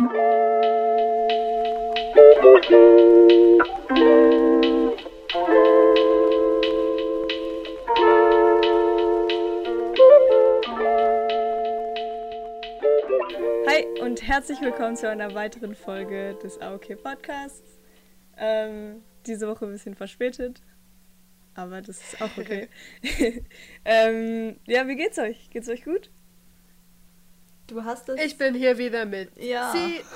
Hi 0.00 0.06
und 14.00 14.22
herzlich 14.22 14.62
willkommen 14.62 14.96
zu 14.96 15.06
einer 15.06 15.34
weiteren 15.34 15.74
Folge 15.74 16.34
des 16.42 16.58
AOK 16.62 17.02
Podcasts. 17.02 17.78
Ähm, 18.38 19.02
diese 19.26 19.46
Woche 19.48 19.66
ein 19.66 19.72
bisschen 19.72 19.94
verspätet, 19.96 20.62
aber 21.52 21.82
das 21.82 21.98
ist 21.98 22.22
auch 22.22 22.38
okay. 22.38 22.70
ähm, 23.84 24.58
ja, 24.66 24.88
wie 24.88 24.96
geht's 24.96 25.18
euch? 25.18 25.50
Geht's 25.50 25.68
euch 25.68 25.84
gut? 25.84 26.10
Du 27.70 27.84
hast 27.84 28.08
es. 28.08 28.20
Ich 28.20 28.36
bin 28.36 28.54
hier 28.54 28.78
wieder 28.78 29.06
mit 29.06 29.30
Ja. 29.40 29.72
Sie. 29.72 30.00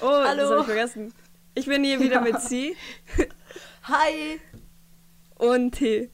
Oh, 0.00 0.06
das 0.08 0.28
Hallo. 0.28 0.50
habe 0.50 0.60
ich 0.60 0.66
vergessen. 0.66 1.14
Ich 1.54 1.66
bin 1.66 1.84
hier 1.84 2.00
wieder 2.00 2.14
Ja. 2.14 2.20
mit 2.22 2.40
Sie 2.40 2.74
Hi. 3.82 4.40
und 5.36 5.72
T. 5.72 6.10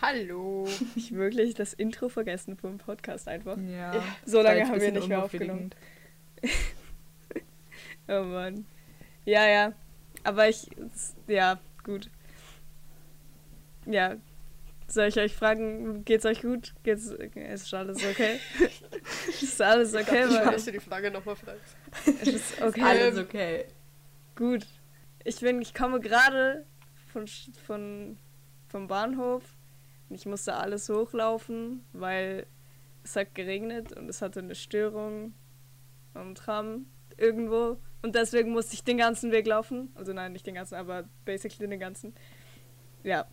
Hallo. 0.00 0.66
Ich 0.96 1.12
wirklich 1.14 1.54
das 1.54 1.74
Intro 1.74 2.08
vergessen 2.08 2.56
vom 2.56 2.78
Podcast 2.78 3.28
einfach. 3.28 3.58
Ja. 3.58 4.02
So 4.24 4.40
lange 4.40 4.66
haben 4.66 4.80
wir 4.80 4.92
nicht 4.92 5.08
mehr 5.08 5.18
unbefriedigend. 5.18 5.76
Oh 8.08 8.22
Mann. 8.22 8.64
Ja, 9.24 9.46
ja. 9.48 9.72
Aber 10.24 10.48
ich. 10.48 10.68
Ja, 11.26 11.58
gut. 11.84 12.08
Ja. 13.84 14.16
Soll 14.88 15.08
ich 15.08 15.18
euch 15.18 15.34
fragen, 15.34 16.04
geht's 16.04 16.24
euch 16.24 16.42
gut? 16.42 16.74
Geht's. 16.84 17.06
Ist 17.06 17.74
alles 17.74 18.04
okay? 18.04 18.38
ist 19.42 19.60
alles 19.60 19.94
okay? 19.94 20.22
Schön, 20.28 20.30
Weil, 20.30 20.52
dass 20.52 20.64
du 20.64 20.72
die 20.72 20.80
Frage 20.80 21.10
nochmal 21.10 21.34
fragst. 21.36 21.76
es 22.22 22.28
ist 22.28 22.62
okay. 22.62 22.82
Alles 22.82 23.16
Ähm, 23.16 23.24
okay. 23.24 23.64
Gut. 24.36 24.66
Ich 25.24 25.40
bin, 25.40 25.60
ich 25.60 25.74
komme 25.74 25.98
gerade 25.98 26.64
von, 27.12 27.26
von, 27.66 28.16
vom 28.68 28.86
Bahnhof 28.86 29.42
und 30.08 30.14
ich 30.14 30.24
musste 30.24 30.54
alles 30.54 30.88
hochlaufen, 30.88 31.84
weil 31.92 32.46
es 33.02 33.16
hat 33.16 33.34
geregnet 33.34 33.92
und 33.92 34.08
es 34.08 34.22
hatte 34.22 34.38
eine 34.38 34.54
Störung 34.54 35.34
am 36.14 36.36
Tram 36.36 36.86
irgendwo. 37.16 37.78
Und 38.02 38.14
deswegen 38.14 38.50
musste 38.50 38.74
ich 38.74 38.84
den 38.84 38.98
ganzen 38.98 39.32
Weg 39.32 39.48
laufen. 39.48 39.90
Also 39.96 40.12
nein, 40.12 40.32
nicht 40.32 40.46
den 40.46 40.54
ganzen, 40.54 40.76
aber 40.76 41.08
basically 41.24 41.68
den 41.68 41.80
ganzen. 41.80 42.14
Ja, 43.02 43.26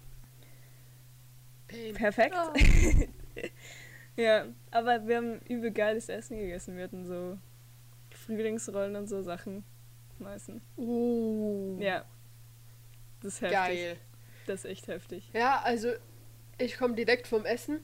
Pain. 1.74 1.94
perfekt. 1.94 2.36
Ja. 2.36 3.44
ja, 4.24 4.46
aber 4.72 5.08
wir 5.08 5.18
haben 5.18 5.40
übel 5.48 5.72
geiles 5.72 6.10
Essen 6.10 6.38
gegessen. 6.38 6.78
Wir 6.78 6.86
hatten 6.86 7.06
so 7.06 7.38
Frühlingsrollen 8.12 8.96
und 8.96 9.08
so 9.08 9.22
Sachen. 9.22 9.64
Meisten. 10.20 10.62
Uh. 10.78 11.78
Ja. 11.80 12.06
Das 13.22 13.34
ist 13.34 13.42
heftig. 13.42 13.58
Geil. 13.58 13.98
Das 14.48 14.66
ist 14.66 14.72
echt 14.72 14.88
heftig. 14.88 15.30
Ja, 15.34 15.62
also 15.64 15.92
ich 16.58 16.78
komme 16.78 16.96
direkt 16.96 17.28
vom 17.28 17.46
Essen. 17.46 17.80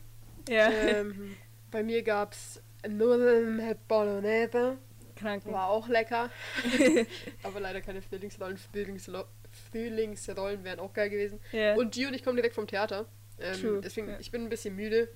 Ja. 0.47 0.69
Ähm, 0.69 1.35
bei 1.71 1.83
mir 1.83 2.03
gab's 2.03 2.61
Nudeln 2.87 3.57
mit 3.57 3.87
Bolognese. 3.87 4.77
Kranken. 5.15 5.51
War 5.51 5.69
auch 5.69 5.87
lecker. 5.87 6.29
Aber 7.43 7.59
leider 7.59 7.81
keine 7.81 8.01
Frühlingsrollen. 8.01 8.57
Frühlingsrollen 9.71 10.63
wären 10.63 10.79
auch 10.79 10.93
geil 10.93 11.09
gewesen. 11.09 11.39
Ja. 11.51 11.75
Und 11.75 11.93
G 11.93 12.05
und 12.05 12.13
ich 12.13 12.23
komme 12.23 12.37
direkt 12.37 12.55
vom 12.55 12.67
Theater. 12.67 13.05
Ähm, 13.41 13.81
deswegen, 13.81 14.09
ja. 14.09 14.19
ich 14.19 14.31
bin 14.31 14.43
ein 14.43 14.49
bisschen 14.49 14.75
müde. 14.75 15.09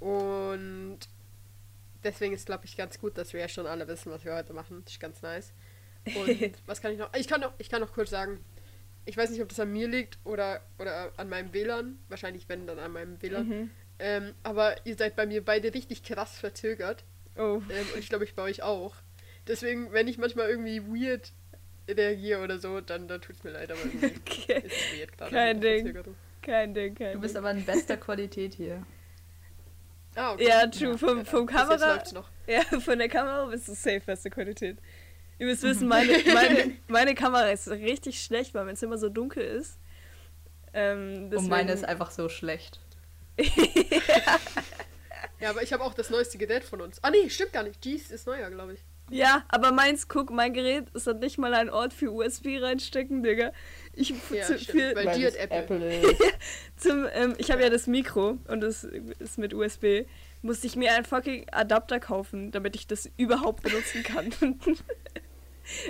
Und 0.00 0.98
deswegen 2.04 2.34
ist, 2.34 2.46
glaube 2.46 2.64
ich, 2.64 2.76
ganz 2.76 2.98
gut, 2.98 3.16
dass 3.18 3.32
wir 3.32 3.40
ja 3.40 3.48
schon 3.48 3.66
alle 3.66 3.88
wissen, 3.88 4.12
was 4.12 4.24
wir 4.24 4.34
heute 4.34 4.52
machen. 4.52 4.82
Das 4.84 4.94
ist 4.94 5.00
ganz 5.00 5.22
nice. 5.22 5.52
Und 6.04 6.52
was 6.66 6.80
kann 6.80 6.92
ich 6.92 6.98
noch? 6.98 7.12
Ich 7.14 7.28
kann 7.28 7.40
noch, 7.40 7.52
ich 7.58 7.68
kann 7.68 7.80
noch 7.80 7.92
kurz 7.92 8.10
sagen, 8.10 8.38
ich 9.04 9.16
weiß 9.16 9.30
nicht, 9.30 9.40
ob 9.40 9.48
das 9.48 9.60
an 9.60 9.72
mir 9.72 9.88
liegt 9.88 10.18
oder, 10.24 10.62
oder 10.78 11.12
an 11.16 11.28
meinem 11.28 11.52
WLAN. 11.52 11.98
Wahrscheinlich, 12.08 12.48
wenn, 12.48 12.66
dann 12.66 12.78
an 12.78 12.92
meinem 12.92 13.20
WLAN. 13.22 13.48
Mhm. 13.48 13.70
Ähm, 13.98 14.34
aber 14.42 14.84
ihr 14.84 14.96
seid 14.96 15.16
bei 15.16 15.26
mir 15.26 15.44
beide 15.44 15.72
richtig 15.72 16.02
krass 16.02 16.38
verzögert. 16.38 17.04
Oh. 17.36 17.62
Ähm, 17.70 17.86
und 17.94 17.98
ich 17.98 18.08
glaube, 18.08 18.24
ich 18.24 18.34
bei 18.34 18.42
euch 18.42 18.62
auch. 18.62 18.96
Deswegen, 19.46 19.92
wenn 19.92 20.08
ich 20.08 20.18
manchmal 20.18 20.48
irgendwie 20.50 20.82
weird 20.82 21.32
reagiere 21.88 22.42
oder 22.42 22.58
so, 22.58 22.80
dann, 22.80 23.06
dann 23.06 23.20
tut 23.20 23.36
es 23.36 23.44
mir 23.44 23.50
leid, 23.50 23.70
aber 23.70 23.80
Okay. 24.02 24.62
ist 24.64 24.98
weird 24.98 25.16
gerade. 25.16 25.30
Kein 25.30 25.60
Ding. 25.60 26.04
Kein 26.46 26.74
Ding, 26.74 26.94
kein 26.94 27.14
Du 27.14 27.20
bist 27.20 27.36
aber 27.36 27.50
in 27.50 27.64
bester 27.64 27.96
Qualität 27.96 28.54
hier. 28.54 28.86
Ah, 30.14 30.32
okay. 30.32 30.46
Ja, 30.48 30.66
true. 30.68 30.90
Ja, 30.92 30.96
vom, 30.96 31.18
Ja, 31.18 31.24
vom 31.24 31.48
jetzt 31.48 31.56
Kamera. 31.56 32.02
Ja, 32.46 32.62
von 32.80 32.98
der 32.98 33.08
Kamera 33.08 33.46
bist 33.46 33.66
du 33.66 33.74
safe 33.74 34.00
beste 34.06 34.30
Qualität. 34.30 34.78
Ihr 35.38 35.46
müsst 35.46 35.64
wissen, 35.64 35.88
meine, 35.88 36.12
meine, 36.32 36.72
meine 36.86 37.14
Kamera 37.14 37.50
ist 37.50 37.68
richtig 37.68 38.22
schlecht, 38.22 38.54
weil 38.54 38.64
mein 38.64 38.76
Zimmer 38.76 38.96
so 38.96 39.08
dunkel 39.08 39.42
ist. 39.42 39.78
Ähm, 40.72 41.30
Und 41.34 41.48
meine 41.48 41.72
ist 41.72 41.84
einfach 41.84 42.12
so 42.12 42.28
schlecht. 42.28 42.80
Ja, 45.38 45.50
aber 45.50 45.62
ich 45.62 45.72
habe 45.72 45.84
auch 45.84 45.92
das 45.92 46.08
neueste 46.08 46.38
Gerät 46.38 46.64
von 46.64 46.80
uns. 46.80 47.02
Ah, 47.02 47.10
nee, 47.10 47.28
stimmt 47.28 47.52
gar 47.52 47.62
nicht. 47.62 47.84
Jeez 47.84 48.10
ist 48.10 48.26
neuer, 48.26 48.48
glaube 48.50 48.72
ich. 48.74 48.80
Ja, 49.10 49.44
aber 49.48 49.70
meins, 49.72 50.08
guck, 50.08 50.30
mein 50.30 50.52
Gerät 50.52 50.90
ist 50.94 51.06
hat 51.06 51.20
nicht 51.20 51.38
mal 51.38 51.54
ein 51.54 51.70
Ort 51.70 51.92
für 51.92 52.10
USB 52.10 52.58
reinstecken, 52.60 53.22
Digga. 53.22 53.52
Ich 53.92 54.12
Ja, 54.30 54.44
zu, 54.44 54.58
für, 54.58 54.94
weil- 54.96 55.16
die 55.16 55.26
hat 55.26 55.36
Apple. 55.36 56.00
ist. 56.00 56.16
zum, 56.76 57.06
ähm, 57.14 57.34
ich 57.38 57.50
habe 57.50 57.62
ja 57.62 57.70
das 57.70 57.86
Mikro 57.86 58.38
und 58.48 58.60
das 58.60 58.84
ist 58.84 59.38
mit 59.38 59.54
USB. 59.54 60.06
Musste 60.42 60.66
ich 60.66 60.76
mir 60.76 60.92
einen 60.94 61.04
fucking 61.04 61.46
Adapter 61.50 61.98
kaufen, 62.00 62.50
damit 62.50 62.74
ich 62.76 62.86
das 62.86 63.08
überhaupt 63.16 63.62
benutzen 63.62 64.02
kann. 64.02 64.34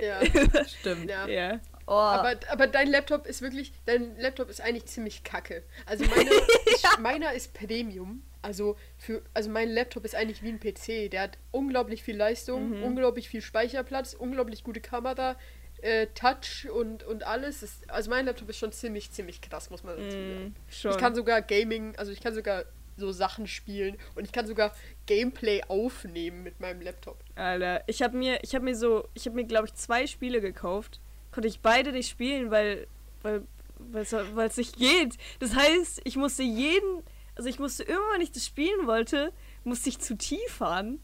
Ja. 0.01 0.19
Stimmt. 0.79 1.09
ja. 1.09 1.27
ja. 1.27 1.59
Oh, 1.85 1.91
Aber, 1.93 2.33
aber 2.49 2.67
dein 2.67 2.89
Laptop 2.89 3.27
ist 3.27 3.41
wirklich, 3.41 3.71
dein 3.85 4.17
Laptop 4.19 4.49
ist 4.49 4.59
eigentlich 4.59 4.85
ziemlich 4.87 5.23
kacke. 5.23 5.63
Also 5.85 6.03
meiner, 6.05 6.31
ist, 6.31 6.99
meiner 6.99 7.33
ist 7.33 7.53
Premium. 7.53 8.23
Also 8.41 8.75
für, 8.97 9.21
also 9.33 9.49
mein 9.49 9.69
Laptop 9.69 10.05
ist 10.05 10.15
eigentlich 10.15 10.43
wie 10.43 10.49
ein 10.49 10.59
PC. 10.59 11.09
Der 11.11 11.21
hat 11.21 11.37
unglaublich 11.51 12.03
viel 12.03 12.15
Leistung, 12.15 12.77
Mhm. 12.77 12.83
unglaublich 12.83 13.29
viel 13.29 13.41
Speicherplatz, 13.41 14.13
unglaublich 14.13 14.63
gute 14.63 14.79
Kamera, 14.81 15.35
äh, 15.81 16.07
Touch 16.15 16.67
und, 16.71 17.03
und 17.03 17.25
alles. 17.25 17.63
Ist, 17.63 17.89
also 17.89 18.09
mein 18.09 18.25
Laptop 18.25 18.49
ist 18.49 18.57
schon 18.57 18.71
ziemlich, 18.71 19.11
ziemlich 19.11 19.41
krass, 19.41 19.69
muss 19.69 19.83
man 19.83 19.97
dazu 19.97 20.11
sagen. 20.11 20.55
Mm. 20.69 20.89
Ich 20.89 20.97
kann 20.97 21.15
sogar 21.15 21.41
Gaming, 21.41 21.95
also 21.97 22.11
ich 22.11 22.21
kann 22.21 22.33
sogar 22.33 22.65
so 22.99 23.11
Sachen 23.11 23.45
spielen 23.45 23.95
und 24.15 24.25
ich 24.25 24.31
kann 24.31 24.47
sogar 24.47 24.73
Gameplay 25.05 25.61
aufnehmen 25.67 26.41
mit 26.41 26.59
meinem 26.59 26.81
Laptop. 26.81 27.19
Alter, 27.35 27.83
ich 27.85 28.01
habe 28.01 28.17
mir, 28.17 28.39
ich 28.43 28.55
habe 28.55 28.65
mir 28.65 28.75
so, 28.75 29.07
ich 29.13 29.25
habe 29.27 29.35
mir 29.35 29.45
glaube 29.45 29.67
ich 29.67 29.75
zwei 29.75 30.07
Spiele 30.07 30.41
gekauft. 30.41 30.99
Konnte 31.31 31.47
ich 31.47 31.59
beide 31.59 31.91
nicht 31.91 32.09
spielen, 32.09 32.49
weil, 32.49 32.87
weil, 33.21 33.43
weil 33.77 34.47
es 34.47 34.57
nicht 34.57 34.77
geht. 34.77 35.15
Das 35.39 35.53
heißt, 35.53 36.01
ich 36.05 36.15
musste 36.15 36.41
jeden, 36.41 37.03
also 37.37 37.47
ich 37.49 37.59
musste 37.59 37.83
immer, 37.83 37.99
wenn 38.13 38.21
ich 38.21 38.31
das 38.31 38.45
spielen 38.45 38.87
wollte, 38.87 39.31
musste 39.63 39.89
ich 39.89 39.99
zu 39.99 40.17
tief 40.17 40.49
fahren 40.49 40.99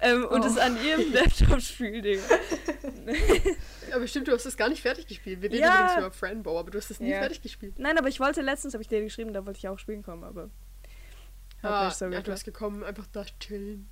ähm, 0.00 0.24
und 0.26 0.42
Oh. 0.42 0.46
es 0.46 0.56
an 0.58 0.76
ihrem 0.84 1.12
Laptop 1.12 1.60
spielen. 1.60 2.20
Aber 3.92 4.06
stimmt, 4.06 4.28
du 4.28 4.32
hast 4.32 4.46
das 4.46 4.56
gar 4.56 4.68
nicht 4.68 4.82
fertig 4.82 5.06
gespielt. 5.06 5.42
Wir 5.42 5.50
reden 5.50 5.62
Ja. 5.62 5.74
übrigens 5.74 5.96
über 5.98 6.10
Friendbow, 6.10 6.58
aber 6.58 6.70
du 6.70 6.78
hast 6.78 6.90
das 6.90 7.00
nie 7.00 7.10
Ja. 7.10 7.18
fertig 7.18 7.42
gespielt. 7.42 7.78
Nein, 7.78 7.98
aber 7.98 8.08
ich 8.08 8.20
wollte 8.20 8.40
letztens, 8.42 8.74
habe 8.74 8.82
ich 8.82 8.88
dir 8.88 9.02
geschrieben, 9.02 9.32
da 9.32 9.44
wollte 9.46 9.58
ich 9.58 9.68
auch 9.68 9.78
spielen 9.78 10.02
kommen, 10.02 10.24
aber 10.24 10.50
Ah, 11.62 11.90
so 11.90 12.06
ja, 12.06 12.20
du 12.20 12.30
hast 12.30 12.44
gekommen, 12.44 12.84
einfach 12.84 13.06
da 13.12 13.24
chillen. 13.40 13.88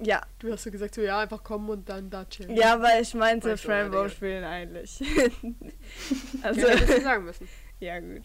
Ja, 0.00 0.20
Du 0.40 0.52
hast 0.52 0.64
so 0.64 0.70
gesagt, 0.70 0.94
so 0.96 1.00
ja, 1.00 1.20
einfach 1.20 1.42
kommen 1.44 1.70
und 1.70 1.88
dann 1.88 2.10
da 2.10 2.24
chillen. 2.26 2.54
ja, 2.56 2.82
weil 2.82 3.00
ich 3.00 3.14
meinte 3.14 3.48
ja, 3.48 3.54
Digga. 3.54 4.08
spielen 4.10 4.44
eigentlich. 4.44 4.98
ja 5.00 5.06
also, 6.42 6.68
hättest 6.68 6.98
du 6.98 7.00
sagen 7.00 7.24
müssen. 7.24 7.48
ja 7.80 7.98
gut. 8.00 8.22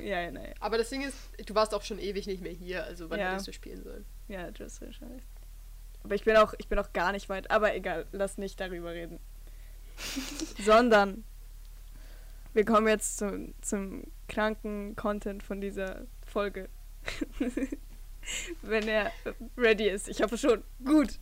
Ja, 0.00 0.20
ja, 0.20 0.30
naja. 0.30 0.52
Aber 0.60 0.78
das 0.78 0.90
Ding 0.90 1.02
ist, 1.02 1.16
du 1.46 1.54
warst 1.54 1.74
auch 1.74 1.82
schon 1.82 1.98
ewig 1.98 2.26
nicht 2.26 2.42
mehr 2.42 2.52
hier, 2.52 2.84
also 2.84 3.08
wann 3.10 3.18
Ja. 3.18 3.30
hättest 3.30 3.48
du 3.48 3.52
spielen 3.52 3.82
sollen? 3.82 4.04
Ja, 4.28 4.48
hast 4.58 4.78
schon 4.78 5.08
recht. 5.12 5.26
Aber 6.04 6.14
ich 6.14 6.24
bin 6.24 6.36
auch, 6.36 6.54
ich 6.58 6.68
bin 6.68 6.78
auch 6.78 6.92
gar 6.92 7.12
nicht 7.12 7.28
weit. 7.28 7.50
Aber 7.50 7.74
egal, 7.74 8.06
lass 8.12 8.38
nicht 8.38 8.60
darüber 8.60 8.92
reden. 8.92 9.18
Sondern 10.64 11.24
wir 12.54 12.64
kommen 12.64 12.86
jetzt 12.88 13.18
zum, 13.18 13.54
zum 13.60 14.04
kranken 14.28 14.94
Content 14.96 15.42
von 15.42 15.60
dieser 15.60 16.06
Folge. 16.24 16.68
Wenn 18.62 18.88
er 18.88 19.12
ready 19.56 19.88
ist. 19.88 20.08
Ich 20.08 20.22
hoffe 20.22 20.38
schon. 20.38 20.62
Gut. 20.84 21.18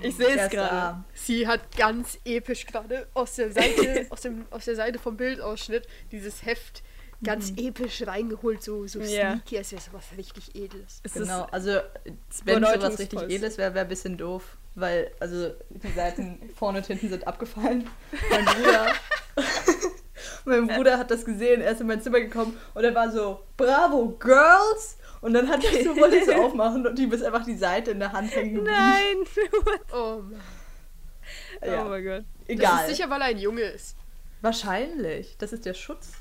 Ich 0.00 0.16
sehe 0.16 0.36
es 0.36 0.50
gerade. 0.50 1.04
Sie 1.14 1.46
hat 1.46 1.76
ganz 1.76 2.18
episch 2.24 2.66
gerade 2.66 3.08
aus 3.14 3.34
der 3.36 3.50
Seite, 3.52 4.06
aus, 4.10 4.20
dem, 4.20 4.46
aus 4.50 4.64
der 4.64 4.76
Seite 4.76 4.98
vom 4.98 5.16
Bildausschnitt 5.16 5.88
dieses 6.12 6.44
Heft 6.44 6.82
ganz 7.22 7.52
episch 7.56 8.06
reingeholt, 8.06 8.62
so, 8.62 8.86
so 8.86 9.00
Ja. 9.00 9.32
sneaky, 9.32 9.58
als 9.58 9.72
wäre 9.72 9.82
es 9.82 9.92
was 9.92 10.04
richtig 10.16 10.54
Edles. 10.54 11.00
Es 11.02 11.14
Genau, 11.14 11.44
also 11.50 11.78
wenn 12.44 12.64
sowas 12.64 12.98
richtig 12.98 13.20
edles 13.22 13.58
wäre, 13.58 13.74
wäre 13.74 13.84
ein 13.86 13.88
bisschen 13.88 14.16
doof, 14.16 14.56
weil 14.74 15.10
also 15.18 15.50
die 15.70 15.92
Seiten 15.92 16.38
vorne 16.56 16.78
und 16.78 16.86
hinten 16.86 17.08
sind 17.08 17.26
abgefallen. 17.26 17.88
Mein 18.30 18.44
Bruder, 18.44 18.86
mein 20.44 20.66
Bruder 20.68 20.98
hat 20.98 21.10
das 21.10 21.24
gesehen, 21.24 21.60
er 21.60 21.72
ist 21.72 21.80
in 21.80 21.86
mein 21.86 22.00
Zimmer 22.00 22.20
gekommen 22.20 22.56
und 22.74 22.84
er 22.84 22.94
war 22.94 23.10
so, 23.10 23.40
bravo, 23.56 24.16
Girls! 24.18 24.96
Und 25.20 25.32
dann 25.34 25.48
hat 25.48 25.64
er 25.64 25.82
so, 25.84 25.96
wollte 25.96 26.24
so 26.24 26.32
aufmachen 26.32 26.86
und 26.86 26.96
ihm 26.98 27.12
ist 27.12 27.24
einfach 27.24 27.44
die 27.44 27.56
Seite 27.56 27.90
in 27.90 27.98
der 27.98 28.12
Hand 28.12 28.34
hängen 28.34 28.54
geblieben. 28.54 28.72
Nein! 28.76 29.16
Oh 29.92 30.22
Mann. 30.22 30.40
Ja. 31.64 31.84
Oh 31.84 31.88
mein 31.88 32.04
Gott. 32.04 32.24
Das 32.46 32.48
Egal. 32.48 32.88
ist 32.88 32.96
sicher, 32.96 33.10
weil 33.10 33.20
er 33.20 33.26
ein 33.26 33.38
Junge 33.38 33.62
ist. 33.62 33.96
Wahrscheinlich. 34.40 35.36
Das 35.38 35.52
ist 35.52 35.66
der 35.66 35.74
Schutz. 35.74 36.12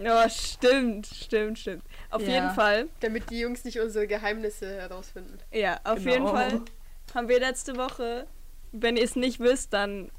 Oh, 0.00 0.28
stimmt, 0.28 1.06
stimmt, 1.06 1.58
stimmt. 1.58 1.82
Auf 2.10 2.22
Ja. 2.22 2.28
jeden 2.28 2.50
Fall, 2.50 2.88
Damit 3.00 3.30
die 3.30 3.40
Jungs 3.40 3.64
nicht 3.64 3.80
unsere 3.80 4.06
Geheimnisse 4.06 4.66
herausfinden. 4.80 5.38
ja, 5.52 5.80
auf 5.84 5.98
Genau. 5.98 6.10
jeden 6.12 6.28
Fall 6.28 6.60
haben 7.14 7.28
wir 7.28 7.40
letzte 7.40 7.76
Woche, 7.76 8.26
wenn 8.72 8.96
ihr 8.96 9.04
es 9.04 9.16
nicht 9.16 9.40
wisst, 9.40 9.72
dann 9.72 10.10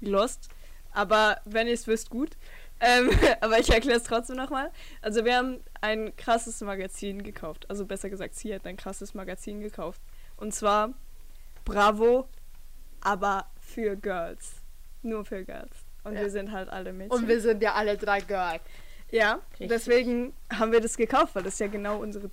lost. 0.00 0.48
Aber 0.92 1.38
wenn 1.44 1.66
ihr 1.66 1.74
es 1.74 1.86
wisst, 1.86 2.10
gut. 2.10 2.36
Ähm, 2.80 3.08
aber 3.40 3.58
ich 3.58 3.70
erkläre 3.70 3.98
es 3.98 4.04
trotzdem 4.04 4.36
nochmal. 4.36 4.70
Also 5.00 5.24
wir 5.24 5.36
haben 5.36 5.60
ein 5.80 6.14
krasses 6.16 6.60
Magazin 6.60 7.22
gekauft. 7.22 7.68
Also 7.70 7.86
besser 7.86 8.10
gesagt, 8.10 8.34
sie 8.34 8.54
hat 8.54 8.66
ein 8.66 8.76
krasses 8.76 9.14
Magazin 9.14 9.60
gekauft. 9.60 10.00
Und 10.36 10.52
zwar 10.54 10.92
Bravo, 11.64 12.28
aber 13.00 13.46
für 13.60 13.96
Girls. 13.96 14.56
Nur 15.02 15.24
für 15.24 15.44
Girls. 15.44 15.70
Und 16.02 16.14
Ja. 16.14 16.20
wir 16.22 16.30
sind 16.30 16.52
halt 16.52 16.68
alle 16.68 16.92
Mädchen. 16.92 17.12
Und 17.18 17.28
wir 17.28 17.40
sind 17.40 17.62
ja 17.62 17.72
alle 17.74 17.96
drei 17.96 18.20
Girls. 18.20 18.60
Ja, 19.10 19.40
Richtig. 19.52 19.68
deswegen 19.68 20.32
haben 20.52 20.72
wir 20.72 20.80
das 20.80 20.96
gekauft, 20.96 21.34
weil 21.34 21.42
das 21.44 21.58
ja 21.58 21.66
genau 21.68 21.98
unsere 22.00 22.30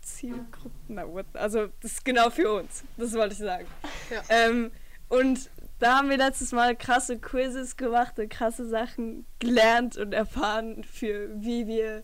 Zielgruppe. 0.00 0.70
Na, 0.88 1.06
what? 1.08 1.26
Also, 1.34 1.68
das 1.80 1.92
ist 1.92 2.04
genau 2.04 2.28
für 2.30 2.52
uns. 2.52 2.84
Das 2.96 3.12
wollte 3.14 3.32
ich 3.32 3.38
sagen. 3.38 3.66
Ja. 4.10 4.22
Ähm, 4.28 4.70
und 5.08 5.48
da 5.78 5.98
haben 5.98 6.10
wir 6.10 6.16
letztes 6.18 6.52
Mal 6.52 6.76
krasse 6.76 7.18
Quizzes 7.18 7.76
gemacht 7.76 8.18
und 8.18 8.28
krasse 8.28 8.66
Sachen 8.68 9.24
gelernt 9.38 9.96
und 9.96 10.12
erfahren, 10.12 10.84
für 10.84 11.30
wie 11.40 11.66
wir 11.66 12.02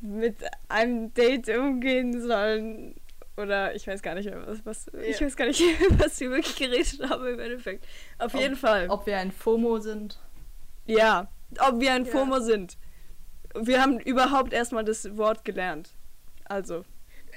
mit 0.00 0.36
einem 0.68 1.12
Date 1.14 1.48
umgehen 1.50 2.20
sollen. 2.20 2.96
Oder 3.36 3.74
ich 3.74 3.86
weiß 3.86 4.02
gar 4.02 4.14
nicht 4.14 4.26
mehr, 4.26 4.46
was, 4.46 4.64
was 4.64 4.86
ich 5.02 5.20
Ja. 5.20 5.26
weiß 5.26 5.36
gar 5.36 5.46
nicht, 5.46 5.60
was 5.98 6.18
wir 6.20 6.30
wirklich 6.30 6.56
geredet 6.56 7.08
haben 7.08 7.26
im 7.26 7.38
Endeffekt. 7.38 7.86
Auf 8.18 8.34
Ob- 8.34 8.40
jeden 8.40 8.56
Fall. 8.56 8.88
Ob 8.88 9.06
wir 9.06 9.18
ein 9.18 9.30
FOMO 9.30 9.78
sind. 9.78 10.18
Ja, 10.86 11.28
ob 11.60 11.80
wir 11.80 11.92
ein 11.92 12.04
Ja. 12.04 12.10
FOMO 12.12 12.40
sind. 12.40 12.76
Wir 13.54 13.80
haben 13.80 13.98
überhaupt 14.00 14.52
erstmal 14.52 14.84
das 14.84 15.16
Wort 15.16 15.44
gelernt. 15.44 15.90
Also, 16.44 16.84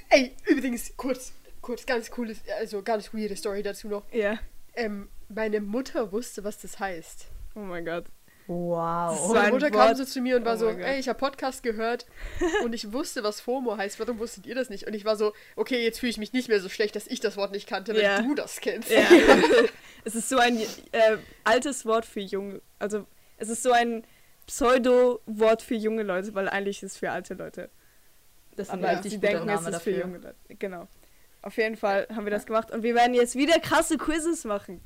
Ey, 0.10 0.36
übrigens, 0.48 0.92
kurz, 0.98 1.34
kurz, 1.62 1.86
ganz 1.86 2.10
cooles, 2.12 2.40
also 2.60 2.82
ganz 2.82 3.14
weirde 3.14 3.36
Story 3.36 3.64
dazu 3.64 3.88
noch. 3.88 4.04
ja. 4.12 4.38
Ähm, 4.76 5.10
meine 5.28 5.60
Mutter 5.62 6.12
wusste, 6.12 6.44
was 6.44 6.58
das 6.60 6.80
heißt. 6.80 7.26
Oh 7.56 7.60
mein 7.60 7.84
Gott. 7.86 8.06
Wow. 8.48 9.16
So 9.28 9.34
Meine 9.34 9.48
ein 9.48 9.54
Mutter 9.54 9.72
Wort. 9.74 9.88
kam 9.90 9.96
so 9.96 10.06
zu 10.06 10.22
mir 10.22 10.38
und 10.38 10.46
war 10.46 10.56
Oh 10.56 10.58
so, 10.60 10.70
ey, 10.70 11.00
ich 11.00 11.08
habe 11.10 11.20
Podcast 11.20 11.62
gehört 11.62 12.06
und 12.64 12.74
ich 12.74 12.92
wusste, 12.94 13.22
was 13.24 13.42
FOMO 13.42 13.78
heißt. 13.78 14.00
Warum 14.00 14.18
wusstet 14.20 14.46
ihr 14.48 14.56
das 14.56 14.70
nicht? 14.70 14.88
Und 14.88 14.94
ich 14.96 15.06
war 15.06 15.16
so, 15.18 15.34
okay, 15.56 15.84
jetzt 15.84 16.00
fühle 16.00 16.10
ich 16.12 16.18
mich 16.18 16.34
nicht 16.34 16.48
mehr 16.50 16.60
so 16.62 16.70
schlecht, 16.70 16.96
dass 16.96 17.06
ich 17.08 17.20
das 17.20 17.36
Wort 17.38 17.52
nicht 17.52 17.68
kannte, 17.68 17.94
wenn 17.94 18.28
du 18.28 18.34
das 18.36 18.60
kennst. 18.62 18.90
Ja. 18.90 19.02
es 20.04 20.16
ist 20.16 20.30
so 20.30 20.38
ein 20.38 20.58
äh, 20.58 21.18
altes 21.44 21.86
Wort 21.86 22.06
für 22.06 22.22
junge. 22.22 22.62
Also, 22.80 23.06
es 23.40 23.50
ist 23.50 23.64
so 23.64 23.72
ein 23.72 24.04
Pseudo-Wort 24.48 25.62
für 25.62 25.76
junge 25.76 26.04
Leute, 26.04 26.34
weil 26.36 26.50
eigentlich 26.50 26.84
ist 26.84 26.94
es 26.94 26.98
für 26.98 27.12
alte 27.12 27.34
Leute. 27.36 27.70
Das 28.56 28.68
ist 28.68 28.74
ein 28.74 28.84
Aber 28.84 29.02
sie 29.02 29.10
guter 29.16 29.28
denken, 29.28 29.50
es 29.50 29.62
ist 29.62 29.66
für 29.68 29.72
dafür. 29.72 30.00
junge 30.00 30.18
Leute. 30.18 30.36
Genau. 30.60 30.88
Auf 31.42 31.56
jeden 31.58 31.78
Fall 31.78 32.08
haben 32.14 32.26
wir 32.26 32.32
das 32.32 32.46
gemacht 32.46 32.72
und 32.72 32.84
wir 32.84 32.94
werden 32.96 33.14
jetzt 33.14 33.36
wieder 33.36 33.60
krasse 33.60 33.98
Quizzes 33.98 34.44
machen. 34.44 34.82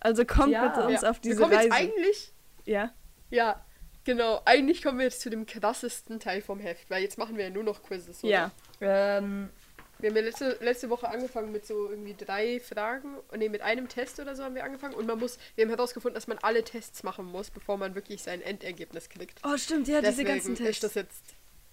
Also 0.00 0.24
kommt 0.24 0.50
Ja. 0.52 0.62
mit 0.68 0.76
uns 0.86 1.02
Ja. 1.02 1.10
auf 1.10 1.16
Wir 1.16 1.30
diese 1.32 1.42
kommen 1.42 1.52
jetzt 1.52 1.70
Reise. 1.72 1.74
eigentlich, 1.92 2.32
Ja. 2.64 2.92
ja, 3.30 3.64
genau, 4.04 4.40
eigentlich 4.46 4.82
kommen 4.82 4.98
wir 4.98 5.04
jetzt 5.04 5.20
zu 5.20 5.28
dem 5.28 5.44
krassesten 5.44 6.18
Teil 6.20 6.40
vom 6.40 6.60
Heft, 6.60 6.88
weil 6.88 7.02
jetzt 7.02 7.18
machen 7.18 7.36
wir 7.36 7.44
ja 7.44 7.50
nur 7.50 7.64
noch 7.64 7.82
Quizzes. 7.82 8.24
Oder? 8.24 8.32
Ja. 8.32 8.50
Ähm, 8.80 9.50
Wir 10.00 10.10
haben 10.10 10.16
ja 10.16 10.22
letzte, 10.22 10.56
letzte 10.60 10.90
Woche 10.90 11.08
angefangen 11.08 11.50
mit 11.50 11.66
so 11.66 11.90
irgendwie 11.90 12.14
drei 12.14 12.60
Fragen, 12.60 13.16
nee, 13.36 13.48
mit 13.48 13.62
einem 13.62 13.88
Test 13.88 14.20
oder 14.20 14.36
so 14.36 14.44
haben 14.44 14.54
wir 14.54 14.62
angefangen 14.64 14.94
und 14.94 15.06
man 15.06 15.18
muss, 15.18 15.38
wir 15.56 15.64
haben 15.64 15.70
herausgefunden, 15.70 16.14
dass 16.14 16.26
man 16.28 16.38
alle 16.38 16.62
Tests 16.62 17.02
machen 17.02 17.24
muss, 17.26 17.50
bevor 17.50 17.76
man 17.78 17.94
wirklich 17.94 18.22
sein 18.22 18.40
Endergebnis 18.40 19.08
kriegt. 19.08 19.40
Oh, 19.44 19.56
stimmt, 19.56 19.88
ja, 19.88 20.00
diese 20.00 20.10
deswegen 20.12 20.28
ganzen 20.28 20.52
ist 20.52 20.58
Tests. 20.58 20.80
das 20.82 20.94
jetzt, 20.94 21.22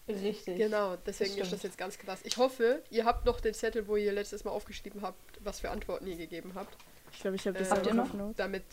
richtig. 0.08 0.58
genau, 0.58 0.96
deswegen 1.06 1.36
Das 1.38 1.48
ist 1.48 1.54
das 1.54 1.64
jetzt 1.64 1.78
ganz 1.78 1.98
krass. 2.00 2.20
Ich 2.24 2.38
hoffe, 2.38 2.82
ihr 2.90 3.06
habt 3.06 3.26
noch 3.26 3.40
den 3.40 3.54
Zettel, 3.54 3.88
wo 3.88 3.96
ihr 3.96 4.12
letztes 4.12 4.44
Mal 4.44 4.52
aufgeschrieben 4.52 5.02
habt, 5.04 5.20
was 5.44 5.60
für 5.60 5.70
Antworten 5.70 6.08
ihr 6.08 6.16
gegeben 6.18 6.54
habt, 6.56 6.76
Ich 7.14 7.20
glaube, 7.20 7.36
ich 7.36 7.46
habe 7.48 7.58
das 7.60 7.70
Äh, 7.70 7.72
auch 7.74 7.78
Habt 7.78 7.86
ihr 7.88 7.94
noch. 7.94 8.34
damit 8.36 8.64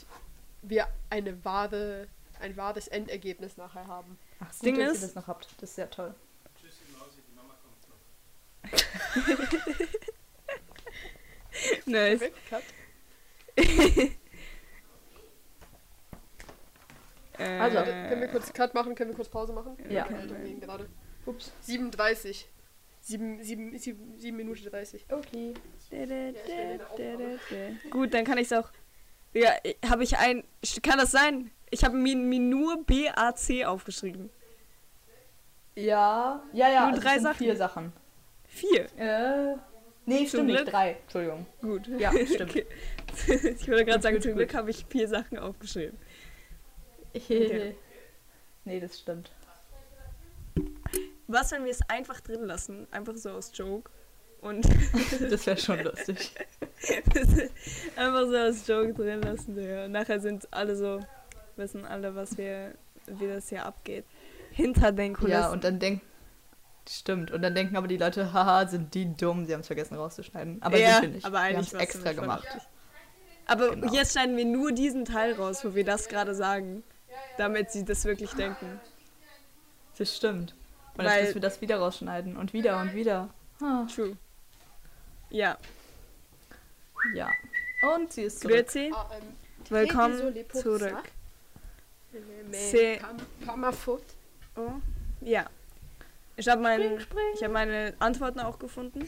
wir 0.63 0.87
eine 1.11 1.45
wahre, 1.45 2.07
ein 2.41 2.57
wahres 2.57 2.89
Endergebnis 2.89 3.57
nachher 3.59 3.87
haben. 3.87 4.19
Ach, 4.41 4.51
gut, 4.53 4.65
Ding 4.65 4.79
dass 4.79 4.95
ist- 4.95 5.03
ihr 5.03 5.07
das 5.09 5.15
noch 5.15 5.27
habt. 5.27 5.49
Das 5.61 5.69
ist 5.71 5.77
sehr 5.77 5.91
toll. 5.91 6.15
Nice. 11.87 12.23
Äh, 17.38 17.59
Also, 17.59 17.76
Warte, 17.79 17.91
können 18.09 18.20
wir 18.20 18.29
kurz 18.29 18.53
Cut 18.53 18.75
machen? 18.75 18.94
Können 18.94 19.11
wir 19.11 19.17
kurz 19.17 19.29
Pause 19.29 19.53
machen? 19.53 19.76
Ja. 19.88 20.06
Eltern 20.06 20.44
gehen 20.44 20.61
gerade. 20.61 20.88
Ups. 21.26 21.53
37. 21.61 22.49
7, 23.00 23.43
7, 23.43 23.79
7, 23.79 24.19
7 24.19 24.37
Minuten 24.37 24.65
30. 24.65 25.06
Okay. 25.11 25.55
Gut, 27.91 28.15
dann 28.15 28.25
kann 28.25 28.38
ich 28.38 28.50
es 28.50 28.53
auch. 28.53 28.70
Ja, 29.35 29.50
habe 29.88 30.05
ich 30.05 30.17
ein. 30.19 30.44
Kann 30.82 30.99
das 30.99 31.11
sein? 31.11 31.50
Ich 31.70 31.85
habe 31.85 31.97
mir, 31.97 32.17
mir 32.17 32.38
nur 32.38 32.85
BAC 32.85 33.65
aufgeschrieben. 33.67 34.31
Ja, 35.75 36.43
ja, 36.53 36.69
ja. 36.69 36.81
Nur 36.81 36.88
also 36.88 36.99
es 36.99 37.05
drei 37.05 37.15
sind 37.15 37.23
Sachen. 37.23 37.38
Vier 37.38 37.56
Sachen. 37.56 37.93
Vier. 38.62 38.87
Äh, 38.97 39.56
nee, 40.06 40.26
stimmt 40.26 40.47
nicht. 40.47 40.73
Drei. 40.73 40.93
Entschuldigung. 41.03 41.47
Gut. 41.61 41.88
Ja, 41.99 42.12
stimmt. 42.26 42.50
Okay. 42.50 42.67
ich 43.59 43.67
würde 43.67 43.85
gerade 43.85 44.03
sagen, 44.03 44.23
zum. 44.23 44.37
Glück 44.37 44.55
habe 44.55 44.70
ich 44.70 44.87
vier 44.88 45.09
Sachen 45.09 45.37
aufgeschrieben. 45.38 45.99
Okay. 47.14 47.75
nee, 48.64 48.79
das 48.79 49.00
stimmt. 49.00 49.32
Was, 51.26 51.50
wenn 51.50 51.64
wir 51.64 51.73
es 51.73 51.81
einfach 51.88 52.20
drin 52.20 52.44
lassen? 52.44 52.87
Einfach 52.93 53.17
so 53.17 53.31
aus 53.31 53.50
Joke. 53.53 53.91
Und 54.41 54.65
Das 55.31 55.47
wäre 55.47 55.56
schon 55.56 55.81
lustig. 55.81 56.32
einfach 57.97 58.26
so 58.29 58.37
aus 58.37 58.67
Joke 58.67 58.94
drin 58.94 59.23
lassen. 59.23 59.61
Ja. 59.61 59.88
Nachher 59.88 60.20
sind 60.20 60.47
alle 60.53 60.76
so, 60.76 61.00
wissen 61.56 61.85
alle, 61.85 62.15
was 62.15 62.38
wir, 62.38 62.75
wie 63.06 63.26
das 63.26 63.49
hier 63.49 63.67
abgeht. 63.67 64.05
Hinter 64.53 64.93
den 64.93 65.15
Kulissen. 65.15 65.32
Ja, 65.32 65.50
und 65.50 65.65
dann 65.65 65.81
denken. 65.81 66.12
Stimmt. 66.88 67.31
Und 67.31 67.43
dann 67.43 67.55
denken 67.55 67.76
aber 67.76 67.87
die 67.88 67.96
Leute, 67.96 68.32
haha, 68.32 68.67
sind 68.67 68.93
die 68.94 69.14
dumm, 69.14 69.46
sie 69.46 69.52
haben 69.55 69.61
es 69.61 69.67
vergessen 69.69 69.96
rauszuschneiden. 69.96 70.61
Aber 70.62 70.76
Ja, 70.79 70.94
sind 70.94 71.02
wir 71.02 71.08
nicht. 71.11 71.25
aber 71.26 71.38
eigentlich 71.40 71.73
wir 71.73 71.79
haben 71.79 71.87
es 71.88 71.94
extra 71.94 72.12
gemacht. 72.12 72.46
Aber 73.46 73.70
Genau. 73.70 73.93
jetzt 73.93 74.12
schneiden 74.12 74.37
wir 74.37 74.44
nur 74.44 74.73
diesen 74.73 75.05
Teil 75.05 75.34
raus, 75.34 75.64
wo 75.64 75.75
wir 75.75 75.84
das 75.84 76.08
gerade 76.08 76.34
sagen, 76.34 76.82
damit 77.39 77.70
sie 77.70 77.84
das 77.84 78.05
wirklich 78.05 78.32
denken. 78.32 78.81
Das 79.98 80.17
stimmt. 80.17 80.55
Und 80.96 81.05
Weil- 81.05 81.10
jetzt 81.19 81.22
müssen 81.27 81.34
wir 81.36 81.41
das 81.43 81.60
wieder 81.60 81.79
rausschneiden. 81.79 82.36
Und 82.36 82.53
wieder 82.53 82.81
und 82.81 82.94
wieder. 82.94 83.31
Ah, 83.60 83.86
True. 83.94 84.17
Ja, 85.31 85.56
ja. 87.15 87.31
Und 87.94 88.12
sie 88.12 88.22
ist 88.24 88.41
zurück. 88.41 88.55
Grüezi, 88.56 88.93
Ah, 88.94 89.10
ähm, 89.17 89.22
willkommen 89.70 90.34
zurück. 90.53 91.03
C'est-. 92.53 93.01
Oh, 94.56 94.70
ja. 95.22 95.46
Ich 96.36 96.48
habe 96.48 96.62
mein, 96.62 96.98
ich 97.34 97.43
hab 97.44 97.53
meine 97.53 97.94
Antworten 97.98 98.41
auch 98.41 98.58
gefunden. 98.58 99.01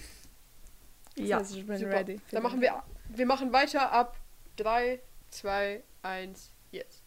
Das 1.17 1.29
Ja, 1.29 1.39
heißt, 1.39 1.57
ich 1.57 1.67
bin 1.67 1.77
Super. 1.79 1.93
ready. 1.93 2.21
Dann 2.31 2.43
machen 2.43 2.61
wir, 2.61 2.83
wir 3.09 3.27
machen 3.27 3.53
weiter 3.53 3.91
ab 3.93 4.17
3, 4.57 5.01
2, 5.31 5.83
1, 6.03 6.53
jetzt. 6.71 7.03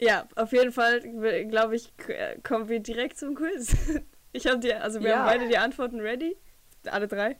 Ja, 0.00 0.28
auf 0.36 0.52
jeden 0.52 0.72
Fall, 0.72 1.00
glaube 1.48 1.74
ich, 1.76 1.92
äh, 2.06 2.38
kommen 2.42 2.68
wir 2.68 2.80
direkt 2.80 3.18
zum 3.18 3.34
Quiz. 3.34 3.76
Ich 4.30 4.46
habe 4.46 4.58
die, 4.58 4.72
also 4.74 5.00
wir 5.00 5.08
Ja. 5.08 5.18
haben 5.20 5.24
beide 5.24 5.48
die 5.48 5.56
Antworten 5.56 6.00
ready. 6.00 6.36
Alle 6.84 7.08
drei. 7.08 7.30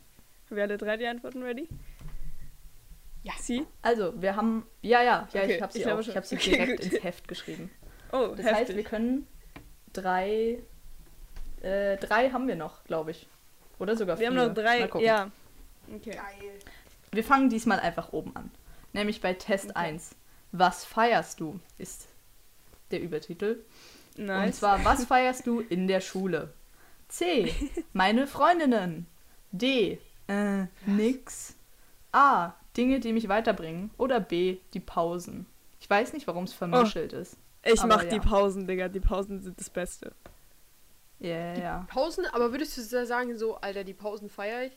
Haben 0.47 0.57
wir 0.57 0.63
alle 0.63 0.79
drei 0.79 0.97
die 0.97 1.07
Antworten 1.07 1.43
ready? 1.43 1.69
Ja. 3.23 3.35
Sie? 3.39 3.67
Also, 3.83 4.21
wir 4.21 4.35
haben. 4.35 4.67
Ja, 4.81 5.03
ja, 5.03 5.29
ja, 5.35 5.43
Okay, 5.43 5.57
ich 5.57 5.63
habe 5.63 5.73
sie 5.75 5.81
ich 5.81 5.87
auch. 5.87 6.01
Ich 6.01 6.17
habe 6.17 6.27
sie 6.27 6.37
Okay, 6.37 6.51
direkt 6.53 6.81
gut. 6.83 6.93
ins 6.93 7.05
Heft 7.05 7.29
geschrieben. 7.29 7.71
Oh, 8.11 8.29
Das 8.29 8.39
heftig. 8.39 8.53
heißt, 8.55 8.75
wir 8.77 8.85
können 8.85 9.27
drei. 10.03 10.59
Äh, 11.63 11.97
drei 11.97 12.31
haben 12.31 12.47
wir 12.49 12.57
noch, 12.57 12.85
glaube 12.85 13.11
ich. 13.13 13.27
Oder 13.79 13.97
sogar 13.97 14.19
Wir 14.19 14.31
vier. 14.31 14.41
haben 14.41 14.49
noch 14.49 14.55
drei. 14.55 14.81
Mal 14.81 14.89
gucken. 14.89 15.07
Ja. 15.07 15.31
Okay. 15.95 16.11
Geil. 16.11 16.53
Wir 17.13 17.25
fangen 17.25 17.49
diesmal 17.49 17.81
einfach 17.81 18.13
oben 18.13 18.35
an. 18.37 18.51
Nämlich 18.93 19.21
bei 19.21 19.35
Test 19.35 19.71
Okay. 19.71 19.79
1. 19.79 20.15
Was 20.53 20.85
feierst 20.85 21.41
du? 21.41 21.59
Ist 21.79 22.09
der 22.91 23.01
Übertitel. 23.01 23.65
Und 24.17 24.27
Nice. 24.27 24.59
zwar, 24.59 24.85
was 24.85 25.05
feierst 25.07 25.47
du 25.47 25.61
in 25.61 25.87
der 25.89 26.01
Schule? 26.01 26.53
C. 27.09 27.53
Meine 27.93 28.27
Freundinnen. 28.27 29.07
D. 29.53 29.99
Äh, 30.27 30.65
nix. 30.87 31.55
A. 32.13 32.53
Dinge, 32.77 33.01
die 33.01 33.13
mich 33.13 33.29
weiterbringen. 33.29 33.91
Oder 33.99 34.21
B. 34.21 34.59
Die 34.75 34.81
Pausen. 34.81 35.47
Ich 35.81 35.89
weiß 35.89 36.13
nicht, 36.13 36.27
warum 36.27 36.45
es 36.45 36.53
vermischelt 36.53 37.13
ist. 37.13 37.37
Ich 37.73 37.81
aber 37.81 37.97
mach 37.97 38.05
die 38.05 38.17
ja. 38.17 38.23
Pausen, 38.23 38.67
Digga. 38.67 38.89
Die 38.89 39.01
Pausen 39.01 39.41
sind 39.43 39.59
das 39.59 39.71
Beste. 39.71 40.13
Ja, 41.21 41.29
ja, 41.31 41.59
ja. 41.59 41.87
Pausen, 41.89 42.27
aber 42.27 42.53
würdest 42.53 42.77
du 42.77 42.83
sagen, 42.83 43.37
so, 43.37 43.57
Alter, 43.57 43.85
die 43.85 43.95
Pausen 43.95 44.29
feiere 44.29 44.67
ich? 44.67 44.73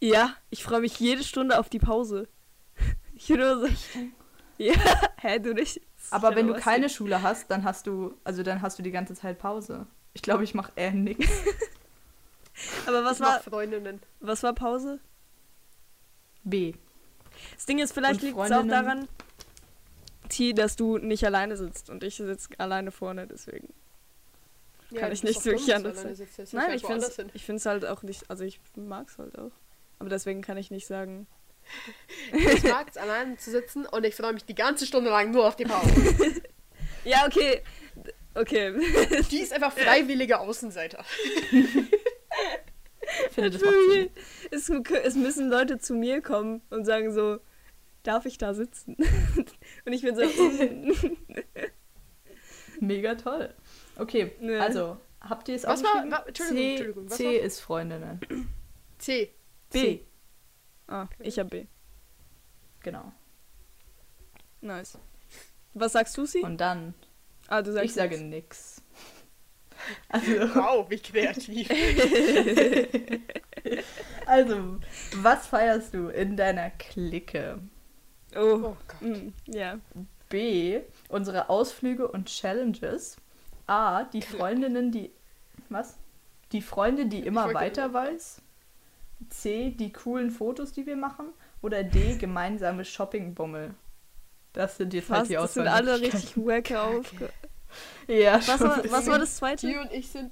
Ja, 0.00 0.34
ich 0.50 0.62
freue 0.62 0.80
mich 0.80 1.00
jede 1.00 1.24
Stunde 1.24 1.58
auf 1.58 1.68
die 1.68 1.78
Pause. 1.78 2.28
Ich 3.16 3.28
will 3.28 3.38
nur 3.38 3.68
so. 3.68 3.72
Ja, 4.58 4.74
hä, 5.20 5.38
du 5.38 5.52
nicht? 5.52 5.80
Aber 6.10 6.36
wenn 6.36 6.46
du 6.46 6.54
keine 6.54 6.88
Schule 6.88 7.22
hast, 7.22 7.50
dann 7.50 7.64
hast 7.64 7.86
du, 7.86 8.14
also 8.24 8.42
dann 8.42 8.62
hast 8.62 8.78
du 8.78 8.82
die 8.82 8.90
ganze 8.92 9.14
Zeit 9.14 9.38
Pause. 9.38 9.86
Ich 10.12 10.22
glaube, 10.22 10.44
ich 10.44 10.54
mache 10.54 10.72
eher 10.76 10.92
nix. 10.92 11.26
Aber 12.86 13.04
was 13.04 13.18
Ich 13.18 13.24
war, 13.24 13.40
Freundinnen. 13.40 14.00
was 14.20 14.42
war 14.42 14.52
Pause? 14.52 15.00
B. 16.44 16.74
Das 17.54 17.66
Ding 17.66 17.78
ist, 17.80 17.92
vielleicht 17.92 18.22
liegt 18.22 18.38
es 18.38 18.52
auch 18.52 18.66
daran, 18.66 19.08
T, 20.28 20.52
dass 20.52 20.76
du 20.76 20.98
nicht 20.98 21.24
alleine 21.24 21.56
sitzt 21.56 21.90
und 21.90 22.02
ich 22.02 22.16
sitze 22.16 22.48
alleine 22.58 22.90
vorne, 22.90 23.26
deswegen. 23.26 23.72
Kann 24.94 25.12
ich 25.12 25.24
nicht 25.24 25.44
wirklich 25.44 25.66
dumm, 25.66 25.76
anders 25.76 25.98
alleine. 25.98 26.16
Jetzt 26.16 26.52
Nein, 26.52 26.74
ich 26.74 26.86
finde 26.86 27.06
es 27.06 27.18
ich 27.32 27.44
find's 27.44 27.66
halt 27.66 27.84
auch 27.84 28.02
nicht, 28.02 28.30
also 28.30 28.44
ich 28.44 28.60
mag 28.76 29.08
es 29.08 29.18
halt 29.18 29.38
auch. 29.38 29.50
Aber 29.98 30.08
deswegen 30.08 30.42
kann 30.42 30.56
ich 30.56 30.70
nicht 30.70 30.86
sagen. 30.86 31.26
Ich 32.32 32.62
mag 32.64 32.88
es, 32.90 32.98
allein 32.98 33.38
zu 33.38 33.50
sitzen 33.50 33.86
und 33.86 34.04
ich 34.04 34.14
freue 34.14 34.34
mich 34.34 34.44
die 34.44 34.54
ganze 34.54 34.84
Stunde 34.86 35.08
lang 35.08 35.30
nur 35.30 35.46
auf 35.46 35.56
die 35.56 35.64
Pause. 35.64 35.92
Ja, 37.04 37.26
okay. 37.26 37.62
Okay. 38.34 38.72
Die 39.30 39.40
ist 39.40 39.52
einfach 39.52 39.72
freiwilliger 39.72 40.40
Außenseiter. 40.40 41.04
Ich 41.52 43.34
finde, 43.34 43.50
das 43.50 43.62
macht 43.62 43.74
Sinn. 43.90 44.10
es, 44.50 44.70
es 45.04 45.14
müssen 45.14 45.50
Leute 45.50 45.78
zu 45.78 45.94
mir 45.94 46.20
kommen 46.22 46.62
und 46.70 46.84
sagen 46.84 47.12
so, 47.12 47.38
darf 48.04 48.24
ich 48.26 48.38
da 48.38 48.54
sitzen? 48.54 48.96
Und 49.84 49.92
ich 49.92 50.02
bin 50.02 50.14
so, 50.14 50.22
mm, 50.24 50.92
Mega 52.80 53.14
toll. 53.16 53.52
Okay, 53.96 54.32
Ne. 54.40 54.60
also, 54.60 54.98
habt 55.20 55.48
ihr 55.48 55.56
es 55.56 55.64
Was 55.64 55.82
war- 55.82 55.90
aufgeschrieben? 56.04 56.10
wa- 56.12 56.24
Entschuldigung, 56.26 56.56
C, 56.58 56.70
Entschuldigung, 56.70 57.10
was 57.10 57.16
C 57.16 57.24
war- 57.26 57.32
ist 57.44 57.60
Freundinnen. 57.60 58.20
C. 58.98 59.34
B. 59.70 59.78
C, 59.80 60.06
ah, 60.88 61.06
ich 61.20 61.38
hab 61.38 61.50
B. 61.50 61.66
genau. 62.82 63.12
Nice. 64.60 64.98
Was 65.74 65.92
sagst 65.92 66.16
du, 66.16 66.24
sie? 66.26 66.40
Und 66.40 66.58
dann, 66.58 66.94
Ah, 67.48 67.60
du 67.62 67.72
sagst 67.72 67.84
ich 67.86 67.92
sage 67.94 68.16
nix. 68.18 68.30
nix. 68.30 68.82
Also, 70.08 70.32
Wow, 70.54 70.88
wie 70.88 70.98
kreativ. 70.98 71.68
also, 74.26 74.78
was 75.16 75.46
feierst 75.46 75.92
du 75.94 76.08
in 76.08 76.36
deiner 76.36 76.70
Clique? 76.70 77.58
Oh, 78.36 78.60
Oh 78.62 78.76
Gott. 78.88 79.02
mm, 79.02 79.28
ja. 79.46 79.78
B. 80.28 80.80
Unsere 81.08 81.48
Ausflüge 81.50 82.08
und 82.08 82.26
Challenges. 82.28 83.16
A. 83.66 84.04
Die 84.04 84.22
Freundinnen, 84.22 84.90
die. 84.92 85.10
Was? 85.68 85.96
Die 86.52 86.62
Freunde, 86.62 87.06
die 87.06 87.20
immer 87.20 87.52
weiter 87.54 87.92
weiß. 87.92 88.40
C. 89.30 89.70
Die 89.70 89.92
coolen 89.92 90.30
Fotos, 90.30 90.72
die 90.72 90.86
wir 90.86 90.96
machen. 90.96 91.26
Oder 91.62 91.82
D. 91.84 92.16
Gemeinsame 92.16 92.84
Shoppingbummel. 92.84 93.74
Das 94.52 94.76
sind 94.76 94.92
jetzt 94.94 95.10
halt 95.10 95.22
Was? 95.22 95.28
die 95.28 95.34
Das 95.34 95.54
sind 95.54 95.66
alle 95.68 96.00
richtig 96.00 96.36
wacke 96.36 96.80
Aufgaben. 96.80 97.32
Ja, 98.06 98.34
Was, 98.46 98.60
war- 98.60 98.84
was 98.90 99.06
war 99.08 99.18
das 99.18 99.36
zweite? 99.36 99.66
Die 99.66 99.76
und 99.76 99.90
ich 99.92 100.08
sind. 100.10 100.30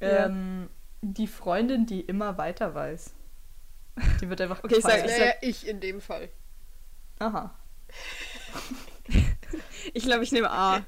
Ähm, 0.00 0.68
die 1.02 1.26
Freundin, 1.26 1.86
die 1.86 2.00
immer 2.02 2.38
weiter 2.38 2.74
weiß. 2.74 3.14
Die 4.20 4.28
wird 4.28 4.40
einfach 4.42 4.62
Okay, 4.62 4.76
ich 4.76 4.82
sag- 4.82 4.92
Das 4.92 5.02
gefeiert. 5.04 5.20
wäre 5.20 5.36
ich 5.40 5.66
in 5.66 5.80
dem 5.80 6.00
Fall. 6.00 6.28
Aha. 7.18 7.54
Ich 9.94 10.02
glaube, 10.04 10.24
ich 10.24 10.32
nehme 10.32 10.50
A. 10.50 10.84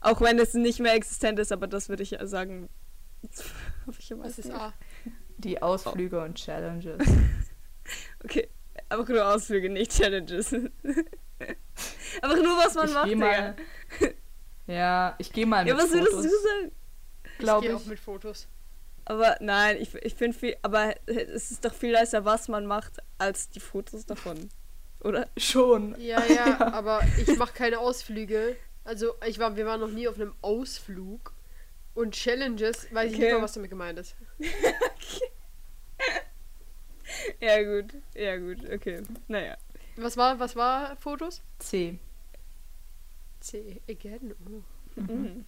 Auch 0.00 0.20
wenn 0.20 0.38
es 0.40 0.52
nicht 0.54 0.80
mehr 0.80 0.94
existent 0.94 1.38
ist, 1.38 1.52
aber 1.52 1.68
das 1.68 1.88
würde 1.88 2.02
ich 2.02 2.10
ja 2.10 2.26
sagen. 2.26 2.68
Hoffe 3.86 4.00
ich 4.00 4.10
immer. 4.10 4.24
Was 4.24 4.38
ist 4.38 4.50
A? 4.50 4.72
Die 5.38 5.62
Ausflüge 5.62 6.20
und 6.22 6.34
Challenges. 6.36 6.98
Okay. 8.24 8.48
Einfach 8.88 9.08
nur 9.08 9.26
Ausflüge, 9.26 9.68
nicht 9.68 9.90
Challenges. 9.92 10.52
Einfach 10.52 10.76
nur, 12.36 12.56
was 12.58 12.74
man 12.74 12.86
ich 12.88 12.94
macht. 12.94 13.06
geh 13.08 13.14
mal. 13.16 13.56
Ja, 14.68 15.14
ich 15.18 15.32
gehe 15.32 15.46
mal 15.46 15.64
mit 15.64 15.72
Ja, 15.74 15.78
was 15.78 15.90
würdest 15.90 16.12
Fotos, 16.12 16.30
du 16.30 16.30
sagen? 16.30 16.72
glaube 17.38 17.66
gehe 17.66 17.76
ich. 17.76 17.82
auch 17.82 17.86
mit 17.86 17.98
Fotos. 17.98 18.46
Aber 19.04 19.36
nein, 19.40 19.78
ich, 19.80 19.94
ich 19.96 20.14
finde 20.14 20.38
viel. 20.38 20.56
Aber 20.62 20.94
es 21.06 21.50
ist 21.50 21.64
doch 21.64 21.74
viel 21.74 21.90
leichter, 21.92 22.24
was 22.24 22.46
man 22.48 22.66
macht, 22.66 22.98
als 23.18 23.50
die 23.50 23.60
Fotos 23.60 24.06
davon. 24.06 24.48
Oder? 25.02 25.28
Schon. 25.36 26.00
Ja, 26.00 26.24
ja, 26.24 26.60
aber 26.72 27.00
ich 27.18 27.36
mache 27.36 27.52
keine 27.52 27.78
Ausflüge. 27.78 28.56
Also, 28.84 29.14
ich 29.26 29.38
war, 29.38 29.56
wir 29.56 29.66
waren 29.66 29.80
noch 29.80 29.90
nie 29.90 30.08
auf 30.08 30.16
einem 30.16 30.34
Ausflug. 30.42 31.32
Und 31.94 32.14
Challenges, 32.14 32.92
weiß 32.92 33.10
ich 33.12 33.16
Okay. 33.18 33.24
nicht 33.26 33.34
mal, 33.34 33.42
was 33.42 33.52
damit 33.52 33.70
gemeint 33.70 33.98
ist. 33.98 34.14
Ja, 37.40 37.62
gut. 37.62 37.94
Ja, 38.14 38.36
gut. 38.38 38.58
Okay. 38.70 39.02
Naja. 39.28 39.56
Was 39.96 40.16
war, 40.16 40.38
was 40.40 40.56
war 40.56 40.96
Fotos? 40.96 41.42
C. 41.58 41.98
C, 43.40 43.82
again. 43.88 44.34
Oh. 44.46 45.00
Mhm. 45.00 45.44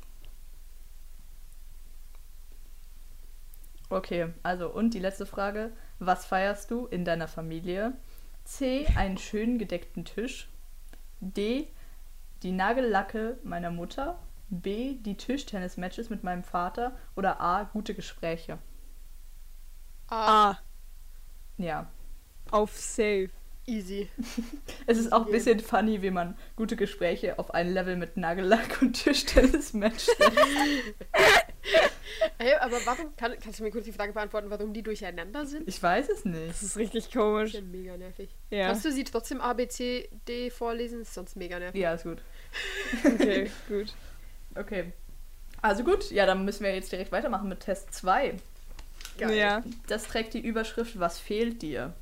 Okay, 3.88 4.28
also 4.42 4.70
und 4.70 4.92
die 4.94 4.98
letzte 4.98 5.24
Frage. 5.26 5.72
Was 6.00 6.26
feierst 6.26 6.70
du 6.70 6.86
in 6.86 7.04
deiner 7.04 7.28
Familie? 7.28 7.94
C. 8.44 8.86
Einen 8.96 9.18
schön 9.18 9.58
gedeckten 9.58 10.04
Tisch. 10.04 10.48
D. 11.20 11.68
Die 12.42 12.52
Nagellacke 12.52 13.38
meiner 13.42 13.70
Mutter. 13.70 14.18
B. 14.50 14.94
Die 14.96 15.16
Tischtennis-Matches 15.16 16.10
mit 16.10 16.22
meinem 16.22 16.44
Vater. 16.44 16.96
Oder 17.16 17.40
A. 17.40 17.64
Gute 17.64 17.94
Gespräche. 17.94 18.58
A. 20.08 20.56
Ja. 21.56 21.90
Auf 22.50 22.76
Safe. 22.76 23.30
easy. 23.66 24.08
Es 24.86 24.98
ist 24.98 25.12
auch 25.12 25.24
ein 25.26 25.32
bisschen 25.32 25.60
funny, 25.60 26.02
wie 26.02 26.10
man 26.10 26.36
gute 26.56 26.76
Gespräche 26.76 27.38
auf 27.38 27.54
ein 27.54 27.72
Level 27.72 27.96
mit 27.96 28.16
Nagellack 28.18 28.82
und 28.82 28.92
Tischtennis-Match 28.92 30.04
setzt. 30.04 30.38
Hey, 32.38 32.54
aber 32.54 32.76
warum, 32.84 33.14
kann, 33.16 33.32
kannst 33.42 33.58
du 33.58 33.62
mir 33.64 33.70
kurz 33.70 33.84
die 33.84 33.92
Frage 33.92 34.12
beantworten, 34.12 34.50
warum 34.50 34.72
die 34.72 34.82
durcheinander 34.82 35.46
sind? 35.46 35.68
Ich 35.68 35.82
weiß 35.82 36.08
es 36.08 36.22
Das 36.22 36.24
nicht. 36.24 36.62
ist 36.62 36.76
richtig 36.76 37.04
Das 37.04 37.12
komisch. 37.12 37.54
ist 37.54 37.60
ja 37.60 37.66
mega 37.66 37.96
nervig. 37.96 38.30
Ja. 38.50 38.68
Kannst 38.68 38.84
du 38.84 38.92
sie 38.92 39.04
trotzdem 39.04 39.40
A, 39.40 39.52
B, 39.52 39.68
C, 39.68 40.08
D 40.28 40.50
vorlesen? 40.50 41.02
Ist 41.02 41.14
sonst 41.14 41.36
mega 41.36 41.58
nervig. 41.58 41.80
Ja, 41.80 41.94
ist 41.94 42.04
gut. 42.04 42.18
Okay, 43.04 43.50
gut. 43.68 43.92
Okay. 44.54 44.92
Also 45.62 45.82
gut, 45.82 46.10
ja, 46.10 46.26
dann 46.26 46.44
müssen 46.44 46.62
wir 46.64 46.74
jetzt 46.74 46.92
direkt 46.92 47.10
weitermachen 47.12 47.48
mit 47.48 47.60
Test 47.60 47.92
2. 47.94 48.34
Geil. 49.18 49.36
Ja. 49.36 49.62
Das 49.86 50.04
trägt 50.04 50.34
die 50.34 50.40
Überschrift 50.40 50.98
Was 50.98 51.18
fehlt 51.18 51.62
dir? 51.62 51.94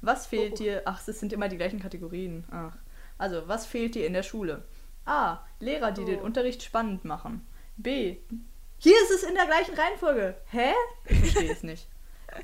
Was 0.00 0.26
fehlt 0.26 0.52
Oh. 0.54 0.56
dir? 0.56 0.82
Ach, 0.84 1.02
das 1.04 1.18
sind 1.20 1.32
immer 1.32 1.48
die 1.48 1.56
gleichen 1.56 1.80
Kategorien. 1.80 2.44
Ach. 2.50 2.76
Also, 3.18 3.46
was 3.48 3.66
fehlt 3.66 3.94
dir 3.94 4.06
in 4.06 4.12
der 4.12 4.22
Schule? 4.22 4.62
A. 5.06 5.38
Lehrer, 5.60 5.92
die 5.92 6.04
den 6.04 6.20
Oh. 6.20 6.24
Unterricht 6.24 6.62
spannend 6.62 7.04
machen. 7.04 7.46
B. 7.76 8.16
Hier 8.84 8.96
ist 9.02 9.10
es 9.10 9.22
in 9.22 9.34
der 9.34 9.46
gleichen 9.46 9.74
Reihenfolge. 9.74 10.34
Hä? 10.50 10.72
Ich 11.08 11.18
verstehe 11.18 11.52
es 11.52 11.62
nicht. 11.62 11.88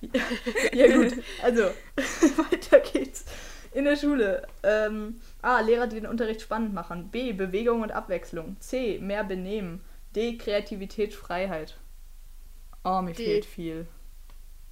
ja, 0.73 0.87
gut. 0.97 1.23
Also, 1.43 1.65
weiter 2.51 2.81
geht's. 2.81 3.27
In 3.73 3.85
der 3.85 3.97
Schule. 3.97 4.47
Ähm, 4.63 5.21
A. 5.43 5.61
Lehrer, 5.61 5.87
die 5.87 5.97
den 5.97 6.07
Unterricht 6.07 6.41
spannend 6.41 6.73
machen. 6.73 7.11
B. 7.11 7.35
Bewegung 7.35 7.83
und 7.83 7.93
Abwechslung. 7.93 8.57
C. 8.59 8.99
Mehr 9.03 9.23
Benehmen. 9.23 9.83
D. 10.17 10.39
Kreativität, 10.39 11.13
Freiheit. 11.13 11.77
Oh, 12.85 13.03
mir 13.03 13.13
D. 13.13 13.23
fehlt 13.23 13.45
viel. 13.45 13.87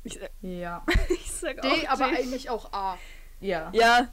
Ich, 0.05 0.19
Ja. 0.41 0.87
ich 1.11 1.31
sag 1.31 1.61
D, 1.61 1.69
auch 1.69 1.89
aber 1.91 2.09
D. 2.09 2.17
eigentlich 2.17 2.49
auch 2.49 2.73
A. 2.73 2.97
Ja. 3.41 3.71
Ja, 3.75 4.09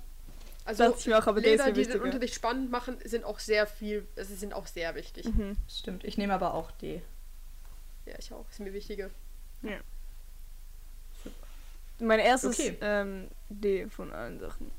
Also 0.65 0.93
ich 0.97 1.07
mir 1.07 1.17
auch, 1.17 1.27
aber 1.27 1.39
Lehrer, 1.39 1.71
die 1.71 1.83
den. 1.83 2.01
Unterricht 2.01 2.35
spannend 2.35 2.69
machen, 2.69 2.97
sind 3.05 3.24
auch 3.24 3.39
sehr 3.39 3.65
viel, 3.65 4.05
also 4.17 4.35
sind 4.35 4.53
auch 4.53 4.67
sehr 4.67 4.93
wichtig. 4.95 5.25
Mhm. 5.25 5.55
Stimmt. 5.69 6.03
Ich 6.03 6.17
nehme 6.17 6.33
aber 6.33 6.53
auch 6.53 6.71
D. 6.71 7.01
Ja, 8.05 8.13
ich 8.17 8.33
auch. 8.33 8.50
Ist 8.50 8.59
mir 8.59 8.74
wichtiger. 8.74 9.09
Mein 12.00 12.19
erstes 12.19 12.59
Okay. 12.59 12.77
ähm, 12.81 13.29
D 13.50 13.88
von 13.88 14.12
allen 14.13 14.39
Sachen. 14.39 14.69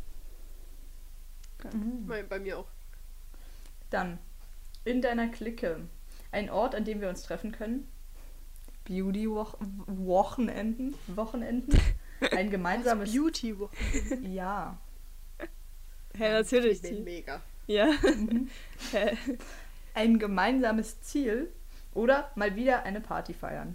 Bei, 2.07 2.23
bei 2.23 2.39
mir 2.39 2.59
auch. 2.59 2.69
Dann. 3.91 4.19
In 4.85 5.03
deiner 5.03 5.29
Clique. 5.29 5.81
Ein 6.31 6.51
Ort, 6.51 6.75
an 6.75 6.85
dem 6.85 7.01
wir 7.01 7.09
uns 7.09 7.23
treffen 7.23 7.53
können. 7.53 7.89
Beauty-Wochenenden. 8.85 10.95
Wochenenden. 11.09 11.81
Ein 12.31 12.51
gemeinsames. 12.51 13.13
Beauty 13.13 13.59
Woche. 13.59 13.75
ja. 14.23 14.79
Hä, 16.17 16.33
natürlich. 16.33 16.83
Ich 16.85 16.91
bin 16.91 17.05
mega. 17.05 17.41
Ja. 17.67 17.91
Hä? 18.93 19.17
Ein 19.95 20.19
gemeinsames 20.19 21.01
Ziel. 21.03 21.53
Oder 21.97 22.31
mal 22.35 22.55
wieder 22.57 22.83
eine 22.85 23.01
Party 23.01 23.33
feiern. 23.33 23.75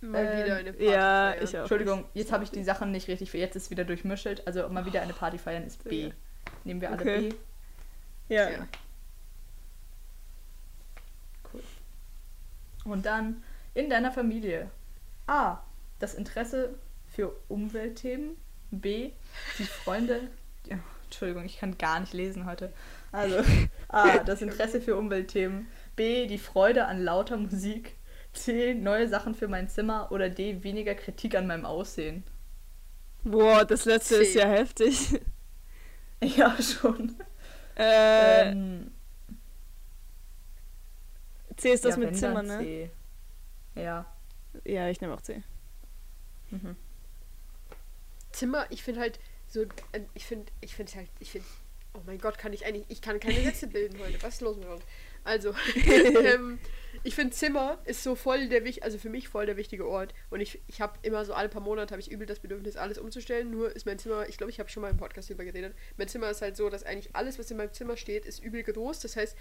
Mal 0.00 0.24
Ähm, 0.24 0.44
wieder 0.44 0.56
eine 0.56 0.72
Party 0.72 0.84
ja, 0.86 1.30
feiern. 1.32 1.44
ich 1.44 1.56
auch. 1.56 1.60
Entschuldigung, 1.60 2.04
jetzt 2.14 2.32
habe 2.32 2.42
ich 2.44 2.50
die 2.50 2.64
Sachen 2.64 2.90
nicht 2.90 3.06
richtig. 3.08 3.32
Jetzt 3.32 3.54
ist 3.54 3.70
wieder 3.70 3.84
durchmischelt. 3.84 4.46
Also 4.46 4.68
mal 4.70 4.86
wieder 4.86 5.02
eine 5.02 5.12
Party 5.12 5.38
feiern 5.38 5.64
ist 5.64 5.84
B. 5.84 6.10
Nehmen 6.64 6.80
wir 6.80 6.90
alle 6.90 7.00
Okay. 7.02 7.28
B. 8.28 8.34
Ja. 8.34 8.48
Ja. 8.50 8.66
Und 12.84 13.04
dann 13.04 13.42
in 13.74 13.90
deiner 13.90 14.12
Familie. 14.12 14.70
A. 15.26 15.58
Das 15.98 16.14
Interesse 16.14 16.78
für 17.08 17.32
Umweltthemen. 17.48 18.36
B. 18.70 19.10
Die 19.58 19.64
Freunde. 19.64 20.28
Ja, 20.66 20.78
Entschuldigung, 21.04 21.44
ich 21.44 21.58
kann 21.58 21.76
gar 21.78 22.00
nicht 22.00 22.12
lesen 22.14 22.46
heute. 22.46 22.72
Also 23.12 23.38
A. 23.88 24.18
Das 24.18 24.42
Interesse 24.42 24.80
für 24.80 24.96
Umweltthemen. 24.96 25.68
B. 25.94 26.26
Die 26.26 26.38
Freude 26.38 26.86
an 26.86 27.02
lauter 27.02 27.36
Musik. 27.36 27.96
C. 28.32 28.74
Neue 28.74 29.08
Sachen 29.08 29.34
für 29.34 29.48
mein 29.48 29.68
Zimmer. 29.68 30.10
Oder 30.12 30.28
D. 30.28 30.62
Weniger 30.62 30.94
Kritik 30.94 31.34
an 31.34 31.46
meinem 31.46 31.64
Aussehen. 31.64 32.24
Boah, 33.24 33.64
das 33.64 33.84
letzte 33.84 34.16
C. 34.16 34.22
ist 34.22 34.34
ja 34.34 34.48
heftig. 34.48 35.20
Ja, 36.22 36.56
schon. 36.62 37.14
Äh, 37.76 38.48
ähm, 38.52 38.90
C 41.56 41.72
ist 41.72 41.84
das 41.84 41.96
ja, 41.96 42.00
mit 42.00 42.16
Zimmer, 42.16 42.42
ne? 42.42 42.58
C. 42.58 42.90
Ja. 43.74 44.06
Ja, 44.64 44.88
ich 44.88 45.00
nehme 45.00 45.12
auch 45.12 45.20
C. 45.20 45.42
Mhm. 46.50 46.74
Zimmer, 48.32 48.66
ich 48.70 48.82
finde 48.82 49.00
halt 49.00 49.18
so, 49.46 49.62
äh, 49.92 50.00
ich 50.14 50.26
finde, 50.26 50.50
ich 50.60 50.74
finde 50.74 50.92
halt, 50.94 51.10
ich 51.20 51.30
finde, 51.32 51.46
oh 51.96 52.02
mein 52.06 52.18
Gott, 52.18 52.38
kann 52.38 52.52
ich 52.52 52.64
eigentlich, 52.66 52.84
ich 52.88 53.00
kann 53.00 53.18
keine 53.20 53.40
Sätze 53.42 53.66
bilden 53.68 53.98
heute. 53.98 54.22
Was 54.22 54.34
ist 54.34 54.40
los 54.40 54.56
mit 54.56 54.68
uns? 54.68 54.82
Also, 55.24 55.54
ähm, 56.24 56.58
ich 57.02 57.14
finde 57.14 57.34
Zimmer 57.34 57.78
ist 57.84 58.02
so 58.02 58.14
voll 58.14 58.48
der 58.48 58.64
wichtige, 58.64 58.84
also 58.84 58.98
für 58.98 59.08
mich 59.08 59.28
voll 59.28 59.46
der 59.46 59.56
wichtige 59.56 59.86
Ort. 59.86 60.14
Und 60.30 60.40
ich, 60.40 60.60
ich 60.68 60.80
habe 60.80 60.98
immer 61.02 61.24
so 61.24 61.34
alle 61.34 61.48
paar 61.48 61.62
Monate 61.62 61.92
habe 61.92 62.00
ich 62.00 62.10
übel 62.10 62.26
das 62.26 62.38
Bedürfnis, 62.38 62.76
alles 62.76 62.98
umzustellen. 62.98 63.50
Nur 63.50 63.74
ist 63.74 63.86
mein 63.86 63.98
Zimmer, 63.98 64.28
ich 64.28 64.36
glaube, 64.36 64.50
ich 64.50 64.60
habe 64.60 64.68
schon 64.68 64.82
mal 64.82 64.90
im 64.90 64.96
Podcast 64.96 65.28
darüber 65.28 65.44
geredet. 65.44 65.74
Mein 65.96 66.08
Zimmer 66.08 66.30
ist 66.30 66.42
halt 66.42 66.56
so, 66.56 66.70
dass 66.70 66.84
eigentlich 66.84 67.14
alles, 67.14 67.38
was 67.38 67.50
in 67.50 67.56
meinem 67.56 67.72
Zimmer 67.72 67.96
steht, 67.96 68.24
ist 68.24 68.42
übel 68.42 68.62
groß. 68.62 69.00
Das 69.00 69.16
heißt, 69.16 69.36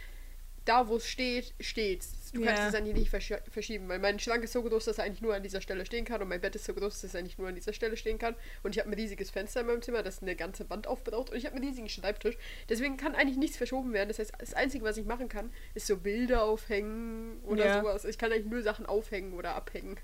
da 0.65 0.87
wo 0.87 0.95
es 0.97 1.07
steht, 1.07 1.53
steht's. 1.59 2.31
Du 2.33 2.41
kannst 2.43 2.61
Ja. 2.63 2.67
es 2.69 2.75
eigentlich 2.75 2.95
nicht 2.95 3.09
versch 3.09 3.31
verschieben, 3.49 3.87
weil 3.87 3.99
mein 3.99 4.19
Schrank 4.19 4.43
ist 4.43 4.51
so 4.53 4.61
groß, 4.61 4.85
dass 4.85 4.97
er 4.97 5.05
eigentlich 5.05 5.21
nur 5.21 5.33
an 5.33 5.41
dieser 5.43 5.61
Stelle 5.61 5.85
stehen 5.85 6.03
kann 6.03 6.21
und 6.21 6.27
mein 6.27 6.41
Bett 6.41 6.53
ist 6.55 6.65
so 6.65 6.73
groß, 6.73 6.99
dass 7.01 7.13
er 7.13 7.19
eigentlich 7.21 7.37
nur 7.37 7.47
an 7.47 7.55
dieser 7.55 7.71
Stelle 7.71 7.95
stehen 7.95 8.17
kann 8.17 8.35
und 8.63 8.75
ich 8.75 8.79
habe 8.81 8.89
ein 8.89 8.93
riesiges 8.93 9.29
Fenster 9.29 9.61
in 9.61 9.67
meinem 9.67 9.81
Zimmer, 9.81 10.03
das 10.03 10.21
eine 10.21 10.35
ganze 10.35 10.69
Wand 10.69 10.85
aufbraucht 10.87 11.29
und 11.29 11.37
ich 11.37 11.45
habe 11.45 11.55
einen 11.55 11.63
riesigen 11.65 11.87
Schreibtisch. 11.87 12.35
Deswegen 12.67 12.97
kann 12.97 13.15
eigentlich 13.15 13.37
nichts 13.37 13.55
verschoben 13.55 13.93
werden. 13.93 14.09
Das 14.09 14.19
heißt, 14.19 14.33
das 14.37 14.53
Einzige, 14.53 14.83
was 14.83 14.97
ich 14.97 15.05
machen 15.05 15.29
kann, 15.29 15.53
ist 15.75 15.87
so 15.87 15.95
Bilder 15.97 16.43
aufhängen 16.43 17.39
oder 17.43 17.67
Ja. 17.67 17.79
sowas. 17.81 18.03
Ich 18.03 18.17
kann 18.17 18.31
eigentlich 18.33 18.47
nur 18.51 18.63
Sachen 18.63 18.85
aufhängen 18.85 19.33
oder 19.33 19.55
abhängen. 19.55 19.97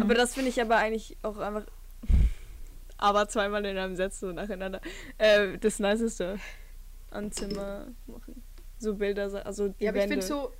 Aber 0.00 0.14
das 0.14 0.34
finde 0.34 0.50
ich 0.50 0.60
aber 0.60 0.76
eigentlich 0.76 1.16
auch 1.22 1.38
einfach. 1.38 1.66
Aber 2.98 3.28
zweimal 3.28 3.64
in 3.66 3.76
einem 3.76 3.96
Satz 3.96 4.20
so 4.20 4.30
nacheinander. 4.30 4.80
Äh, 5.18 5.58
das 5.58 5.80
Niceste 5.80 6.38
an 7.10 7.32
Zimmer 7.32 7.88
machen. 8.06 8.41
So 8.82 8.94
Bilder, 8.96 9.44
also 9.46 9.68
die 9.68 9.84
Ja, 9.84 9.90
aber 9.90 9.98
ich 9.98 10.10
Wände. 10.10 10.22
finde 10.22 10.26
so. 10.26 10.52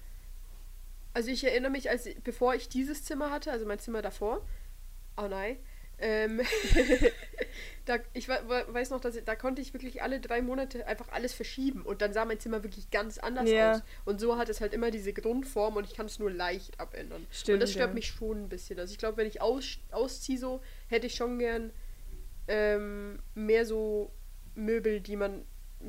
Also 1.14 1.30
ich 1.30 1.44
erinnere 1.44 1.70
mich, 1.72 1.90
als 1.90 2.08
bevor 2.24 2.54
ich 2.54 2.68
dieses 2.68 3.04
Zimmer 3.04 3.30
hatte, 3.30 3.50
also 3.52 3.66
mein 3.66 3.78
Zimmer 3.78 4.00
davor. 4.00 4.40
Oh 5.16 5.26
nein. 5.28 5.58
Ähm, 5.98 6.40
da, 7.84 7.98
ich 8.12 8.28
we- 8.28 8.40
we- 8.48 8.64
weiß 8.74 8.90
noch, 8.90 9.00
dass 9.00 9.14
ich, 9.16 9.24
da 9.24 9.34
konnte 9.36 9.60
ich 9.62 9.72
wirklich 9.72 10.02
alle 10.02 10.20
drei 10.20 10.40
Monate 10.42 10.86
einfach 10.86 11.08
alles 11.10 11.32
verschieben 11.34 11.82
und 11.82 12.00
dann 12.02 12.12
sah 12.12 12.24
mein 12.24 12.40
Zimmer 12.40 12.62
wirklich 12.64 12.90
ganz 12.90 13.18
anders 13.18 13.48
Ja. 13.50 13.72
aus. 13.72 13.82
Und 14.04 14.20
so 14.20 14.36
hat 14.36 14.48
es 14.48 14.60
halt 14.60 14.72
immer 14.72 14.90
diese 14.90 15.12
Grundform 15.12 15.76
und 15.76 15.84
ich 15.86 15.94
kann 15.94 16.06
es 16.06 16.18
nur 16.18 16.30
leicht 16.30 16.80
abändern. 16.80 17.26
Stimmt, 17.30 17.54
und 17.54 17.60
das 17.60 17.72
stört 17.72 17.90
ja. 17.90 17.94
mich 17.94 18.06
schon 18.06 18.44
ein 18.44 18.48
bisschen. 18.48 18.78
Also 18.78 18.92
ich 18.92 18.98
glaube, 18.98 19.16
wenn 19.18 19.26
ich 19.26 19.40
aus, 19.40 19.78
ausziehe, 19.90 20.38
so 20.38 20.60
hätte 20.88 21.06
ich 21.06 21.14
schon 21.14 21.38
gern 21.38 21.72
ähm, 22.48 23.20
mehr 23.34 23.64
so 23.66 24.10
Möbel, 24.54 25.00
die 25.00 25.16
man, 25.16 25.44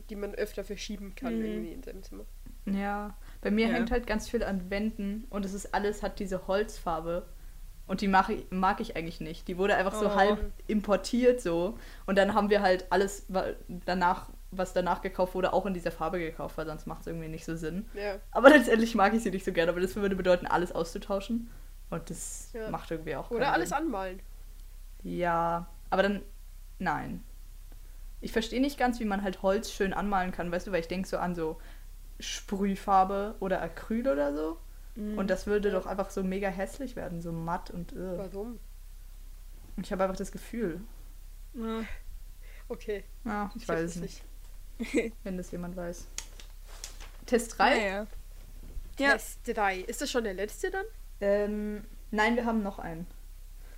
die 0.09 0.15
man 0.15 0.33
öfter 0.35 0.63
verschieben 0.63 1.13
kann 1.15 1.37
Mhm. 1.39 1.45
irgendwie 1.45 1.71
in 1.73 1.83
seinem 1.83 2.03
Zimmer. 2.03 2.23
Ja, 2.65 3.15
bei 3.41 3.51
mir 3.51 3.67
Ja. 3.67 3.73
hängt 3.73 3.91
halt 3.91 4.07
ganz 4.07 4.29
viel 4.29 4.43
an 4.43 4.69
Wänden 4.69 5.25
und 5.29 5.45
es 5.45 5.53
ist 5.53 5.73
alles 5.73 6.01
hat 6.01 6.19
diese 6.19 6.47
Holzfarbe 6.47 7.25
und 7.87 7.99
die 8.01 8.07
mag 8.07 8.29
ich, 8.29 8.45
mag 8.51 8.79
ich 8.79 8.95
eigentlich 8.95 9.19
nicht. 9.19 9.47
Die 9.49 9.57
wurde 9.57 9.75
einfach 9.75 9.93
so 9.93 10.07
Oh. 10.07 10.15
halb 10.15 10.51
importiert 10.67 11.41
so 11.41 11.77
und 12.05 12.17
dann 12.17 12.33
haben 12.33 12.49
wir 12.49 12.61
halt 12.61 12.85
alles 12.89 13.25
danach, 13.85 14.29
was 14.51 14.71
danach 14.71 15.01
gekauft 15.01 15.35
wurde, 15.35 15.51
auch 15.51 15.65
in 15.65 15.73
dieser 15.73 15.91
Farbe 15.91 16.19
gekauft, 16.19 16.57
weil 16.57 16.65
sonst 16.65 16.85
macht 16.87 17.01
es 17.01 17.07
irgendwie 17.07 17.27
nicht 17.27 17.43
so 17.43 17.55
Sinn. 17.57 17.85
Ja. 17.93 18.15
Aber 18.31 18.49
letztendlich 18.49 18.95
mag 18.95 19.13
ich 19.13 19.23
sie 19.23 19.31
nicht 19.31 19.43
so 19.43 19.51
gerne, 19.51 19.71
aber 19.71 19.81
das 19.81 19.95
würde 19.97 20.15
bedeuten, 20.15 20.45
alles 20.47 20.71
auszutauschen 20.71 21.49
und 21.89 22.09
das 22.09 22.51
Ja. 22.53 22.69
macht 22.69 22.89
irgendwie 22.91 23.15
auch 23.17 23.29
Oder 23.29 23.41
keinen 23.45 23.53
alles 23.55 23.69
Sinn. 23.69 23.77
anmalen. 23.79 24.19
Ja, 25.03 25.67
aber 25.89 26.03
dann 26.03 26.21
nein. 26.79 27.23
Ich 28.23 28.31
verstehe 28.31 28.61
nicht 28.61 28.77
ganz, 28.77 28.99
wie 28.99 29.05
man 29.05 29.21
halt 29.21 29.41
Holz 29.41 29.71
schön 29.71 29.93
anmalen 29.93 30.31
kann, 30.31 30.51
weißt 30.51 30.67
du, 30.67 30.71
weil 30.71 30.79
ich 30.79 30.87
denke 30.87 31.07
so 31.07 31.17
an 31.17 31.35
so 31.35 31.59
Sprühfarbe 32.19 33.35
oder 33.39 33.61
Acryl 33.61 34.07
oder 34.07 34.33
so. 34.33 34.57
Mhm. 34.95 35.17
Und 35.17 35.29
das 35.29 35.45
würde 35.45 35.71
doch 35.71 35.85
einfach 35.85 36.09
so 36.09 36.23
mega 36.23 36.47
hässlich 36.49 36.95
werden, 36.95 37.21
so 37.21 37.31
matt 37.31 37.69
und 37.71 37.91
äh. 37.93 38.17
Warum? 38.17 38.59
Ich 39.81 39.91
habe 39.91 40.03
einfach 40.03 40.15
das 40.15 40.31
Gefühl. 40.31 40.81
Ja. 41.53 41.83
Okay. 42.69 43.03
Ja, 43.25 43.51
ich, 43.55 43.63
Ich 43.63 43.67
weiß 43.67 43.81
es 43.81 43.95
nicht, 43.97 44.23
wenn 45.23 45.37
das 45.37 45.51
jemand 45.51 45.75
weiß. 45.75 46.07
Test 47.25 47.57
3? 47.57 47.77
Naja. 47.77 48.07
Ja. 48.99 49.11
Test 49.13 49.39
3. 49.45 49.79
Ist 49.79 50.01
das 50.01 50.09
schon 50.09 50.23
der 50.23 50.33
letzte 50.33 50.71
dann? 50.71 50.85
Ähm, 51.19 51.83
nein, 52.11 52.35
wir 52.35 52.45
haben 52.45 52.63
noch 52.63 52.79
einen. 52.79 53.07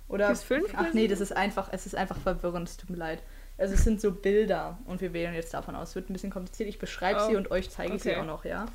Oder 0.08 0.34
fünf 0.36 0.72
Ach 0.76 0.92
nee, 0.92 1.08
das 1.08 1.20
ist 1.20 1.32
einfach, 1.32 1.68
es 1.72 1.86
ist 1.86 1.96
einfach 1.96 2.18
verwirrend, 2.18 2.68
es 2.68 2.76
tut 2.76 2.90
mir 2.90 2.96
leid. 2.96 3.22
Also 3.58 3.74
es 3.74 3.84
sind 3.84 4.00
so 4.00 4.12
Bilder 4.12 4.78
und 4.86 5.00
wir 5.00 5.12
wählen 5.12 5.34
jetzt 5.34 5.54
davon 5.54 5.74
aus. 5.74 5.90
Es 5.90 5.94
wird 5.94 6.10
ein 6.10 6.12
bisschen 6.12 6.30
kompliziert. 6.30 6.68
Ich 6.68 6.78
beschreibe 6.78 7.20
Oh, 7.24 7.28
sie 7.30 7.36
und 7.36 7.50
euch 7.50 7.70
zeige 7.70 7.94
ich 7.94 8.02
sie 8.02 8.14
auch 8.16 8.24
noch, 8.26 8.44
ja? 8.44 8.66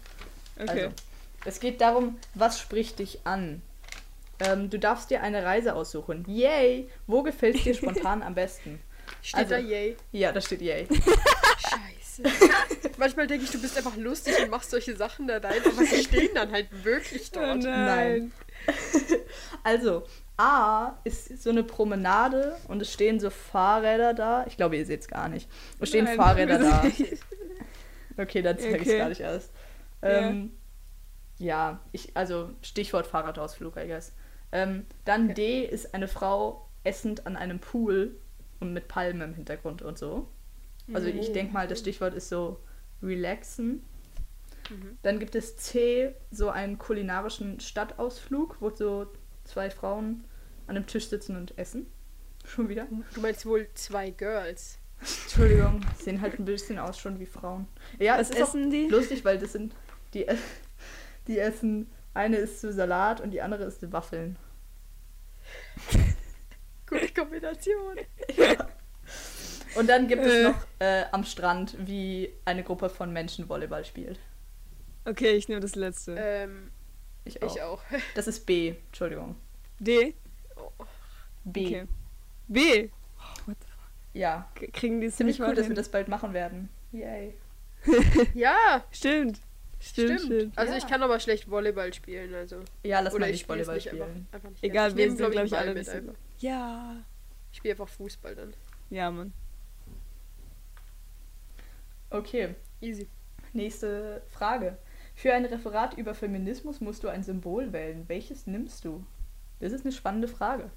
Okay. 0.60 0.70
Also, 0.86 0.96
es 1.46 1.60
geht 1.60 1.82
darum, 1.82 2.17
was 2.34 2.60
spricht 2.60 3.00
dich 3.00 3.20
an? 3.26 3.62
Ähm, 4.39 4.70
du 4.72 4.80
darfst 4.80 5.12
dir 5.12 5.22
eine 5.22 5.44
Reise 5.44 5.76
aussuchen. 5.76 6.26
Yay! 6.28 6.89
Wo 7.06 7.22
gefällt 7.22 7.58
es 7.58 7.63
dir 7.63 7.74
spontan 7.76 8.24
am 8.24 8.34
besten? 8.34 8.80
Steht 9.22 9.39
Also- 9.41 9.52
da 9.56 9.60
yay? 9.60 9.96
Ja, 10.12 10.32
da 10.32 10.41
steht 10.41 10.62
Yay. 10.62 10.88
Scheiße. 11.60 12.24
Manchmal 12.98 13.28
denke 13.28 13.46
ich, 13.46 13.52
du 13.52 13.62
bist 13.62 13.78
einfach 13.78 13.96
lustig 13.98 14.34
und 14.41 14.50
machst 14.50 14.72
solche 14.72 14.96
Sachen 14.96 15.28
da 15.28 15.38
rein, 15.38 15.62
aber 15.63 15.84
sie 15.86 16.04
stehen 16.04 16.30
dann 16.34 16.52
halt 16.52 16.67
wirklich 16.84 17.30
Oh 17.36 17.39
dort. 17.39 17.58
nein. 17.63 18.32
Also, 19.63 20.04
A 20.38 21.00
ist 21.04 21.41
so 21.44 21.50
eine 21.50 21.63
Promenade 21.63 22.58
und 22.67 22.82
es 22.82 22.91
stehen 22.91 23.20
so 23.20 23.30
Fahrräder 23.30 24.13
da. 24.13 24.46
Ich 24.48 24.58
glaube, 24.58 24.78
ihr 24.78 24.86
seht 24.86 25.02
es 25.02 25.08
gar 25.08 25.30
nicht. 25.30 25.50
Es 25.80 25.89
stehen 25.89 26.06
Nein, 26.06 26.15
Fahrräder 26.17 26.58
da. 26.60 26.84
Okay, 28.17 28.41
dann 28.41 28.58
zeige 28.60 28.76
ich 28.78 28.82
es 28.84 28.88
Okay. 28.89 28.98
gar 28.98 29.10
nicht 29.10 29.22
erst. 29.22 29.52
Ähm, 30.02 30.52
ja, 31.38 31.80
ich, 31.91 32.15
also 32.15 32.52
Stichwort 32.62 33.08
Fahrradausflug, 33.08 33.78
I 33.78 33.88
guess. 33.88 34.13
Ähm, 34.52 34.86
dann 35.06 35.34
D 35.34 35.63
ist 35.65 35.94
eine 35.94 36.08
Frau 36.08 36.67
essend 36.84 37.26
an 37.26 37.38
einem 37.38 37.60
Pool 37.60 38.15
und 38.60 38.74
mit 38.74 38.88
Palmen 38.88 39.22
im 39.22 39.34
Hintergrund 39.34 39.82
und 39.82 39.98
so. 39.98 40.28
Also 40.94 41.08
ich 41.08 41.30
Oh. 41.30 41.34
denke 41.34 41.54
mal, 41.54 41.67
das 41.67 41.80
Stichwort 41.80 42.13
ist 42.13 42.30
so 42.30 42.60
relaxen. 43.02 43.84
Mhm. 44.70 44.98
Dann 45.04 45.20
gibt 45.20 45.36
es 45.36 45.56
C, 45.58 46.13
so 46.32 46.50
einen 46.50 46.78
kulinarischen 46.78 47.60
Stadtausflug, 47.60 48.58
wo 48.60 48.70
so 48.70 49.08
zwei 49.51 49.69
Frauen 49.69 50.23
an 50.67 50.75
einem 50.75 50.87
Tisch 50.87 51.07
sitzen 51.09 51.35
und 51.35 51.57
essen. 51.57 51.87
Schon 52.45 52.69
wieder. 52.69 52.87
Du 53.13 53.21
meinst 53.21 53.45
wohl 53.45 53.67
zwei 53.73 54.09
Girls. 54.11 54.77
Entschuldigung, 55.23 55.81
sehen 55.99 56.21
halt 56.21 56.37
ein 56.39 56.45
bisschen 56.45 56.77
aus 56.77 56.97
schon 56.99 57.19
wie 57.19 57.25
Frauen. 57.25 57.67
Ja, 57.97 58.19
Was 58.19 58.29
es 58.29 58.35
ist 58.35 58.43
auch 58.43 58.47
essen 58.49 58.69
die? 58.69 58.87
lustig, 58.87 59.25
weil 59.25 59.39
das 59.39 59.51
sind 59.53 59.73
die, 60.13 60.27
die 61.27 61.39
essen. 61.39 61.89
Eine 62.13 62.37
ist 62.37 62.61
so 62.61 62.71
Salat 62.71 63.19
und 63.21 63.31
die 63.31 63.41
andere 63.41 63.63
ist 63.63 63.91
Waffeln. 63.91 64.37
Gute 66.87 67.07
Kombination. 67.13 67.97
Und 69.75 69.89
dann 69.89 70.07
gibt 70.07 70.21
Äh. 70.23 70.27
es 70.27 70.43
noch 70.43 70.65
äh, 70.79 71.05
am 71.11 71.23
Strand, 71.23 71.75
wie 71.79 72.31
eine 72.45 72.63
Gruppe 72.63 72.89
von 72.89 73.11
Menschen 73.13 73.47
Volleyball 73.49 73.85
spielt. 73.85 74.19
Okay, 75.05 75.31
ich 75.31 75.47
nehme 75.47 75.61
das 75.61 75.75
letzte. 75.75 76.15
Ähm, 76.17 76.69
Ich 77.25 77.41
auch. 77.41 77.55
ich 77.55 77.62
auch. 77.62 77.81
Das 78.15 78.27
ist 78.27 78.45
B, 78.45 78.75
Entschuldigung. 78.88 79.36
D? 79.79 80.13
B. 81.43 81.65
Okay. 81.67 81.88
B. 82.47 82.89
Ja. 84.13 84.49
K- 84.55 84.67
Kriegen 84.67 84.99
die 85.01 85.07
es 85.07 85.15
Ziemlich 85.15 85.39
cool, 85.39 85.55
dass 85.55 85.67
wir 85.67 85.75
das 85.75 85.89
bald 85.89 86.07
machen 86.07 86.34
werden. 86.34 86.69
Yay. 86.91 87.34
Ja, 88.34 88.84
Stimmt. 88.91 89.39
Stimmt, 89.79 90.19
stimmt. 90.19 90.21
stimmt. 90.21 90.57
Also 90.57 90.73
Ja. 90.73 90.77
ich 90.77 90.86
kann 90.88 91.01
aber 91.01 91.19
schlecht 91.19 91.49
Volleyball 91.49 91.91
spielen, 91.93 92.36
also. 92.36 92.62
Ja, 92.84 92.99
lass 92.99 93.13
Oder 93.15 93.21
mal 93.21 93.27
ich 93.27 93.34
nicht 93.38 93.49
Volleyball 93.49 93.75
nicht 93.75 93.89
einfach, 93.91 94.05
spielen. 94.05 94.27
einfach 94.31 94.49
nicht. 94.51 94.63
Egal, 94.63 94.95
wir 94.95 95.07
sind, 95.07 95.17
glaub 95.17 95.31
glaube 95.31 95.47
ich, 95.47 95.57
alle 95.57 95.73
bisschen. 95.73 96.10
einfach. 96.10 96.19
Ja. 96.39 96.97
Ich 97.51 97.57
spiele 97.57 97.73
einfach 97.73 97.88
Fußball 97.89 98.36
dann. 98.36 98.53
Ja, 98.91 99.10
Mann. 99.10 99.34
Okay, 102.10 102.55
Easy. 102.81 103.07
nächste 103.53 104.21
Frage. 104.29 104.77
Für 105.13 105.34
ein 105.34 105.45
Referat 105.45 105.97
über 105.97 106.13
Feminismus 106.15 106.82
musst 106.82 107.04
du 107.04 107.08
ein 107.10 107.24
Symbol 107.24 107.74
wählen. 107.74 108.06
Welches 108.08 108.47
nimmst 108.47 108.86
du? 108.86 109.06
Das 109.60 109.71
ist 109.71 109.86
eine 109.86 109.91
spannende 109.91 110.28
Frage. 110.28 110.69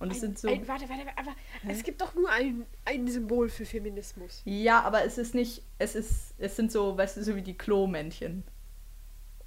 Und 0.00 0.10
es 0.12 0.18
Ein, 0.18 0.20
sind 0.20 0.38
so. 0.38 0.48
ein, 0.48 0.68
warte, 0.68 0.88
warte, 0.88 1.04
warte, 1.06 1.18
aber 1.18 1.32
es 1.72 1.82
gibt 1.82 2.00
doch 2.00 2.14
nur 2.14 2.30
ein, 2.30 2.66
ein 2.84 3.08
Symbol 3.08 3.48
für 3.48 3.64
Feminismus. 3.64 4.42
Ja, 4.44 4.82
aber 4.82 5.04
es 5.04 5.18
ist 5.18 5.34
nicht. 5.34 5.62
Es 5.78 5.94
ist. 5.96 6.34
Es 6.38 6.54
sind 6.54 6.70
so, 6.70 6.96
weißt 6.96 7.16
du, 7.16 7.24
so 7.24 7.34
wie 7.34 7.42
die 7.42 7.56
Klo-Männchen. 7.58 8.44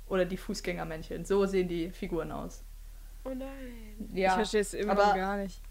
Oder 0.10 0.26
die 0.26 0.36
Fußgängermännchen. 0.38 1.24
So 1.24 1.46
sehen 1.46 1.70
die 1.70 1.90
Figuren 1.92 2.32
aus. 2.34 2.64
Oh 3.24 3.30
nein. 3.30 4.10
Ich 4.14 4.20
Ja. 4.20 4.34
verstehe 4.34 4.60
es 4.62 4.74
immer 4.74 4.92
aber- 4.92 5.08
noch 5.08 5.16
gar 5.16 5.38
nicht. 5.38 5.62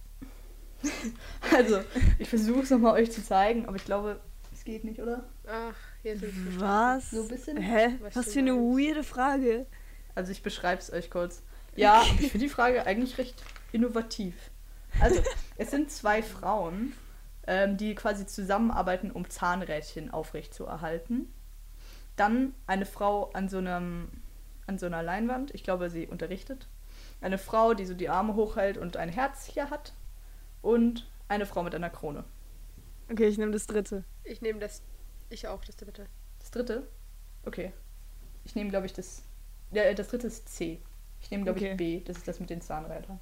Also, 1.54 1.80
ich 2.18 2.28
versuche 2.28 2.60
es 2.60 2.70
nochmal 2.70 2.94
euch 2.94 3.12
zu 3.12 3.22
zeigen, 3.22 3.66
aber 3.66 3.76
ich 3.76 3.84
glaube, 3.84 4.18
es 4.52 4.64
geht 4.64 4.84
nicht, 4.84 4.98
oder? 5.00 5.28
Ach, 5.46 5.74
jetzt 6.02 6.22
Was? 6.58 7.10
So 7.10 7.22
ein 7.22 7.28
bisschen? 7.28 7.56
Hä? 7.58 7.96
Was 8.00 8.16
Was 8.16 8.26
du 8.26 8.32
für 8.32 8.38
eine 8.40 8.52
weirde 8.52 9.02
Frage. 9.02 9.66
Also, 10.14 10.32
ich 10.32 10.42
beschreibe 10.42 10.80
es 10.80 10.92
euch 10.92 11.10
kurz. 11.10 11.42
Ja, 11.76 12.00
aber 12.00 12.20
ich 12.20 12.32
finde 12.32 12.46
die 12.46 12.48
Frage 12.48 12.84
eigentlich 12.86 13.18
recht 13.18 13.42
innovativ. 13.72 14.34
Also, 15.00 15.22
es 15.56 15.70
sind 15.70 15.90
zwei 15.90 16.22
Frauen, 16.22 16.92
ähm, 17.46 17.76
die 17.76 17.94
quasi 17.94 18.26
zusammenarbeiten, 18.26 19.10
um 19.10 19.28
Zahnrädchen 19.30 20.10
aufrechtzuerhalten. 20.10 21.32
Dann 22.16 22.54
eine 22.66 22.86
Frau 22.86 23.30
an 23.30 23.48
so 23.48 23.58
einem 23.58 24.08
an 24.70 24.78
so 24.78 24.86
einer 24.86 25.02
Leinwand, 25.02 25.52
ich 25.52 25.64
glaube, 25.64 25.90
sie 25.90 26.06
unterrichtet. 26.06 26.68
Eine 27.20 27.38
Frau, 27.38 27.74
die 27.74 27.84
so 27.84 27.94
die 27.94 28.08
Arme 28.08 28.34
hochhält 28.34 28.78
und 28.78 28.96
ein 28.96 29.08
Herz 29.08 29.44
hier 29.44 29.68
hat. 29.68 29.92
Und 30.62 31.10
eine 31.28 31.44
Frau 31.44 31.62
mit 31.62 31.74
einer 31.74 31.90
Krone. 31.90 32.24
Okay, 33.10 33.26
ich 33.26 33.36
nehme 33.36 33.52
das 33.52 33.66
dritte. 33.66 34.04
Ich 34.24 34.40
nehme 34.40 34.60
das. 34.60 34.82
Ich 35.30 35.46
auch, 35.48 35.64
das 35.64 35.76
dritte. 35.76 36.06
Das 36.40 36.50
dritte? 36.50 36.86
Okay. 37.44 37.72
Ich 38.44 38.54
nehme, 38.54 38.70
glaube 38.70 38.86
ich, 38.86 38.92
das. 38.92 39.22
Ja, 39.72 39.92
das 39.94 40.08
dritte 40.08 40.26
ist 40.26 40.48
C. 40.48 40.80
Ich 41.22 41.30
nehme, 41.30 41.44
glaube 41.44 41.58
Okay. 41.60 41.70
ich, 41.72 41.76
B. 41.76 42.00
Das 42.00 42.18
ist 42.18 42.28
das 42.28 42.40
mit 42.40 42.50
den 42.50 42.60
Zahnrädern. 42.60 43.18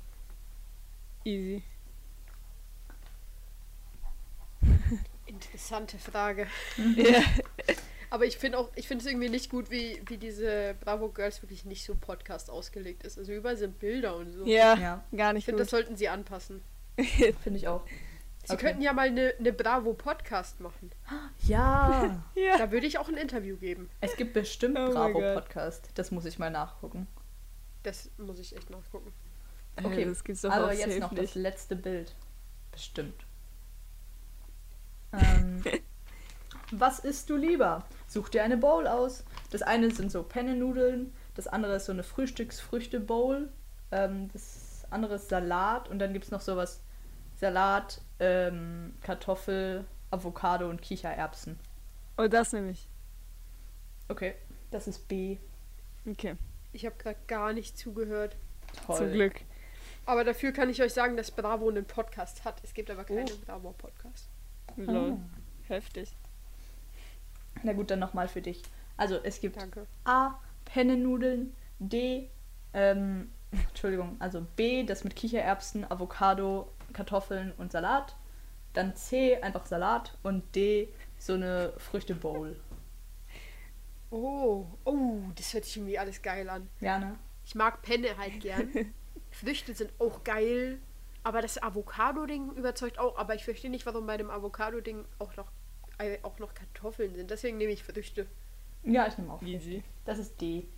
Easy. 1.24 1.62
Interessante 5.26 5.98
Frage. 5.98 6.46
Ja. 6.96 7.22
Aber 8.10 8.24
ich 8.24 8.38
finde 8.38 8.56
auch, 8.58 8.70
ich 8.74 8.88
finde 8.88 9.04
es 9.04 9.10
irgendwie 9.10 9.28
nicht 9.28 9.50
gut, 9.50 9.70
wie, 9.70 10.00
wie 10.06 10.16
diese 10.16 10.74
Bravo 10.80 11.10
Girls 11.10 11.42
wirklich 11.42 11.66
nicht 11.66 11.84
so 11.84 11.94
Podcast 11.94 12.48
ausgelegt 12.48 13.02
ist. 13.02 13.18
Also 13.18 13.32
überall 13.32 13.58
sind 13.58 13.78
Bilder 13.78 14.16
und 14.16 14.32
so. 14.32 14.46
ja, 14.46 14.74
Ja, 14.78 15.04
gar 15.14 15.30
Ich 15.32 15.34
nicht 15.34 15.44
finde, 15.44 15.58
gut. 15.58 15.66
das 15.66 15.70
sollten 15.70 15.96
sie 15.96 16.08
anpassen. 16.08 16.62
finde 17.42 17.58
ich 17.58 17.68
auch. 17.68 17.84
Sie 18.48 18.54
Okay. 18.54 18.66
könnten 18.66 18.82
ja 18.82 18.92
mal 18.94 19.08
eine 19.08 19.34
eine 19.38 19.52
Bravo 19.52 19.92
Podcast 19.94 20.60
machen. 20.60 20.90
Ja! 21.42 22.22
ja. 22.34 22.56
Da 22.58 22.70
würde 22.70 22.86
ich 22.86 22.98
auch 22.98 23.08
ein 23.08 23.16
Interview 23.16 23.56
geben. 23.56 23.90
Es 24.00 24.16
gibt 24.16 24.32
bestimmt 24.32 24.78
Oh 24.78 24.90
Bravo. 24.90 25.20
Podcast. 25.34 25.90
Das 25.94 26.10
muss 26.10 26.24
ich 26.24 26.38
mal 26.38 26.50
nachgucken. 26.50 27.06
Das 27.82 28.10
muss 28.16 28.38
ich 28.38 28.56
echt 28.56 28.70
nachgucken. 28.70 29.12
Okay, 29.82 30.04
das 30.06 30.24
gibt's 30.24 30.42
doch 30.42 30.50
Aber 30.50 30.68
auch 30.68 30.72
jetzt 30.72 30.98
noch 30.98 31.10
das 31.10 31.20
nicht. 31.20 31.34
letzte 31.36 31.76
Bild. 31.76 32.14
Bestimmt. 32.72 33.24
Ähm, 35.12 35.62
was 36.70 36.98
isst 36.98 37.30
du 37.30 37.36
lieber? 37.36 37.86
Such 38.08 38.28
dir 38.28 38.42
eine 38.44 38.58
Bowl 38.58 38.86
aus. 38.86 39.24
Das 39.50 39.62
eine 39.62 39.90
sind 39.90 40.12
so 40.12 40.22
Penne-Nudeln, 40.22 41.14
das 41.34 41.46
andere 41.46 41.76
ist 41.76 41.86
so 41.86 41.92
eine 41.92 42.02
Frühstücks-Früchte-Bowl, 42.02 43.48
ähm, 43.90 44.28
das 44.34 44.84
andere 44.90 45.14
ist 45.14 45.30
Salat 45.30 45.88
und 45.88 45.98
dann 45.98 46.12
gibt 46.12 46.26
es 46.26 46.30
noch 46.30 46.42
sowas 46.42 46.82
Salat, 47.38 48.00
ähm, 48.18 48.94
Kartoffel, 49.02 49.84
Avocado 50.10 50.68
und 50.68 50.82
Kichererbsen. 50.82 51.58
Oh, 52.16 52.26
das 52.26 52.52
nehme 52.52 52.70
ich. 52.70 52.88
Okay, 54.08 54.34
das 54.70 54.88
ist 54.88 55.06
B. 55.08 55.38
Okay, 56.06 56.36
Ich 56.72 56.84
habe 56.86 56.96
gerade 56.96 57.18
gar 57.26 57.52
nicht 57.52 57.78
zugehört. 57.78 58.36
Toll. 58.86 58.96
zum 58.96 59.12
Glück. 59.12 59.40
Aber 60.04 60.24
dafür 60.24 60.52
kann 60.52 60.68
ich 60.70 60.82
euch 60.82 60.92
sagen, 60.92 61.16
dass 61.16 61.30
Bravo 61.30 61.68
einen 61.68 61.84
Podcast 61.84 62.44
hat. 62.44 62.60
Es 62.64 62.74
gibt 62.74 62.90
aber 62.90 63.04
keinen 63.04 63.28
Oh. 63.30 63.44
Bravo-Podcast. 63.46 64.28
Lol. 64.76 65.12
Ah. 65.12 65.18
Heftig. 65.68 66.14
Na 67.62 67.72
gut, 67.72 67.90
dann 67.90 67.98
nochmal 67.98 68.28
für 68.28 68.40
dich. 68.42 68.62
Also 68.96 69.16
es 69.22 69.40
gibt 69.40 69.56
Danke. 69.60 69.86
A. 70.04 70.38
Pennennudeln. 70.64 71.54
D. 71.78 72.30
Ähm, 72.74 73.30
Entschuldigung, 73.68 74.16
also 74.18 74.46
B. 74.56 74.84
Das 74.84 75.04
mit 75.04 75.14
Kichererbsen, 75.14 75.90
Avocado, 75.90 76.70
Kartoffeln 76.92 77.52
und 77.58 77.72
Salat. 77.72 78.16
Dann 78.72 78.94
C. 78.96 79.36
Einfach 79.40 79.66
Salat. 79.66 80.16
Und 80.22 80.54
D. 80.54 80.88
So 81.18 81.34
eine 81.34 81.72
Früchtebowl. 81.78 82.56
Oh, 84.10 84.66
oh, 84.84 85.18
das 85.34 85.52
hört 85.52 85.64
sich 85.64 85.76
irgendwie 85.76 85.98
alles 85.98 86.22
geil 86.22 86.48
an. 86.48 86.68
Ja, 86.80 86.98
ne? 86.98 87.16
Ich 87.44 87.54
mag 87.54 87.82
Penne 87.82 88.16
halt 88.16 88.40
gern. 88.40 88.70
Früchte 89.30 89.74
sind 89.74 89.92
auch 89.98 90.24
geil. 90.24 90.78
Aber 91.24 91.42
das 91.42 91.62
Avocado-Ding 91.62 92.52
überzeugt 92.52 92.98
auch. 92.98 93.18
Aber 93.18 93.34
ich 93.34 93.44
verstehe 93.44 93.70
nicht, 93.70 93.84
warum 93.84 94.06
bei 94.06 94.16
dem 94.16 94.30
Avocado-Ding 94.30 95.04
auch 95.18 95.36
noch, 95.36 95.50
äh, 95.98 96.18
auch 96.22 96.38
noch 96.38 96.54
Kartoffeln 96.54 97.14
sind. 97.14 97.30
Deswegen 97.30 97.58
nehme 97.58 97.72
ich 97.72 97.84
Früchte. 97.84 98.26
Ja, 98.84 99.06
ich 99.06 99.18
nehme 99.18 99.32
auch. 99.32 99.42
Easy. 99.42 99.82
Das 100.04 100.18
ist 100.18 100.40
D. 100.40 100.68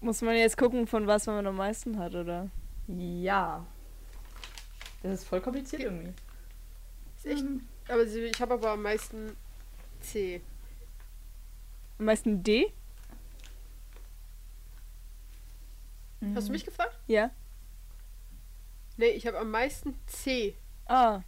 Muss 0.00 0.22
man 0.22 0.36
jetzt 0.36 0.56
gucken, 0.56 0.86
von 0.86 1.06
was 1.06 1.26
man 1.26 1.46
am 1.46 1.56
meisten 1.56 1.98
hat, 1.98 2.14
oder? 2.14 2.50
Ja. 2.86 3.66
Das 5.02 5.20
ist 5.20 5.28
voll 5.28 5.40
kompliziert 5.40 5.82
irgendwie. 5.82 6.12
Ist 7.16 7.26
echt. 7.26 7.44
Mhm. 7.44 7.66
Aber 7.88 8.02
ich 8.02 8.40
habe 8.40 8.54
aber 8.54 8.70
am 8.70 8.82
meisten 8.82 9.36
C. 10.00 10.40
Am 11.98 12.04
meisten 12.06 12.42
D? 12.42 12.72
Hast 16.34 16.48
du 16.48 16.52
mich 16.52 16.64
gefragt? 16.64 16.98
Ja. 17.06 17.30
Nee, 18.96 19.10
ich 19.10 19.26
habe 19.26 19.38
am 19.38 19.50
meisten 19.50 19.94
C. 20.06 20.54
Ah, 20.86 21.20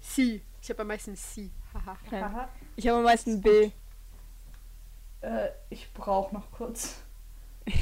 C. 0.00 0.42
Ich 0.60 0.68
habe 0.70 0.82
am 0.82 0.88
meisten 0.88 1.16
C. 1.16 1.50
Haha. 1.72 2.48
Ich 2.76 2.88
habe 2.88 2.98
am 2.98 3.04
meisten 3.04 3.40
B. 3.40 3.70
Äh, 5.20 5.48
ich 5.70 5.92
brauche 5.92 6.34
noch 6.34 6.50
kurz. 6.50 6.96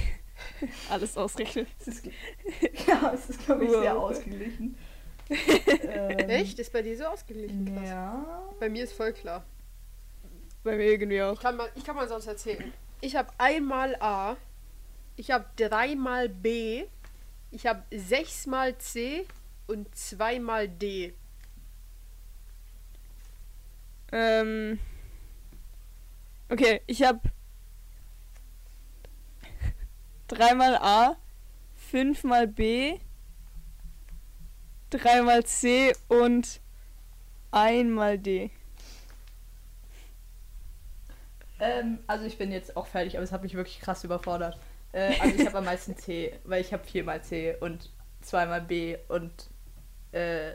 Alles 0.90 1.16
ausrechnen. 1.16 1.66
Es 1.80 1.88
ist, 1.88 2.02
ge- 2.04 2.12
ja, 2.86 3.10
es 3.14 3.30
ist, 3.30 3.44
glaube 3.46 3.64
ich, 3.64 3.70
sehr 3.70 3.98
ausgeglichen. 3.98 4.76
Ähm, 5.88 6.30
Echt? 6.30 6.58
Ist 6.58 6.72
bei 6.72 6.82
dir 6.82 6.96
so 6.96 7.04
ausgeglichen? 7.04 7.74
Krass. 7.74 7.88
Ja. 7.88 8.42
Bei 8.58 8.68
mir 8.68 8.84
ist 8.84 8.92
voll 8.92 9.12
klar. 9.12 9.44
Bei 10.64 10.76
mir 10.76 10.84
irgendwie 10.84 11.22
auch. 11.22 11.34
Ich 11.34 11.40
kann 11.40 11.56
mal, 11.56 11.70
ich 11.74 11.84
kann 11.84 11.96
mal 11.96 12.08
sonst 12.08 12.26
erzählen. 12.26 12.72
Ich 13.00 13.16
habe 13.16 13.30
einmal 13.38 13.96
A, 13.96 14.36
ich 15.16 15.30
habe 15.30 15.44
dreimal 15.56 16.28
B, 16.28 16.84
ich 17.50 17.66
habe 17.66 17.82
sechsmal 17.90 18.78
C 18.78 19.26
und 19.66 19.94
zweimal 19.96 20.68
D. 20.68 21.14
Ähm. 24.12 24.78
Okay, 26.48 26.82
ich 26.86 27.02
habe 27.02 27.20
dreimal 30.28 30.76
A, 30.76 31.16
fünfmal 31.74 32.46
B, 32.46 33.00
dreimal 34.92 35.44
C 35.44 35.92
und 36.08 36.60
einmal 37.50 38.18
D. 38.18 38.50
Ähm, 41.60 41.98
also 42.06 42.24
ich 42.24 42.38
bin 42.38 42.50
jetzt 42.50 42.76
auch 42.76 42.86
fertig, 42.86 43.16
aber 43.16 43.24
es 43.24 43.32
hat 43.32 43.42
mich 43.42 43.54
wirklich 43.54 43.80
krass 43.80 44.04
überfordert. 44.04 44.58
Äh, 44.92 45.18
also 45.20 45.36
ich 45.36 45.46
habe 45.46 45.58
am 45.58 45.64
meisten 45.64 45.96
C, 45.96 46.38
weil 46.44 46.60
ich 46.60 46.72
habe 46.72 46.84
viermal 46.84 47.22
C 47.22 47.56
und 47.60 47.90
zweimal 48.20 48.60
B 48.60 48.96
und 49.08 49.32
äh, 50.12 50.52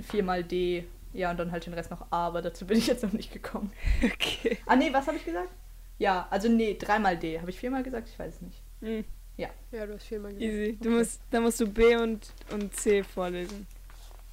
viermal 0.00 0.42
D. 0.42 0.86
Ja, 1.12 1.30
und 1.30 1.38
dann 1.38 1.52
halt 1.52 1.66
den 1.66 1.74
Rest 1.74 1.90
noch 1.90 2.10
A, 2.10 2.28
aber 2.28 2.40
dazu 2.40 2.66
bin 2.66 2.78
ich 2.78 2.86
jetzt 2.86 3.02
noch 3.02 3.12
nicht 3.12 3.32
gekommen. 3.32 3.70
Okay. 4.02 4.58
Ah 4.64 4.76
nee, 4.76 4.90
was 4.92 5.06
habe 5.06 5.18
ich 5.18 5.24
gesagt? 5.24 5.50
Ja, 5.98 6.26
also 6.30 6.48
nee, 6.48 6.74
dreimal 6.78 7.18
D. 7.18 7.38
Habe 7.38 7.50
ich 7.50 7.60
viermal 7.60 7.82
gesagt? 7.82 8.08
Ich 8.08 8.18
weiß 8.18 8.36
es 8.36 8.40
nicht. 8.40 8.62
Hm, 8.80 9.04
Ja, 9.70 9.86
du 9.86 9.94
hast 9.94 10.04
viermal 10.06 10.32
gesagt. 10.32 10.52
easy. 10.52 10.76
Du 10.80 10.88
Okay. 10.88 10.98
musst, 10.98 11.20
da 11.30 11.40
musst 11.40 11.60
du 11.60 11.66
B 11.66 11.96
und, 11.96 12.32
und 12.50 12.74
C 12.76 13.02
vorlesen. 13.02 13.66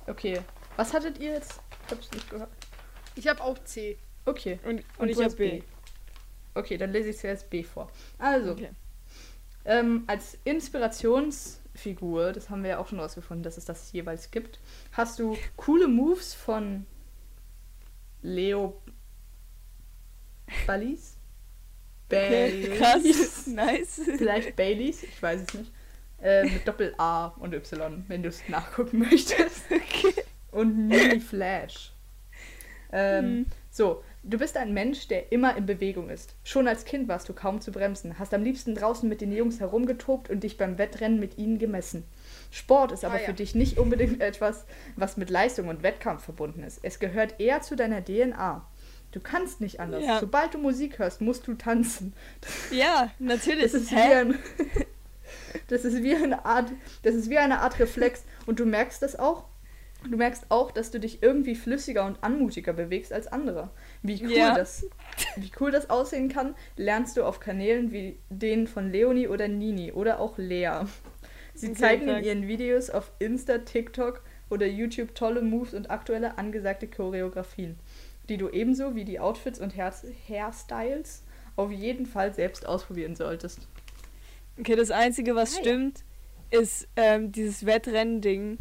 Okay. 0.08 0.40
Was 0.76 0.94
hattet 0.94 1.18
ihr 1.20 1.34
jetzt? 1.34 1.60
Ich 1.86 1.92
hab's 1.92 2.12
nicht 2.12 2.30
gehört. 2.30 2.50
Ich 3.16 3.28
habe 3.28 3.42
auch 3.44 3.58
C. 3.64 3.98
Okay. 4.26 4.60
Und, 4.64 4.78
Und, 4.78 4.84
und 5.00 5.10
ich 5.10 5.16
habe 5.18 5.26
hast 5.26 5.38
B. 5.38 5.62
Okay, 6.56 6.78
dann 6.78 6.92
lese 6.92 7.10
ich 7.10 7.18
zuerst 7.18 7.50
B 7.50 7.64
vor. 7.64 7.92
Also, 8.18 8.52
Okay. 8.52 8.70
Ähm, 9.66 10.04
als 10.08 10.38
Inspirationsfigur, 10.46 12.32
das 12.32 12.50
haben 12.50 12.64
wir 12.64 12.72
ja 12.72 12.78
auch 12.80 12.88
schon 12.88 13.00
rausgefunden, 13.00 13.44
dass 13.44 13.58
es 13.58 13.66
das 13.66 13.92
jeweils 13.92 14.32
gibt, 14.32 14.60
hast 14.94 15.20
du 15.20 15.38
coole 15.58 15.88
Moves 15.88 16.34
von 16.34 16.86
Leo 18.22 18.82
Ballis? 20.66 21.18
Baileys? 22.10 22.78
krass. 22.78 23.48
Nice. 23.48 24.02
Vielleicht 24.18 24.56
Baileys, 24.56 25.04
ich 25.04 25.22
weiß 25.22 25.42
es 25.48 25.54
nicht. 25.54 25.72
Äh, 26.22 26.44
mit 26.44 26.68
Doppel 26.68 26.94
A 26.98 27.28
und 27.40 27.54
Y, 27.54 28.04
wenn 28.08 28.24
du 28.24 28.30
es 28.30 28.42
nachgucken 28.50 29.00
möchtest. 29.10 29.64
Okay. 29.72 30.14
Und 30.52 30.88
Mini 30.88 31.20
Flash. 31.20 31.94
Ähm, 32.92 33.24
Hm. 33.24 33.46
so, 33.70 34.04
du 34.24 34.38
bist 34.40 34.58
ein 34.58 34.74
Mensch, 34.74 35.08
der 35.08 35.32
immer 35.32 35.56
in 35.56 35.66
Bewegung 35.68 36.10
ist. 36.10 36.34
Schon 36.44 36.68
als 36.68 36.86
Kind 36.86 37.08
warst 37.08 37.30
du 37.30 37.34
kaum 37.34 37.62
zu 37.62 37.72
bremsen, 37.72 38.18
hast 38.18 38.34
am 38.34 38.44
liebsten 38.44 38.74
draußen 38.76 39.08
mit 39.08 39.22
den 39.22 39.32
Jungs 39.32 39.60
herumgetobt 39.60 40.30
und 40.30 40.44
dich 40.44 40.58
beim 40.58 40.78
Wettrennen 40.80 41.20
mit 41.20 41.38
ihnen 41.38 41.60
gemessen. 41.60 42.04
Sport 42.52 42.92
ist 42.92 43.06
aber 43.06 43.16
Ah, 43.16 43.20
ja. 43.20 43.26
für 43.26 43.34
dich 43.34 43.54
nicht 43.56 43.78
unbedingt 43.78 44.22
etwas, 44.22 44.66
was 44.96 45.18
mit 45.18 45.30
Leistung 45.30 45.68
und 45.68 45.84
Wettkampf 45.84 46.24
verbunden 46.26 46.64
ist. 46.64 46.80
Es 46.84 46.98
gehört 47.00 47.40
eher 47.40 47.62
zu 47.62 47.76
deiner 47.76 48.04
DNA. 48.04 48.66
Du 49.12 49.20
kannst 49.20 49.60
nicht 49.62 49.80
anders. 49.80 50.04
Ja. 50.04 50.20
Sobald 50.20 50.54
du 50.54 50.58
Musik 50.60 51.00
hörst, 51.00 51.22
musst 51.22 51.48
du 51.48 51.56
tanzen. 51.56 52.14
Ja, 52.72 53.12
natürlich. 53.20 53.72
Das 53.72 53.74
ist 53.74 53.92
wie 53.92 53.96
ein, 53.96 54.36
das 55.68 55.86
ist 55.86 56.04
wie 56.04 56.16
eine 56.16 56.46
Art, 56.46 56.72
das 57.04 57.16
ist 57.16 57.30
wie 57.30 57.38
eine 57.38 57.60
Art 57.62 57.80
Reflex 57.80 58.24
und 58.46 58.60
du 58.60 58.66
merkst 58.66 59.02
das 59.02 59.18
auch. 59.18 59.46
Du 60.10 60.16
merkst 60.16 60.46
auch, 60.48 60.72
dass 60.72 60.92
du 60.92 61.00
dich 61.00 61.22
irgendwie 61.22 61.56
flüssiger 61.56 62.06
und 62.06 62.24
anmutiger 62.24 62.72
bewegst 62.72 63.12
als 63.12 63.28
andere. 63.28 63.70
Wie 64.02 64.24
cool, 64.24 64.32
Ja. 64.32 64.56
das, 64.56 64.86
wie 65.36 65.52
cool 65.60 65.72
das 65.72 65.90
aussehen 65.90 66.30
kann, 66.30 66.56
lernst 66.78 67.18
du 67.18 67.26
auf 67.26 67.42
Kanälen 67.42 67.92
wie 67.92 68.18
denen 68.30 68.68
von 68.68 68.92
Leonie 68.92 69.28
oder 69.28 69.50
Nini 69.50 69.92
oder 69.92 70.22
auch 70.22 70.38
Lea. 70.38 70.84
Sie 71.54 71.74
zeigen 71.74 72.08
in 72.08 72.24
ihren 72.24 72.48
Videos 72.48 72.90
auf 72.90 73.12
Insta, 73.20 73.58
TikTok 73.58 74.22
oder 74.50 74.66
YouTube 74.66 75.16
tolle 75.16 75.42
Moves 75.42 75.74
und 75.74 75.92
aktuelle 75.92 76.38
angesagte 76.38 76.88
Choreografien, 76.88 77.78
die 78.30 78.38
du 78.38 78.50
ebenso 78.50 78.96
wie 78.96 79.06
die 79.06 79.20
Outfits 79.20 79.60
und 79.60 79.76
Hair 79.76 79.94
Hairstyles 80.28 81.24
auf 81.56 81.72
jeden 81.72 82.06
Fall 82.06 82.34
selbst 82.34 82.66
ausprobieren 82.66 83.16
solltest. 83.16 83.68
Okay, 84.60 84.76
das 84.76 84.92
Einzige, 84.92 85.36
was 85.36 85.56
ja. 85.56 85.62
stimmt, 85.62 86.04
ist 86.52 86.88
ähm, 86.96 87.32
dieses 87.32 87.66
Wettrennen-Ding 87.66 88.58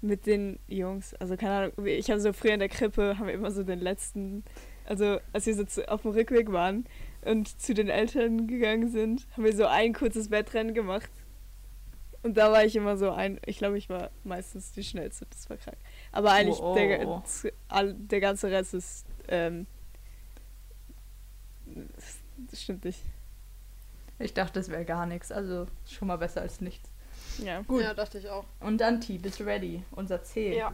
mit 0.00 0.26
den 0.26 0.58
Jungs. 0.68 1.14
Also 1.14 1.36
keine 1.36 1.72
Ahnung, 1.76 1.86
ich 1.86 2.10
habe 2.10 2.20
so 2.20 2.32
früher 2.32 2.54
in 2.54 2.60
der 2.60 2.68
Krippe, 2.68 3.18
haben 3.18 3.26
wir 3.26 3.34
immer 3.34 3.50
so 3.50 3.62
den 3.62 3.80
letzten, 3.80 4.44
also 4.84 5.18
als 5.32 5.46
wir 5.46 5.54
so 5.54 5.64
zu, 5.64 5.88
auf 5.90 6.02
dem 6.02 6.12
Rückweg 6.12 6.52
waren 6.52 6.84
und 7.24 7.60
zu 7.60 7.74
den 7.74 7.88
Eltern 7.88 8.46
gegangen 8.46 8.88
sind, 8.88 9.26
haben 9.32 9.44
wir 9.44 9.54
so 9.54 9.66
ein 9.66 9.92
kurzes 9.92 10.30
Wettrennen 10.30 10.74
gemacht. 10.74 11.10
Und 12.22 12.36
da 12.36 12.50
war 12.50 12.64
ich 12.64 12.74
immer 12.74 12.96
so 12.96 13.10
ein, 13.10 13.40
ich 13.46 13.58
glaube, 13.58 13.78
ich 13.78 13.88
war 13.88 14.10
meistens 14.24 14.72
die 14.72 14.82
schnellste, 14.82 15.26
das 15.30 15.48
war 15.48 15.56
krank. 15.56 15.76
Aber 16.10 16.32
eigentlich 16.32 16.58
Oh, 16.60 16.72
oh, 16.72 16.74
der, 16.74 17.92
der 17.94 18.20
ganze 18.20 18.50
Rest 18.50 18.74
ist, 18.74 19.06
ähm, 19.28 19.66
das 21.66 22.62
stimmt 22.62 22.84
nicht. 22.84 23.00
Ich 24.18 24.34
dachte, 24.34 24.58
das 24.58 24.68
wäre 24.68 24.84
gar 24.84 25.06
nichts, 25.06 25.30
also 25.30 25.68
schon 25.86 26.08
mal 26.08 26.16
besser 26.16 26.40
als 26.40 26.60
nichts. 26.60 26.90
Ja. 27.38 27.60
Gut. 27.62 27.82
Ja, 27.82 27.94
dachte 27.94 28.18
ich 28.18 28.28
auch. 28.28 28.44
Und 28.60 28.78
dann 28.78 29.00
T, 29.00 29.18
bist 29.18 29.40
ready? 29.40 29.84
Unser 29.92 30.22
C. 30.22 30.56
Ja. 30.56 30.72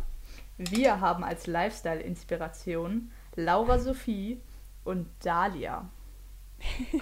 Wir 0.57 1.01
haben 1.01 1.25
als 1.25 1.47
Lifestyle-Inspiration 1.47 3.11
Laura 3.37 3.79
Sophie 3.79 4.41
und 4.85 5.09
Dahlia. 5.23 5.91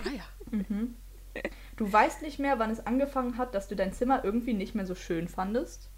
Ah 0.05 0.11
ja. 0.11 0.25
Mhm. 0.51 0.97
Du 1.83 1.93
weißt 1.93 2.23
nicht 2.23 2.39
mehr, 2.39 2.61
wann 2.61 2.71
es 2.71 2.87
angefangen 2.87 3.39
hat, 3.39 3.57
dass 3.57 3.67
du 3.67 3.75
dein 3.75 3.93
Zimmer 3.93 4.25
irgendwie 4.25 4.55
nicht 4.55 4.77
mehr 4.77 4.87
so 4.87 4.95
schön 4.95 5.27
fandest. 5.27 5.91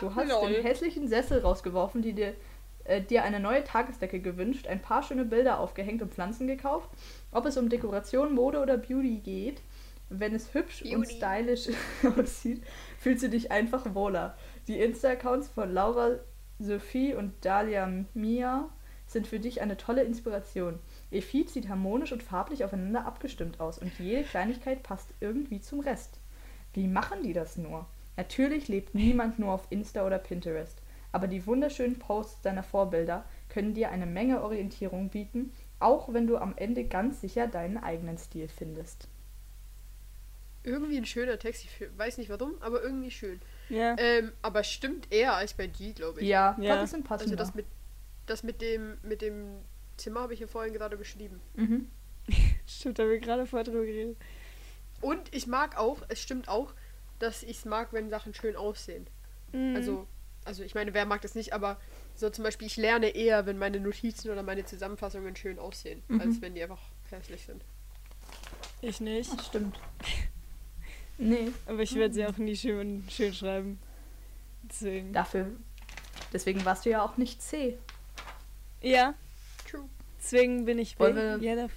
Du 0.00 0.12
hast 0.16 0.28
lol. 0.28 0.50
den 0.50 0.64
hässlichen 0.64 1.06
Sessel 1.06 1.38
rausgeworfen, 1.38 2.02
die 2.02 2.12
dir, 2.12 2.34
äh, 2.82 3.00
dir 3.00 3.22
eine 3.22 3.38
neue 3.38 3.62
Tagesdecke 3.62 4.18
gewünscht, 4.18 4.66
ein 4.66 4.82
paar 4.82 5.04
schöne 5.04 5.24
Bilder 5.24 5.60
aufgehängt 5.60 6.02
und 6.02 6.12
Pflanzen 6.12 6.48
gekauft. 6.48 6.88
Ob 7.30 7.46
es 7.46 7.56
um 7.56 7.68
Dekoration, 7.68 8.34
Mode 8.34 8.58
oder 8.58 8.76
Beauty 8.76 9.18
geht, 9.18 9.62
wenn 10.08 10.34
es 10.34 10.54
hübsch 10.54 10.82
und 10.82 10.90
Beauty. 10.90 11.14
stylisch 11.14 11.68
aussieht, 12.18 12.64
fühlst 12.98 13.22
du 13.22 13.28
dich 13.28 13.52
einfach 13.52 13.94
wohler. 13.94 14.36
Die 14.66 14.80
Insta-Accounts 14.80 15.50
von 15.50 15.72
Laura, 15.72 16.16
Sophie 16.58 17.14
und 17.14 17.32
Dalia 17.44 17.88
Mia 18.14 18.68
sind 19.06 19.28
für 19.28 19.38
dich 19.38 19.60
eine 19.62 19.76
tolle 19.76 20.02
Inspiration. 20.02 20.80
Ihr 21.12 21.22
Feed 21.22 21.50
sieht 21.50 21.68
harmonisch 21.68 22.10
und 22.12 22.22
farblich 22.22 22.64
aufeinander 22.64 23.04
abgestimmt 23.06 23.60
aus 23.60 23.78
und 23.78 23.92
jede 23.98 24.24
Kleinigkeit 24.24 24.82
passt 24.82 25.10
irgendwie 25.20 25.60
zum 25.60 25.80
Rest. 25.80 26.18
Wie 26.72 26.88
machen 26.88 27.22
die 27.22 27.34
das 27.34 27.58
nur? 27.58 27.86
Natürlich 28.16 28.68
lebt 28.68 28.94
niemand 28.94 29.38
nur 29.38 29.52
auf 29.52 29.66
Insta 29.68 30.06
oder 30.06 30.18
Pinterest, 30.18 30.78
aber 31.12 31.28
die 31.28 31.46
wunderschönen 31.46 31.98
Posts 31.98 32.40
deiner 32.40 32.62
Vorbilder 32.62 33.24
können 33.50 33.74
dir 33.74 33.90
eine 33.90 34.06
Menge 34.06 34.42
Orientierung 34.42 35.10
bieten, 35.10 35.52
auch 35.80 36.12
wenn 36.14 36.26
du 36.26 36.38
am 36.38 36.54
Ende 36.56 36.84
ganz 36.84 37.20
sicher 37.20 37.46
deinen 37.46 37.76
eigenen 37.76 38.16
Stil 38.16 38.48
findest. 38.48 39.06
Irgendwie 40.64 40.96
ein 40.96 41.04
schöner 41.06 41.38
Text. 41.38 41.64
Ich 41.64 41.88
weiß 41.98 42.18
nicht 42.18 42.30
warum, 42.30 42.54
aber 42.60 42.82
irgendwie 42.82 43.10
schön. 43.10 43.40
Ja. 43.68 43.96
Ähm, 43.98 44.32
aber 44.42 44.62
stimmt 44.62 45.12
eher 45.12 45.34
als 45.34 45.54
bei 45.54 45.66
G, 45.66 45.92
glaube 45.92 46.20
ich. 46.20 46.28
Ja, 46.28 46.56
Ja. 46.60 46.76
das 46.76 46.90
ist 46.90 46.94
ein 46.94 47.02
passender. 47.02 47.32
Also 47.38 47.44
das 47.44 47.54
mit, 47.54 47.66
das 48.26 48.42
mit 48.44 48.62
dem, 48.62 48.96
mit 49.02 49.20
dem 49.22 49.56
Zimmer 49.96 50.20
habe 50.20 50.34
ich 50.34 50.40
ja 50.40 50.46
vorhin 50.46 50.72
gerade 50.72 50.96
geschrieben. 50.96 51.40
mhm. 51.54 51.88
Stimmt, 52.66 52.98
da 52.98 53.02
haben 53.02 53.10
wir 53.10 53.18
gerade 53.18 53.46
vorher 53.46 53.64
drüber 53.64 53.84
geredet. 53.84 54.16
Und 55.00 55.34
ich 55.34 55.46
mag 55.48 55.76
auch, 55.76 55.98
es 56.08 56.22
stimmt 56.22 56.48
auch, 56.48 56.72
dass 57.18 57.42
ich 57.42 57.58
es 57.58 57.64
mag, 57.64 57.92
wenn 57.92 58.10
Sachen 58.10 58.32
schön 58.34 58.54
aussehen. 58.54 59.06
Mhm. 59.52 59.74
Also, 59.74 60.06
also 60.44 60.62
ich 60.62 60.74
meine, 60.76 60.94
wer 60.94 61.04
mag 61.04 61.20
das 61.22 61.34
nicht, 61.34 61.52
aber 61.52 61.80
so 62.14 62.30
zum 62.30 62.44
Beispiel, 62.44 62.66
ich 62.68 62.76
lerne 62.76 63.08
eher, 63.08 63.46
wenn 63.46 63.58
meine 63.58 63.80
Notizen 63.80 64.30
oder 64.30 64.42
meine 64.44 64.64
Zusammenfassungen 64.64 65.34
schön 65.34 65.58
aussehen, 65.58 66.02
Mhm. 66.08 66.20
als 66.20 66.40
wenn 66.40 66.54
die 66.54 66.62
einfach 66.62 66.80
hässlich 67.10 67.42
sind. 67.44 67.64
Ich 68.80 69.00
nicht. 69.00 69.32
Das 69.36 69.46
stimmt. 69.46 69.78
Nee, 71.18 71.52
Aber 71.66 71.80
ich 71.80 71.94
werde 71.94 72.14
sie 72.14 72.26
auch 72.26 72.36
nie 72.38 72.56
schön, 72.56 73.04
schön 73.08 73.32
schreiben. 73.34 73.78
Deswegen. 74.64 75.12
dafür. 75.12 75.52
Deswegen 76.32 76.64
warst 76.64 76.84
du 76.86 76.90
ja 76.90 77.04
auch 77.04 77.16
nicht 77.16 77.40
C. 77.42 77.78
Ja, 78.80 79.14
Deswegen 80.22 80.64
bin 80.64 80.78
ich 80.78 80.98
Wollen 81.00 81.42
Ja, 81.42 81.56
da, 81.56 81.68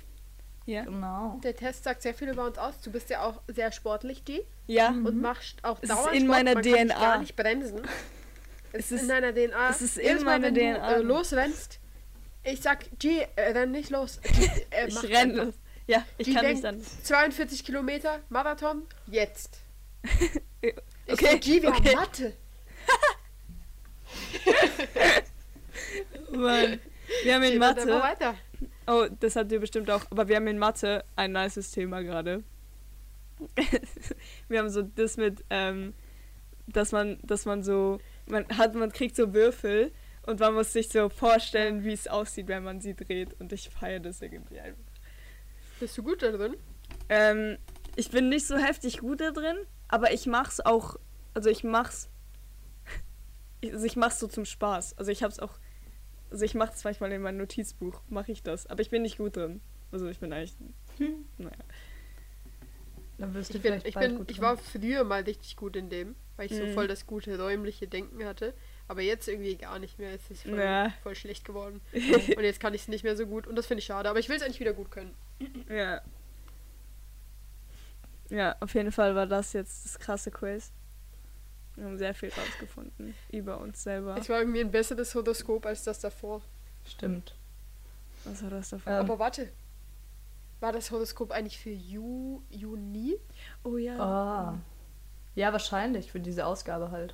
ja. 0.65 0.83
Genau. 0.83 1.39
Der 1.43 1.55
Test 1.55 1.83
sagt 1.83 2.01
sehr 2.01 2.13
viel 2.13 2.29
über 2.29 2.45
uns 2.45 2.57
aus. 2.57 2.79
Du 2.81 2.91
bist 2.91 3.09
ja 3.09 3.23
auch 3.23 3.41
sehr 3.47 3.71
sportlich, 3.71 4.23
G. 4.25 4.41
Ja, 4.67 4.89
Und 4.89 5.21
machst 5.21 5.63
auch 5.63 5.77
Es 5.77 5.83
ist 5.83 5.91
Dauersport. 5.91 6.15
in 6.15 6.27
meiner 6.27 6.53
Man 6.55 6.63
kann 6.63 6.87
DNA. 6.87 6.99
gar 6.99 7.19
nicht 7.19 7.35
bremsen. 7.35 7.81
Es 8.71 8.85
Es 8.85 8.91
ist- 8.91 8.91
ist 8.91 9.01
in 9.03 9.07
deiner 9.09 9.31
DNA. 9.33 9.69
es 9.69 9.81
ist 9.81 9.97
in 9.97 10.23
meiner 10.23 10.51
DNA. 10.51 10.93
Du, 10.95 10.99
äh, 10.99 11.03
losrennst, 11.03 11.79
ich 12.43 12.61
sag, 12.61 12.85
G, 12.99 13.25
äh, 13.35 13.41
renn 13.51 13.71
nicht 13.71 13.89
los. 13.89 14.19
G, 14.21 14.29
äh, 14.71 14.87
ich 14.87 15.15
einfach. 15.17 15.45
los. 15.45 15.53
Ja, 15.87 16.03
ich 16.17 16.25
Die 16.27 16.33
kann 16.33 16.45
nicht 16.47 16.63
dann. 16.63 16.81
42 17.03 17.63
Kilometer 17.63 18.19
Marathon, 18.29 18.83
jetzt. 19.07 19.59
Ich 21.07 21.13
Okay, 21.13 21.31
so, 21.33 21.37
G, 21.39 21.61
wir 21.61 21.69
okay. 21.69 21.89
haben 21.95 22.01
Mathe. 22.01 22.33
Mann. 26.31 26.79
Wir 27.23 27.35
haben 27.35 27.43
in 27.43 27.57
Mathe. 27.57 28.35
Oh, 28.87 29.07
das 29.19 29.35
habt 29.35 29.51
ihr 29.51 29.59
bestimmt 29.59 29.89
auch. 29.89 30.05
Aber 30.11 30.27
wir 30.27 30.35
haben 30.35 30.47
in 30.47 30.59
Mathe 30.59 31.03
ein 31.15 31.31
nices 31.31 31.71
Thema 31.71 32.01
gerade. 32.01 32.43
wir 34.47 34.59
haben 34.59 34.69
so 34.69 34.81
das 34.81 35.17
mit, 35.17 35.43
ähm, 35.49 35.93
dass 36.67 36.91
man, 36.91 37.19
dass 37.23 37.45
man 37.45 37.63
so, 37.63 37.99
man 38.27 38.47
hat, 38.57 38.75
man 38.75 38.91
kriegt 38.91 39.15
so 39.15 39.33
Würfel 39.33 39.91
und 40.25 40.39
man 40.39 40.53
muss 40.53 40.73
sich 40.73 40.89
so 40.89 41.09
vorstellen, 41.09 41.83
wie 41.83 41.93
es 41.93 42.07
aussieht, 42.07 42.47
wenn 42.47 42.63
man 42.63 42.81
sie 42.81 42.95
dreht. 42.95 43.39
Und 43.39 43.51
ich 43.51 43.69
feiere 43.69 43.99
das 43.99 44.21
irgendwie 44.21 44.59
einfach. 44.59 44.81
Bist 45.79 45.97
du 45.97 46.03
gut 46.03 46.21
da 46.21 46.31
drin? 46.31 46.55
Ähm, 47.09 47.57
ich 47.95 48.09
bin 48.09 48.29
nicht 48.29 48.47
so 48.47 48.57
heftig 48.57 48.99
gut 48.99 49.21
da 49.21 49.31
drin, 49.31 49.57
aber 49.87 50.13
ich 50.13 50.25
mach's 50.25 50.59
auch, 50.59 50.97
also 51.33 51.49
ich 51.49 51.63
mach's, 51.63 52.09
ich, 53.61 53.71
also 53.73 53.85
ich 53.85 53.95
mach's 53.95 54.19
so 54.19 54.27
zum 54.27 54.45
Spaß. 54.45 54.97
Also 54.97 55.11
ich 55.11 55.23
hab's 55.23 55.39
auch, 55.39 55.59
also 56.31 56.43
ich 56.45 56.55
mach's 56.55 56.83
manchmal 56.83 57.11
in 57.11 57.21
meinem 57.21 57.37
Notizbuch, 57.37 58.01
mache 58.09 58.31
ich 58.31 58.43
das, 58.43 58.67
aber 58.67 58.81
ich 58.81 58.89
bin 58.89 59.01
nicht 59.03 59.17
gut 59.17 59.35
drin. 59.37 59.61
Also 59.91 60.07
ich 60.07 60.19
bin 60.19 60.33
eigentlich, 60.33 60.53
Hm. 60.97 61.25
naja. 61.37 61.51
Dann 63.17 63.33
wirst 63.33 63.53
du 63.53 63.57
Ich, 63.57 63.63
bin, 63.63 63.71
vielleicht 63.73 63.87
ich, 63.87 63.93
bald 63.93 64.09
bin, 64.09 64.17
gut 64.17 64.29
ich 64.31 64.37
drin. 64.37 64.45
war 64.45 64.57
früher 64.57 65.03
mal 65.05 65.21
richtig 65.21 65.55
gut 65.55 65.75
in 65.77 65.89
dem, 65.89 66.15
weil 66.35 66.47
ich 66.51 66.57
so 66.57 66.65
Mhm. 66.65 66.73
voll 66.73 66.87
das 66.87 67.05
gute 67.07 67.39
räumliche 67.39 67.87
Denken 67.87 68.25
hatte. 68.25 68.53
Aber 68.87 69.01
jetzt 69.01 69.27
irgendwie 69.29 69.55
gar 69.55 69.79
nicht 69.79 69.97
mehr. 69.99 70.13
Es 70.13 70.29
ist 70.29 70.43
voll, 70.43 70.59
Ja. 70.59 70.91
voll 71.01 71.15
schlecht 71.15 71.45
geworden. 71.45 71.79
Und 72.37 72.43
jetzt 72.43 72.59
kann 72.59 72.73
ich 72.73 72.81
es 72.81 72.87
nicht 72.89 73.03
mehr 73.03 73.15
so 73.15 73.25
gut. 73.25 73.47
Und 73.47 73.55
das 73.55 73.67
finde 73.67 73.79
ich 73.79 73.85
schade. 73.85 74.09
Aber 74.09 74.19
ich 74.19 74.27
will 74.29 74.35
es 74.35 74.41
eigentlich 74.43 74.59
wieder 74.59 74.73
gut 74.73 74.91
können. 74.91 75.13
Ja. 75.69 76.01
Ja, 78.29 78.55
auf 78.59 78.73
jeden 78.73 78.91
Fall 78.91 79.15
war 79.15 79.27
das 79.27 79.53
jetzt 79.53 79.85
das 79.85 79.99
krasse 79.99 80.31
Quiz. 80.31 80.71
Wir 81.75 81.85
haben 81.85 81.97
sehr 81.97 82.13
viel 82.13 82.29
rausgefunden 82.29 83.13
über 83.31 83.59
uns 83.59 83.83
selber. 83.83 84.15
Es 84.17 84.29
war 84.29 84.39
irgendwie 84.39 84.61
ein 84.61 84.71
besseres 84.71 85.13
Horoskop 85.13 85.65
als 85.65 85.83
das 85.83 85.99
davor. 85.99 86.41
Stimmt. 86.85 87.35
Was 88.23 88.43
war 88.43 88.49
das 88.49 88.69
davor? 88.69 88.93
Ähm, 88.93 88.99
Aber 88.99 89.19
warte. 89.19 89.51
War 90.61 90.71
das 90.71 90.89
Horoskop 90.89 91.31
eigentlich 91.31 91.59
für 91.59 91.69
Ju 91.71 92.41
Juni? 92.49 93.17
oh 93.63 93.77
ja. 93.77 93.99
Ah. 93.99 94.59
Ja, 95.35 95.51
wahrscheinlich 95.51 96.11
für 96.11 96.21
diese 96.21 96.45
Ausgabe 96.45 96.91
halt. 96.91 97.13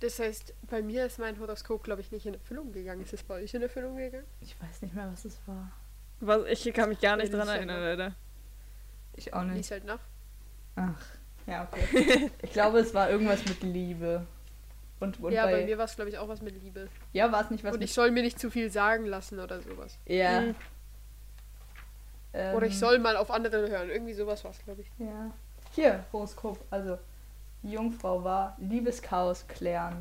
Das 0.00 0.18
heißt, 0.18 0.54
bei 0.68 0.82
mir 0.82 1.06
ist 1.06 1.18
mein 1.18 1.40
Horoskop, 1.40 1.82
glaube 1.82 2.02
ich, 2.02 2.12
nicht 2.12 2.26
in 2.26 2.34
Erfüllung 2.34 2.72
gegangen. 2.72 3.02
Ist 3.02 3.14
es 3.14 3.22
bei 3.22 3.42
euch 3.42 3.54
in 3.54 3.62
Erfüllung 3.62 3.96
gegangen? 3.96 4.26
Ich 4.40 4.60
weiß 4.60 4.82
nicht 4.82 4.94
mehr, 4.94 5.10
was 5.10 5.24
es 5.24 5.40
war. 5.46 5.72
Was, 6.20 6.46
ich 6.46 6.72
kann 6.74 6.90
mich 6.90 7.00
gar 7.00 7.16
nicht 7.16 7.32
dran 7.32 7.48
erinnern, 7.48 7.80
leider. 7.80 8.14
Ich 9.16 9.32
auch 9.32 9.42
nicht. 9.42 9.56
Lies 9.56 9.70
halt 9.70 9.84
nach. 9.84 10.00
Ach. 10.76 11.04
Ja, 11.48 11.66
okay. 11.70 12.30
ich 12.42 12.52
glaube, 12.52 12.78
es 12.80 12.92
war 12.94 13.10
irgendwas 13.10 13.44
mit 13.46 13.62
Liebe. 13.62 14.26
Und, 15.00 15.20
und 15.20 15.32
ja, 15.32 15.44
bei, 15.44 15.52
bei, 15.52 15.64
mir 15.64 15.78
war 15.78 15.84
es, 15.84 15.94
glaube 15.94 16.10
ich, 16.10 16.18
auch 16.18 16.28
was 16.28 16.42
mit 16.42 16.60
Liebe. 16.62 16.88
Ja, 17.12 17.30
war 17.30 17.42
es 17.42 17.50
nicht 17.50 17.64
was 17.64 17.74
Und 17.74 17.82
ich 17.82 17.94
soll 17.94 18.10
mir 18.10 18.22
nicht 18.22 18.38
zu 18.38 18.50
viel 18.50 18.70
sagen 18.70 19.06
lassen 19.06 19.38
oder 19.38 19.60
sowas. 19.62 19.96
Ja. 20.06 20.40
Mhm. 20.40 20.54
Ähm, 22.34 22.56
Oder 22.56 22.66
ich 22.66 22.78
soll 22.78 22.98
mal 22.98 23.16
auf 23.16 23.30
andere 23.30 23.68
hören. 23.70 23.88
Irgendwie 23.88 24.12
sowas 24.12 24.44
war 24.44 24.50
es, 24.50 24.58
glaube 24.64 24.82
ich. 24.82 24.90
Ja. 24.98 25.30
Hier, 25.72 26.04
Horoskop. 26.12 26.58
Also, 26.70 26.98
die 27.62 27.72
Jungfrau 27.72 28.22
war 28.22 28.56
Liebeschaos 28.58 29.46
klären. 29.48 29.98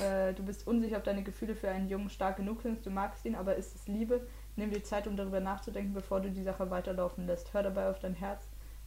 Äh, 0.00 0.32
du 0.32 0.42
bist 0.42 0.66
unsicher, 0.66 0.96
ob 0.96 1.04
deine 1.04 1.22
Gefühle 1.22 1.54
für 1.54 1.70
einen 1.70 1.88
Jungen 1.88 2.10
stark 2.10 2.36
genug 2.36 2.62
sind. 2.62 2.84
Du 2.84 2.90
magst 2.90 3.24
ihn, 3.24 3.34
aber 3.34 3.56
ist 3.56 3.76
es 3.76 3.86
Liebe? 3.86 4.26
Nimm 4.56 4.70
dir 4.70 4.82
Zeit, 4.82 5.06
um 5.06 5.16
darüber 5.16 5.40
nachzudenken, 5.40 5.94
bevor 5.94 6.20
du 6.20 6.30
die 6.30 6.42
Sache 6.42 6.70
weiterlaufen 6.70 7.26
lässt. 7.26 7.52
Hör 7.54 7.62
dabei 7.62 7.88
auf 7.88 8.00
dein 8.00 8.14
Herz, 8.14 8.42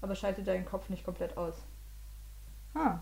aber 0.05 0.13
schalte 0.13 0.43
deinen 0.43 0.65
Kopf 0.65 0.89
nicht 0.89 1.03
komplett 1.03 1.35
aus. 1.35 1.55
Ah, 2.75 2.99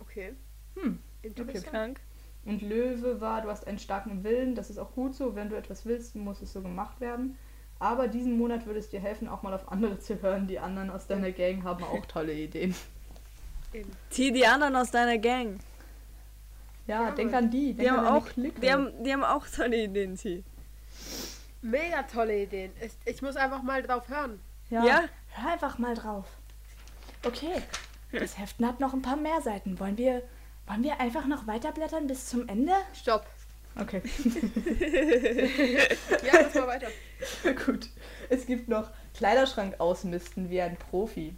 Okay. 0.00 0.34
hm. 0.74 0.98
Interessant. 1.22 1.66
Krank. 1.66 2.00
Und 2.44 2.62
Löwe 2.62 3.20
war, 3.20 3.42
du 3.42 3.48
hast 3.48 3.66
einen 3.66 3.78
starken 3.78 4.24
Willen, 4.24 4.56
das 4.56 4.70
ist 4.70 4.78
auch 4.78 4.92
gut 4.92 5.14
so. 5.14 5.36
Wenn 5.36 5.48
du 5.48 5.56
etwas 5.56 5.86
willst, 5.86 6.16
muss 6.16 6.42
es 6.42 6.52
so 6.52 6.62
gemacht 6.62 7.00
werden. 7.00 7.38
Aber 7.78 8.08
diesen 8.08 8.36
Monat 8.38 8.66
würde 8.66 8.80
es 8.80 8.88
dir 8.90 8.98
helfen, 9.00 9.28
auch 9.28 9.42
mal 9.44 9.54
auf 9.54 9.70
andere 9.70 10.00
zu 10.00 10.20
hören. 10.20 10.48
Die 10.48 10.58
anderen 10.58 10.90
aus 10.90 11.06
deiner 11.06 11.30
Gang 11.30 11.62
haben 11.62 11.84
auch 11.84 12.04
tolle 12.06 12.32
Ideen. 12.32 12.74
Eben. 13.72 13.90
Zieh 14.10 14.32
die 14.32 14.46
anderen 14.46 14.74
aus 14.74 14.90
deiner 14.90 15.18
Gang. 15.18 15.60
Ja, 16.88 17.04
Ja, 17.04 17.10
denk 17.12 17.32
an 17.34 17.50
die. 17.50 17.72
Denk 17.74 17.78
Die 17.78 17.88
an 17.88 17.96
haben, 17.98 18.06
auch, 18.16 18.28
die, 18.36 18.72
haben, 18.72 19.04
die 19.04 19.12
haben 19.12 19.24
auch 19.24 19.46
tolle 19.46 19.84
Ideen, 19.84 20.16
T. 20.16 20.42
Mega 21.62 22.02
tolle 22.02 22.42
Ideen. 22.42 22.72
Ich, 22.80 22.92
ich 23.04 23.22
muss 23.22 23.36
einfach 23.36 23.62
mal 23.62 23.82
drauf 23.82 24.08
hören. 24.08 24.40
Ja. 24.70 24.84
Ja? 24.84 25.04
Hör 25.30 25.52
einfach 25.52 25.78
mal 25.78 25.94
drauf. 25.94 26.26
Okay, 27.24 27.62
das 28.12 28.38
Heften 28.38 28.66
hat 28.66 28.80
noch 28.80 28.94
ein 28.94 29.02
paar 29.02 29.16
mehr 29.16 29.40
Seiten. 29.42 29.78
Wollen 29.80 29.98
wir, 29.98 30.22
wollen 30.66 30.82
wir 30.82 31.00
einfach 31.00 31.26
noch 31.26 31.46
weiterblättern 31.46 32.06
bis 32.06 32.26
zum 32.26 32.48
Ende? 32.48 32.72
Stopp. 32.94 33.26
Okay, 33.78 34.00
Ja, 36.24 36.40
lass 36.40 36.54
mal 36.54 36.66
weiter. 36.66 36.88
gut. 37.66 37.90
Es 38.30 38.46
gibt 38.46 38.68
noch 38.68 38.90
Kleiderschrank 39.14 39.78
ausmisten 39.80 40.48
wie 40.48 40.62
ein 40.62 40.76
Profi. 40.76 41.36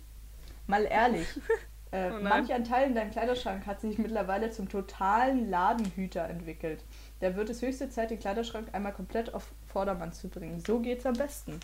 Mal 0.68 0.84
ehrlich, 0.84 1.26
äh, 1.90 2.10
Oh 2.12 2.20
manch 2.22 2.52
ein 2.52 2.62
Teil 2.62 2.86
in 2.86 2.94
deinem 2.94 3.10
Kleiderschrank 3.10 3.66
hat 3.66 3.80
sich 3.80 3.98
mittlerweile 3.98 4.50
zum 4.50 4.68
totalen 4.68 5.50
Ladenhüter 5.50 6.28
entwickelt. 6.28 6.84
Da 7.20 7.34
wird 7.34 7.50
es 7.50 7.60
höchste 7.60 7.90
Zeit, 7.90 8.10
den 8.10 8.20
Kleiderschrank 8.20 8.68
einmal 8.72 8.92
komplett 8.92 9.34
auf 9.34 9.48
Vordermann 9.66 10.12
zu 10.12 10.28
bringen. 10.28 10.62
So 10.64 10.78
geht's 10.78 11.06
am 11.06 11.14
besten. 11.14 11.58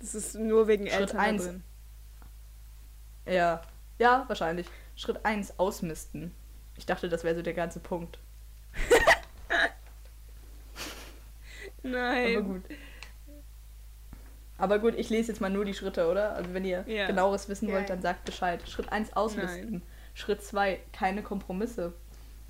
Das 0.00 0.14
ist 0.14 0.34
nur 0.36 0.68
wegen 0.68 0.86
Schritt 0.86 1.00
Eltern 1.00 1.18
eins. 1.20 1.44
drin. 1.44 1.62
Ja, 3.26 3.62
ja, 3.98 4.24
wahrscheinlich. 4.28 4.66
Schritt 4.96 5.24
1, 5.24 5.58
ausmisten. 5.58 6.32
Ich 6.76 6.86
dachte, 6.86 7.08
das 7.08 7.24
wäre 7.24 7.34
so 7.36 7.42
der 7.42 7.54
ganze 7.54 7.80
Punkt. 7.80 8.18
Nein. 11.82 12.36
Aber 12.36 12.42
gut. 12.46 12.62
Aber 14.58 14.78
gut, 14.80 14.94
ich 14.96 15.08
lese 15.10 15.30
jetzt 15.32 15.40
mal 15.40 15.50
nur 15.50 15.64
die 15.64 15.74
Schritte, 15.74 16.08
oder? 16.10 16.34
Also 16.34 16.52
wenn 16.52 16.64
ihr 16.64 16.84
Ja. 16.88 17.06
genaueres 17.06 17.48
wissen 17.48 17.70
wollt, 17.70 17.90
dann 17.90 18.02
sagt 18.02 18.24
Bescheid. 18.24 18.68
Schritt 18.68 18.90
1, 18.90 19.12
ausmisten. 19.14 19.82
Schritt 20.14 20.42
2, 20.42 20.80
keine 20.92 21.22
Kompromisse. 21.22 21.92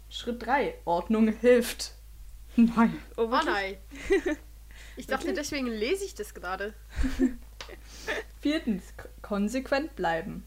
Schritt 0.08 0.46
3, 0.46 0.74
Ordnung 0.86 1.28
hilft. 1.28 1.92
Nein. 2.56 2.98
Oh, 3.18 3.24
Oh 3.30 3.30
nein. 3.44 3.76
Ich 4.98 5.06
dachte, 5.06 5.32
deswegen 5.32 5.66
lese 5.68 6.04
ich 6.04 6.14
das 6.14 6.34
gerade. 6.34 6.74
Viertens, 8.40 8.82
konsequent 9.22 9.94
bleiben. 9.96 10.44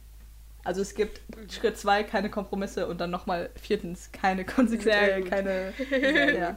Also 0.63 0.81
es 0.81 0.93
gibt 0.93 1.21
Schritt 1.51 1.77
2, 1.77 2.03
keine 2.03 2.29
Kompromisse 2.29 2.87
und 2.87 2.99
dann 3.01 3.09
nochmal 3.09 3.49
viertens, 3.55 4.11
keine 4.11 4.45
Konsequenzen, 4.45 5.29
keine... 5.29 5.73
Sehr 5.89 6.33
ja. 6.39 6.55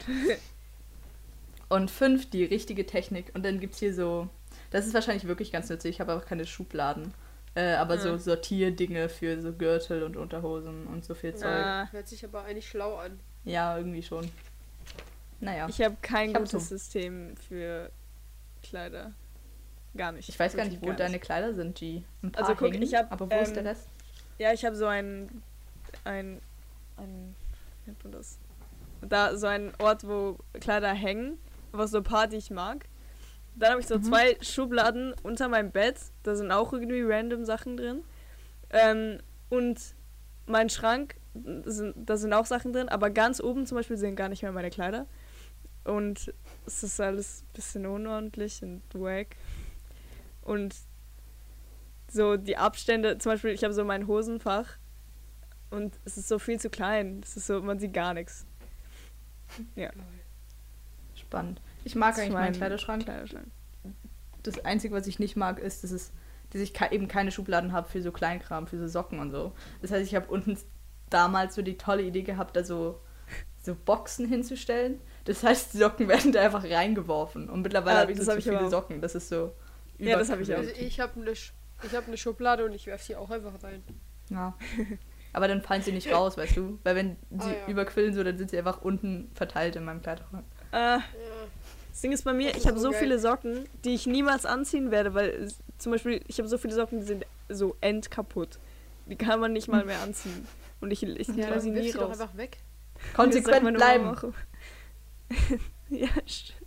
Und 1.71 1.91
fünf, 1.91 2.29
die 2.29 2.45
richtige 2.45 2.85
Technik. 2.85 3.31
Und 3.35 3.45
dann 3.45 3.61
gibt 3.61 3.73
es 3.75 3.81
hier 3.81 3.95
so, 3.95 4.29
das 4.71 4.87
ist 4.87 4.93
wahrscheinlich 4.93 5.27
wirklich 5.27 5.53
ganz 5.53 5.71
nützlich, 5.71 5.95
ich 5.97 6.01
habe 6.01 6.15
auch 6.15 6.27
keine 6.27 6.45
Schubladen. 6.47 7.15
Äh, 7.55 7.75
aber 7.75 7.99
so 7.99 8.11
Ah. 8.11 8.19
Sortierdinge 8.19 9.09
für 9.09 9.41
so 9.41 9.53
Gürtel 9.53 10.03
und 10.03 10.17
Unterhosen 10.17 10.87
und 10.89 11.05
so 11.05 11.15
viel 11.15 11.35
Zeug. 11.35 11.49
Ah, 11.49 11.89
Hört 11.93 12.09
sich 12.09 12.25
aber 12.25 12.45
eigentlich 12.45 12.69
schlau 12.69 12.97
an. 12.97 13.19
Ja, 13.45 13.79
irgendwie 13.79 14.03
schon. 14.03 14.29
Naja. 15.41 15.67
Ich, 15.69 15.79
ich 15.81 15.85
habe 15.85 15.97
kein 16.03 16.31
Ich 16.31 16.35
hab 16.37 16.43
gutes 16.45 16.69
so. 16.69 16.77
System 16.77 17.37
für 17.37 17.91
Kleider. 18.63 19.13
Gar 19.97 20.13
nicht. 20.13 20.39
weiß 20.39 20.57
gar 20.57 20.65
nicht, 20.65 20.83
wo 20.83 20.93
deine 20.93 21.19
Kleider 21.21 21.55
sind, 21.55 21.77
G. 21.77 22.03
Ein 22.23 22.33
paar 22.33 22.43
Also 22.45 22.55
guck, 22.57 22.73
hängen, 22.73 22.83
ich 22.83 22.95
hab, 22.95 23.13
aber 23.13 23.31
wo 23.31 23.41
ist 23.43 23.49
ähm, 23.51 23.55
der 23.55 23.65
Rest? 23.67 23.89
Ja, 24.39 24.53
ich 24.53 24.65
habe 24.65 24.75
so 24.75 24.87
ein, 24.87 25.43
ein, 26.05 26.41
ein, 26.97 27.35
wie 27.85 27.91
nennt 27.91 28.03
man 28.03 28.13
das? 28.13 28.39
Da 29.03 29.37
so 29.37 29.47
ein 29.47 29.73
Ort, 29.79 30.07
wo 30.07 30.39
Kleider 30.61 30.93
hängen, 30.93 31.39
was 31.71 31.93
so 31.93 31.99
ein 31.99 32.03
paar, 32.05 32.27
die 32.27 32.37
ich 32.37 32.51
mag. 32.51 32.87
Dann 33.55 33.71
habe 33.73 33.81
ich 33.81 33.87
so 33.87 33.99
Mhm. 33.99 34.03
zwei 34.03 34.37
Schubladen 34.41 35.15
unter 35.23 35.47
meinem 35.49 35.71
Bett, 35.71 35.97
da 36.25 36.35
sind 36.35 36.51
auch 36.51 36.73
irgendwie 36.73 37.03
random 37.03 37.45
Sachen 37.45 37.77
drin. 37.77 38.03
Ähm, 38.71 39.19
und 39.51 39.79
mein 40.47 40.69
Schrank, 40.71 41.15
da 41.35 41.71
sind, 41.71 41.95
da 41.97 42.17
sind 42.17 42.33
auch 42.33 42.47
Sachen 42.47 42.73
drin, 42.73 42.89
aber 42.89 43.11
ganz 43.11 43.41
oben 43.41 43.65
zum 43.67 43.77
Beispiel 43.77 43.97
sind 43.97 44.17
gar 44.17 44.29
nicht 44.29 44.43
mehr 44.43 44.51
meine 44.51 44.71
Kleider. 44.71 45.07
Und 45.85 46.33
es 46.67 46.83
ist 46.83 47.01
alles 47.01 47.43
ein 47.43 47.53
bisschen 47.53 47.87
unordentlich 47.87 48.63
und 48.63 48.83
wack. 48.95 49.37
Und 50.43 50.75
so 52.11 52.37
die 52.37 52.57
Abstände, 52.57 53.19
zum 53.19 53.33
Beispiel, 53.33 53.51
ich 53.51 53.65
habe 53.65 53.75
so 53.75 53.85
mein 53.85 54.07
Hosenfach 54.07 54.77
und 55.71 55.99
es 56.05 56.17
ist 56.17 56.29
so 56.29 56.39
viel 56.39 56.59
zu 56.61 56.71
klein. 56.71 57.21
Es 57.23 57.37
ist 57.37 57.47
so, 57.47 57.61
man 57.61 57.79
sieht 57.79 57.93
gar 57.93 58.15
nichts. 58.15 58.47
Spannend. 61.15 61.61
Ich 61.85 61.95
mag 61.95 62.13
Das 62.13 62.21
eigentlich 62.21 62.33
meinen 62.33 62.45
mein 62.45 62.53
Kleiderschrank. 62.53 63.05
Kleiderschrank. 63.05 63.47
Das 64.43 64.65
Einzige, 64.65 64.95
was 64.95 65.07
ich 65.07 65.19
nicht 65.19 65.37
mag, 65.37 65.59
ist, 65.59 65.85
dass, 65.85 65.91
es, 65.91 66.13
dass 66.51 66.61
ich 66.61 66.73
eben 66.91 67.09
keine 67.09 67.31
Schubladen 67.31 67.73
habe 67.73 67.89
für 67.89 68.03
so 68.03 68.13
Kleinkram, 68.13 68.67
für 68.67 68.79
so 68.79 68.87
Socken 68.87 69.19
und 69.19 69.31
so. 69.31 69.53
Das 69.83 69.91
heißt, 69.91 70.07
ich 70.07 70.15
habe 70.15 70.29
unten 70.29 70.57
damals 71.11 71.55
so 71.55 71.63
die 71.63 71.77
tolle 71.77 72.03
Idee 72.03 72.23
gehabt, 72.23 72.57
da 72.57 72.65
so, 72.65 73.01
so 73.63 73.75
Boxen 73.75 74.29
hinzustellen. 74.29 75.01
Das 75.25 75.43
heißt, 75.43 75.73
die 75.75 75.79
Socken 75.79 76.09
werden 76.09 76.33
da 76.33 76.43
einfach 76.43 76.65
reingeworfen. 76.65 77.49
Und 77.49 77.63
mittlerweile 77.63 77.99
Ah, 77.99 78.01
habe 78.03 78.13
ich 78.13 78.19
das 78.19 78.27
so 78.27 78.33
hab 78.33 78.39
ich 78.39 78.45
viele 78.45 78.61
auch. 78.65 78.71
Socken. 78.71 79.01
Das 79.01 79.15
ist 79.15 79.29
so. 79.29 79.53
Ja, 79.99 80.19
das 80.19 80.31
hab 80.31 80.41
ich 80.41 80.53
auch. 80.53 80.59
Also 80.59 80.71
ich 80.79 81.01
habe 81.01 81.21
eine 81.21 81.35
Sch 81.37 81.53
ich 81.83 81.95
hab 81.95 82.09
ne 82.09 82.17
Schublade 82.17 82.65
und 82.65 82.73
ich 82.73 82.87
werfe 82.87 83.05
sie 83.05 83.17
auch 83.17 83.31
einfach 83.31 83.53
rein. 83.63 83.83
Ja. 84.31 84.55
Aber 85.33 85.49
dann 85.49 85.61
fallen 85.63 85.83
sie 85.83 85.93
nicht 85.93 86.11
raus, 86.13 86.37
weißt 86.39 86.57
du? 86.57 86.79
Weil 86.85 86.95
wenn 86.97 87.17
sie 87.31 87.51
Ah, 87.51 87.55
ja. 87.67 87.67
überquillen, 87.69 88.15
so, 88.15 88.23
dann 88.23 88.39
sind 88.39 88.51
sie 88.51 88.59
einfach 88.59 88.83
unten 88.83 89.31
verteilt 89.35 89.77
in 89.77 89.85
meinem 89.85 90.01
Kleiderschrank. 90.01 90.45
Äh, 90.73 90.77
Ja. 90.77 91.03
das 91.91 92.01
Ding 92.01 92.13
ist 92.13 92.25
bei 92.25 92.33
mir, 92.33 92.49
Das 92.49 92.53
ich 92.53 92.59
ist 92.63 92.67
habe 92.69 92.79
so 92.79 92.85
so 92.87 92.91
geil. 92.93 93.01
viele 93.01 93.19
Socken, 93.19 93.69
die 93.85 93.95
ich 93.95 94.07
niemals 94.07 94.47
anziehen 94.47 94.91
werde, 94.91 95.13
weil 95.15 95.49
zum 95.79 95.93
Beispiel, 95.93 96.23
ich 96.29 96.39
habe 96.39 96.49
so 96.49 96.57
viele 96.59 96.75
Socken, 96.75 97.01
die 97.01 97.07
sind 97.07 97.27
so 97.49 97.77
endkaputt. 97.81 98.59
Die 99.07 99.17
kann 99.17 99.41
man 99.41 99.53
nicht 99.53 99.69
mal 99.69 99.85
mehr 99.85 100.01
anziehen. 100.01 100.47
Und 100.81 100.91
ich, 100.93 101.03
ich 101.03 101.29
Ja, 101.29 101.59
sie 101.61 101.71
nie 101.71 101.83
sie 101.91 101.93
doch 101.99 102.09
raus. 102.09 102.21
einfach 102.21 102.37
weg. 102.37 102.59
Konsequent 103.15 103.75
bleiben. 103.77 104.05
Mama 104.05 104.17
auch. 104.19 104.33
ja, 105.91 106.09
stimmt. 106.27 106.61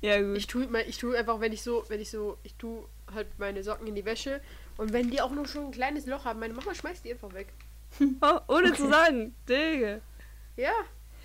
Ja, 0.00 0.20
gut. 0.20 0.36
Ich 0.36 0.46
tue 0.46 0.66
ich 0.82 0.98
tu 0.98 1.12
einfach, 1.14 1.40
wenn 1.40 1.52
ich 1.52 1.62
so, 1.62 1.84
wenn 1.88 2.00
ich 2.00 2.10
so, 2.10 2.38
ich 2.42 2.54
tue 2.54 2.84
halt 3.14 3.28
meine 3.38 3.62
Socken 3.62 3.86
in 3.86 3.94
die 3.94 4.04
Wäsche 4.04 4.40
und 4.76 4.92
wenn 4.92 5.10
die 5.10 5.20
auch 5.20 5.30
nur 5.30 5.46
schon 5.46 5.66
ein 5.66 5.70
kleines 5.72 6.06
Loch 6.06 6.24
haben, 6.24 6.40
meine 6.40 6.54
Mama 6.54 6.74
schmeißt 6.74 7.04
die 7.04 7.12
einfach 7.12 7.32
weg. 7.34 7.48
Oh, 8.20 8.38
ohne 8.48 8.74
zu 8.74 8.84
Okay. 8.84 8.92
sagen, 8.92 9.34
Digga. 9.48 10.00
Ja, 10.56 10.72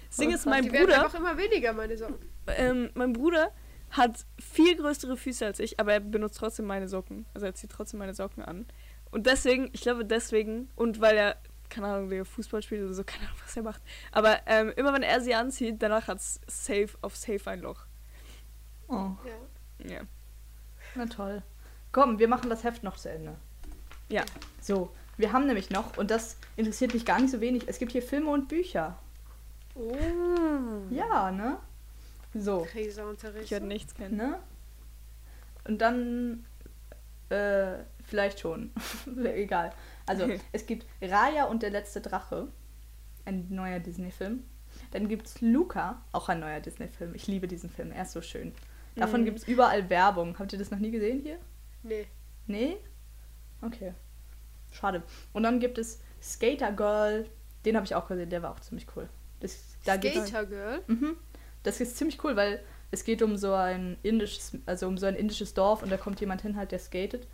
Das 0.07 0.17
Ding 0.17 0.31
ist, 0.31 0.45
mein 0.45 0.63
die 0.63 0.71
werden 0.71 0.85
Bruder, 0.85 1.03
einfach 1.05 1.15
immer 1.19 1.37
weniger, 1.37 1.73
meine 1.73 1.97
Socken. 1.97 2.29
ähm, 2.47 2.89
mein 2.93 3.13
Bruder 3.13 3.51
hat 3.91 4.25
viel 4.39 4.75
größere 4.75 5.17
Füße 5.17 5.45
als 5.45 5.59
ich, 5.59 5.79
aber 5.79 5.93
er 5.93 5.99
benutzt 5.99 6.37
trotzdem 6.37 6.65
meine 6.67 6.87
Socken. 6.87 7.25
Also 7.33 7.47
er 7.47 7.55
zieht 7.55 7.71
trotzdem 7.71 7.99
meine 7.99 8.13
Socken 8.13 8.43
an. 8.43 8.67
Und 9.11 9.25
deswegen, 9.25 9.69
ich 9.73 9.81
glaube 9.81 10.05
deswegen, 10.05 10.69
und 10.75 11.01
weil 11.01 11.17
er, 11.17 11.37
keine 11.69 11.87
Ahnung, 11.87 12.09
der 12.09 12.25
Fußball 12.25 12.61
spielt 12.61 12.83
oder 12.83 12.93
so, 12.93 13.03
keine 13.03 13.25
Ahnung, 13.27 13.39
was 13.43 13.55
er 13.57 13.63
macht. 13.63 13.81
Aber 14.11 14.39
ähm, 14.47 14.71
immer 14.75 14.93
wenn 14.93 15.03
er 15.03 15.21
sie 15.21 15.35
anzieht, 15.35 15.81
danach 15.81 16.07
hat 16.07 16.17
es 16.17 16.39
safe 16.47 16.89
auf 17.01 17.15
safe 17.15 17.49
ein 17.49 17.61
Loch. 17.61 17.85
Oh, 18.87 19.11
Ja. 19.25 19.87
Ja. 19.95 20.01
na 20.95 21.05
toll. 21.05 21.41
Komm, 21.91 22.19
wir 22.19 22.27
machen 22.27 22.49
das 22.49 22.63
Heft 22.63 22.83
noch 22.83 22.97
zu 22.97 23.09
Ende. 23.09 23.35
Ja. 24.09 24.23
So, 24.61 24.91
wir 25.17 25.31
haben 25.31 25.45
nämlich 25.47 25.69
noch, 25.69 25.97
und 25.97 26.11
das 26.11 26.37
interessiert 26.55 26.93
mich 26.93 27.05
gar 27.05 27.19
nicht 27.19 27.31
so 27.31 27.39
wenig, 27.41 27.67
es 27.67 27.79
gibt 27.79 27.91
hier 27.91 28.01
Filme 28.03 28.29
und 28.31 28.47
Bücher. 28.47 28.97
Oh. 29.75 29.95
Ja, 30.89 31.31
ne? 31.31 31.57
So. 32.33 32.67
Ich 32.75 33.51
werde 33.51 33.65
nichts 33.65 33.93
kennen. 33.95 34.17
ne? 34.17 34.39
Und 35.65 35.79
dann, 35.79 36.45
äh, 37.29 37.77
vielleicht 38.03 38.39
schon. 38.39 38.71
Egal. 39.23 39.71
Also, 40.09 40.27
es 40.51 40.65
gibt 40.65 40.85
Raya 41.01 41.45
und 41.45 41.61
der 41.63 41.69
letzte 41.69 42.01
Drache, 42.01 42.47
ein 43.25 43.47
neuer 43.49 43.79
Disney-Film. 43.79 44.43
Dann 44.91 45.07
gibt 45.07 45.27
es 45.27 45.41
Luca, 45.41 46.01
auch 46.11 46.29
ein 46.29 46.39
neuer 46.39 46.59
Disney-Film. 46.59 47.13
Ich 47.15 47.27
liebe 47.27 47.47
diesen 47.47 47.69
Film, 47.69 47.91
er 47.91 48.03
ist 48.03 48.11
so 48.13 48.21
schön. 48.21 48.53
Davon 48.95 49.21
Mhm. 49.21 49.25
gibt 49.25 49.39
es 49.39 49.47
überall 49.47 49.89
Werbung. 49.89 50.37
Habt 50.39 50.51
ihr 50.53 50.59
das 50.59 50.71
noch 50.71 50.79
nie 50.79 50.91
gesehen 50.91 51.21
hier? 51.21 51.37
Nee. 51.83 52.07
Nee? 52.47 52.77
Okay. 53.61 53.93
Schade. 54.71 55.03
Und 55.33 55.43
dann 55.43 55.59
gibt 55.59 55.77
es 55.77 55.99
Skater 56.21 56.71
Girl. 56.71 57.25
Den 57.65 57.75
habe 57.75 57.85
ich 57.85 57.95
auch 57.95 58.07
gesehen, 58.07 58.29
der 58.29 58.41
war 58.41 58.51
auch 58.51 58.59
ziemlich 58.59 58.87
cool. 58.95 59.07
Das, 59.39 59.57
da 59.85 59.95
Skater 59.97 60.45
Girl. 60.45 60.81
Mhm. 60.87 61.17
Das 61.63 61.81
ist 61.81 61.97
ziemlich 61.97 62.23
cool, 62.23 62.35
weil 62.35 62.61
es 62.91 63.03
geht 63.03 63.21
um 63.21 63.37
so 63.37 63.53
ein 63.53 63.97
indisches, 64.01 64.57
also 64.65 64.87
um 64.87 64.97
so 64.97 65.05
ein 65.05 65.15
indisches 65.15 65.53
Dorf 65.53 65.83
und 65.83 65.91
da 65.91 65.97
kommt 65.97 66.19
jemand 66.19 66.41
hin 66.41 66.55
halt, 66.55 66.71
der 66.71 66.79
skatet. 66.79 67.27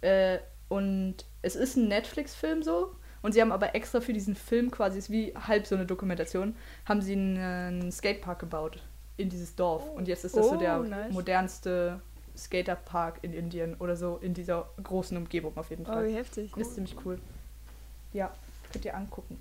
Äh, 0.00 0.38
und 0.68 1.24
es 1.46 1.56
ist 1.56 1.76
ein 1.76 1.88
Netflix-Film 1.88 2.62
so. 2.62 2.94
Und 3.22 3.32
sie 3.32 3.40
haben 3.40 3.50
aber 3.52 3.74
extra 3.74 4.00
für 4.00 4.12
diesen 4.12 4.36
Film 4.36 4.70
quasi, 4.70 4.98
ist 4.98 5.10
wie 5.10 5.34
halb 5.34 5.66
so 5.66 5.74
eine 5.74 5.86
Dokumentation, 5.86 6.54
haben 6.84 7.00
sie 7.02 7.14
einen, 7.14 7.90
Skatepark 7.90 8.38
gebaut 8.38 8.82
in 9.16 9.30
dieses 9.30 9.56
Dorf. 9.56 9.88
Und 9.90 10.06
jetzt 10.06 10.24
ist 10.24 10.36
das 10.36 10.46
so 10.46 10.54
Oh, 10.54 10.58
der 10.58 10.78
nice. 10.78 11.12
modernste 11.12 12.00
Skaterpark 12.36 13.18
in 13.22 13.32
Indien 13.32 13.74
oder 13.76 13.96
so 13.96 14.18
in 14.18 14.34
dieser 14.34 14.68
großen 14.82 15.16
Umgebung 15.16 15.56
auf 15.56 15.70
jeden 15.70 15.86
Oh, 15.86 15.92
Fall. 15.92 16.08
wie 16.08 16.14
heftig. 16.14 16.52
Das 16.56 16.68
ist 16.68 16.74
ziemlich 16.74 16.94
cool. 17.04 17.18
Ja, 18.12 18.32
könnt 18.72 18.84
ihr 18.84 18.94
angucken. 18.96 19.40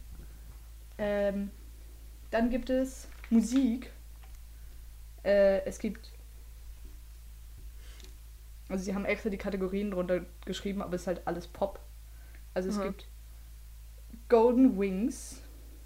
Ähm, 0.97 1.51
Dann 2.31 2.49
gibt 2.49 2.69
es 2.69 3.07
Musik. 3.29 3.91
Äh, 5.23 5.59
es 5.65 5.77
gibt. 5.79 6.11
Also 8.69 8.83
sie 8.83 8.95
haben 8.95 9.05
extra 9.05 9.29
die 9.29 9.37
Kategorien 9.37 9.91
drunter 9.91 10.21
geschrieben, 10.45 10.81
aber 10.81 10.95
es 10.95 11.01
ist 11.01 11.07
halt 11.07 11.21
alles 11.25 11.47
Pop. 11.47 11.79
Also 12.55 12.69
es 12.69 12.77
Aha. 12.77 12.87
gibt 12.87 13.07
Golden 14.27 14.79
Wings, 14.79 15.41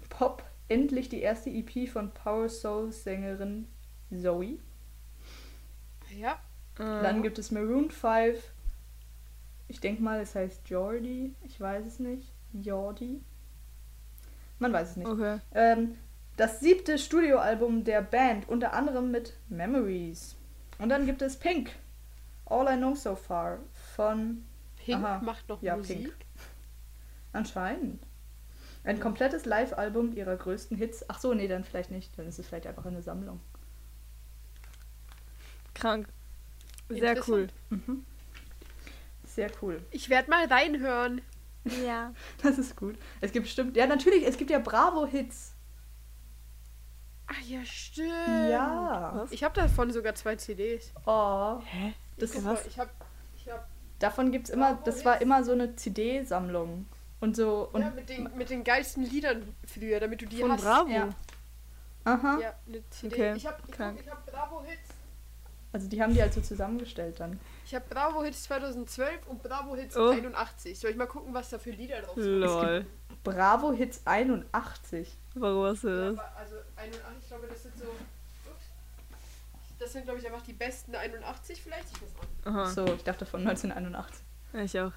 Pop, 0.08 0.42
endlich 0.68 1.10
die 1.10 1.20
erste 1.20 1.50
EP 1.50 1.88
von 1.88 2.10
Power 2.12 2.48
Soul 2.48 2.92
Sängerin 2.92 3.66
Zoe. 4.10 4.58
Ja. 6.16 6.38
Dann 6.76 7.22
gibt 7.22 7.38
es 7.38 7.50
Maroon 7.50 7.90
5. 7.90 8.42
Ich 9.68 9.80
denke 9.80 10.02
mal, 10.02 10.20
es 10.20 10.34
heißt 10.34 10.68
Jordi. 10.70 11.34
Ich 11.44 11.60
weiß 11.60 11.84
es 11.84 11.98
nicht. 11.98 12.32
Jordi. 12.52 13.20
Man 14.58 14.72
weiß 14.72 14.90
es 14.90 14.96
nicht. 14.96 15.06
Okay. 15.06 15.38
Ähm, 15.52 15.96
das 16.36 16.60
siebte 16.60 16.98
Studioalbum 16.98 17.84
der 17.84 18.00
Band, 18.00 18.48
unter 18.48 18.72
anderem 18.72 19.10
mit 19.10 19.34
Memories. 19.48 20.36
Und 20.78 20.88
dann 20.88 21.04
gibt 21.04 21.20
es 21.20 21.36
Pink. 21.36 21.72
All 22.46 22.72
I 22.72 22.76
Know 22.76 22.94
So 22.94 23.14
Far 23.14 23.58
von 23.94 24.44
Pink 24.76 25.04
Aha. 25.04 25.20
macht 25.20 25.48
noch 25.48 25.62
Ja, 25.62 25.76
Musik. 25.76 25.98
Pink. 25.98 26.14
Anscheinend. 27.32 28.06
Ein 28.82 28.98
komplettes 28.98 29.44
Live-Album 29.44 30.16
ihrer 30.16 30.36
größten 30.36 30.76
Hits. 30.76 31.04
Ach 31.08 31.18
so, 31.18 31.34
nee, 31.34 31.48
dann 31.48 31.64
vielleicht 31.64 31.90
nicht. 31.90 32.16
Dann 32.18 32.26
ist 32.26 32.38
es 32.38 32.46
vielleicht 32.46 32.66
einfach 32.66 32.86
eine 32.86 33.02
Sammlung. 33.02 33.40
Krank. 35.74 36.08
Sehr 36.88 37.22
cool. 37.28 37.48
Mhm. 37.68 38.04
Sehr 39.24 39.50
cool. 39.62 39.82
Ich 39.90 40.08
werde 40.08 40.30
mal 40.30 40.46
reinhören. 40.46 41.20
Ja. 41.84 42.14
Das 42.42 42.58
ist 42.58 42.74
gut. 42.74 42.96
Es 43.20 43.32
gibt 43.32 43.44
bestimmt. 43.44 43.76
Ja, 43.76 43.86
natürlich, 43.86 44.26
es 44.26 44.38
gibt 44.38 44.50
ja 44.50 44.58
Bravo-Hits. 44.58 45.54
Ach 47.26 47.40
ja, 47.42 47.64
stimmt. 47.64 48.08
Ja. 48.50 49.12
Was? 49.14 49.30
Ich 49.30 49.44
habe 49.44 49.54
davon 49.54 49.92
sogar 49.92 50.14
zwei 50.14 50.36
CDs. 50.36 50.92
Oh. 51.06 51.60
Hä? 51.64 51.92
Das 52.16 52.30
ist 52.34 52.42
mal, 52.42 52.54
was? 52.54 52.66
Ich 52.66 52.78
habe 52.78 52.90
ich 53.36 53.48
hab, 53.48 53.68
Davon 54.00 54.32
gibt's 54.32 54.48
immer, 54.48 54.80
das 54.84 55.04
war 55.04 55.20
immer 55.20 55.44
so 55.44 55.52
eine 55.52 55.76
CD-Sammlung. 55.76 56.86
Und 57.20 57.36
so, 57.36 57.68
und, 57.72 57.82
ja, 57.82 57.90
mit, 57.90 58.08
den, 58.08 58.30
mit 58.36 58.48
den 58.50 58.64
geilsten 58.64 59.02
Liedern 59.04 59.54
früher, 59.66 60.00
damit 60.00 60.22
du 60.22 60.26
die 60.26 60.40
Von 60.40 60.52
hast. 60.52 60.62
Bravo. 60.62 60.88
Ja. 60.90 61.08
aha. 62.04 62.38
Ja, 62.40 62.54
eine 62.66 62.82
CD. 62.90 63.14
Okay, 63.14 63.34
Ich 63.36 63.46
habe 63.46 63.58
ich 63.68 63.74
ich 64.04 64.10
hab 64.10 64.26
Bravo 64.26 64.62
Hits. 64.64 64.88
Also 65.72 65.86
die 65.88 66.02
haben 66.02 66.12
die 66.14 66.20
halt 66.20 66.32
so 66.34 66.40
zusammengestellt 66.40 67.20
dann. 67.20 67.38
Ich 67.64 67.74
habe 67.74 67.84
Bravo 67.88 68.24
Hits 68.24 68.42
2012 68.44 69.26
und 69.28 69.42
Bravo 69.42 69.76
Hits 69.76 69.96
Oh. 69.96 70.08
81. 70.10 70.78
Soll 70.78 70.90
ich 70.90 70.96
mal 70.96 71.06
gucken, 71.06 71.32
was 71.34 71.50
da 71.50 71.58
für 71.58 71.70
Lieder 71.70 72.00
drauf 72.00 72.14
sind? 72.16 72.40
Lol. 72.40 72.86
Bravo 73.22 73.72
Hits 73.72 74.00
81. 74.06 75.08
Warum 75.34 75.64
hast 75.66 75.84
du 75.84 75.88
Ja, 75.88 76.10
das? 76.10 76.18
aber 76.18 76.36
also 76.38 76.54
81, 76.76 77.02
ich 77.22 77.28
glaube, 77.28 77.46
das 77.48 77.62
sind 77.62 77.78
so. 77.78 77.84
Ups. 77.84 78.64
Das 79.78 79.92
sind, 79.92 80.04
glaube 80.04 80.18
ich, 80.18 80.26
einfach 80.26 80.42
die 80.42 80.54
besten 80.54 80.94
81 80.96 81.62
vielleicht. 81.62 81.84
Ich 81.92 82.02
weiß 82.02 82.08
auch 82.18 82.22
nicht. 82.22 82.46
Aha. 82.46 82.66
So, 82.66 82.84
ich 82.94 83.04
dachte 83.04 83.24
von 83.26 83.40
1981. 83.46 84.22
Ich 84.54 84.80
auch. 84.80 84.92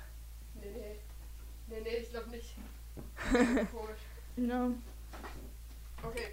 Nee, 0.56 0.72
nee. 0.74 0.96
Nee, 1.74 1.82
nee, 1.82 1.98
ich 1.98 2.10
glaube 2.12 2.30
nicht. 2.30 2.56
Komisch. 3.72 4.00
Ja. 4.38 4.70
Okay. 6.04 6.28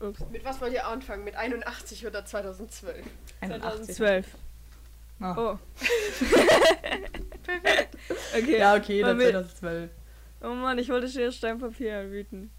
Ups. 0.00 0.20
Mit 0.30 0.44
was 0.44 0.60
wollt 0.60 0.72
ihr 0.72 0.86
anfangen? 0.86 1.24
Mit 1.24 1.34
81 1.34 2.06
oder 2.06 2.24
2012? 2.24 3.04
81. 3.40 3.96
2012. 3.96 4.26
Ah. 5.20 5.34
Oh. 5.36 5.58
okay. 8.38 8.58
Ja, 8.58 8.76
okay, 8.76 9.00
dann 9.02 9.18
Weil 9.18 9.26
wir- 9.26 9.32
2012. 9.32 9.90
Oh 10.42 10.54
Mann, 10.54 10.78
ich 10.78 10.88
wollte 10.88 11.08
Schere, 11.08 11.32
Stein, 11.32 11.58
Papier 11.58 11.98
anbieten. 11.98 12.52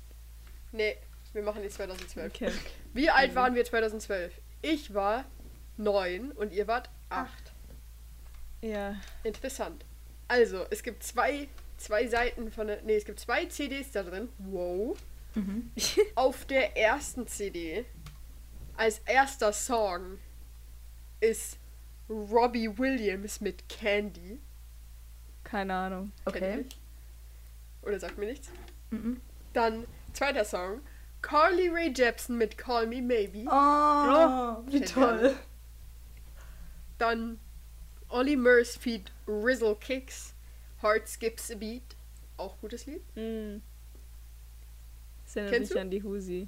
Nee, 0.74 0.98
wir 1.32 1.44
machen 1.44 1.62
die 1.62 1.70
2012. 1.70 2.34
Okay. 2.34 2.52
Wie 2.94 3.10
alt 3.10 3.34
waren 3.36 3.56
wir 3.56 3.64
2012? 3.64 4.34
Ich 4.62 4.94
war 4.94 5.24
9 5.78 6.34
und 6.34 6.52
ihr 6.52 6.68
wart 6.68 6.90
8. 7.10 7.32
Ja. 8.62 8.96
Interessant. 9.24 9.86
Also, 10.28 10.66
es 10.70 10.84
gibt 10.84 11.02
zwei, 11.04 11.48
zwei 11.80 12.08
Seiten 12.08 12.52
von 12.52 12.68
der. 12.68 12.82
Nee, 12.84 12.96
es 12.96 13.06
gibt 13.06 13.20
zwei 13.20 13.46
CDs 13.46 13.92
da 13.92 14.04
drin. 14.04 14.30
Wow. 14.38 14.98
Mhm. 15.36 15.72
Auf 16.16 16.46
der 16.46 16.78
ersten 16.78 17.28
CD, 17.28 17.86
als 18.78 19.00
erster 19.06 19.54
Song, 19.54 20.18
ist 21.20 21.58
Robbie 22.10 22.78
Williams 22.78 23.42
mit 23.42 23.68
Candy. 23.70 24.40
Keine 25.44 25.74
Ahnung. 25.74 26.12
Okay. 26.26 26.66
Oder 27.82 28.00
sagt 28.00 28.18
mir 28.18 28.26
nichts? 28.28 28.50
Mhm. 28.92 29.22
Dann, 29.54 29.86
zweiter 30.14 30.46
Song, 30.46 30.82
Carly 31.22 31.70
Rae 31.70 31.92
Jepsen 31.96 32.38
mit 32.38 32.58
Call 32.58 32.88
Me 32.88 33.02
Maybe. 33.02 33.46
Oh, 33.50 34.64
wie 34.68 34.80
Kennt 34.80 34.82
ihr 34.82 34.86
toll. 34.86 35.36
Dann 36.98 37.40
Ollie 38.10 38.38
Murs 38.38 38.76
feat 38.76 39.12
Rizzle 39.28 39.76
Kicks, 39.76 40.34
Heart 40.82 41.08
Skips 41.08 41.52
a 41.52 41.56
Beat. 41.56 41.96
Auch 42.38 42.58
gutes 42.60 42.86
Lied. 42.86 43.04
Mm. 43.16 43.62
Das 45.24 45.36
erinnert 45.36 45.54
Kennst 45.54 45.72
mich 45.72 45.76
du? 45.76 45.82
an 45.82 45.92
die 45.92 46.04
Husi. 46.04 46.48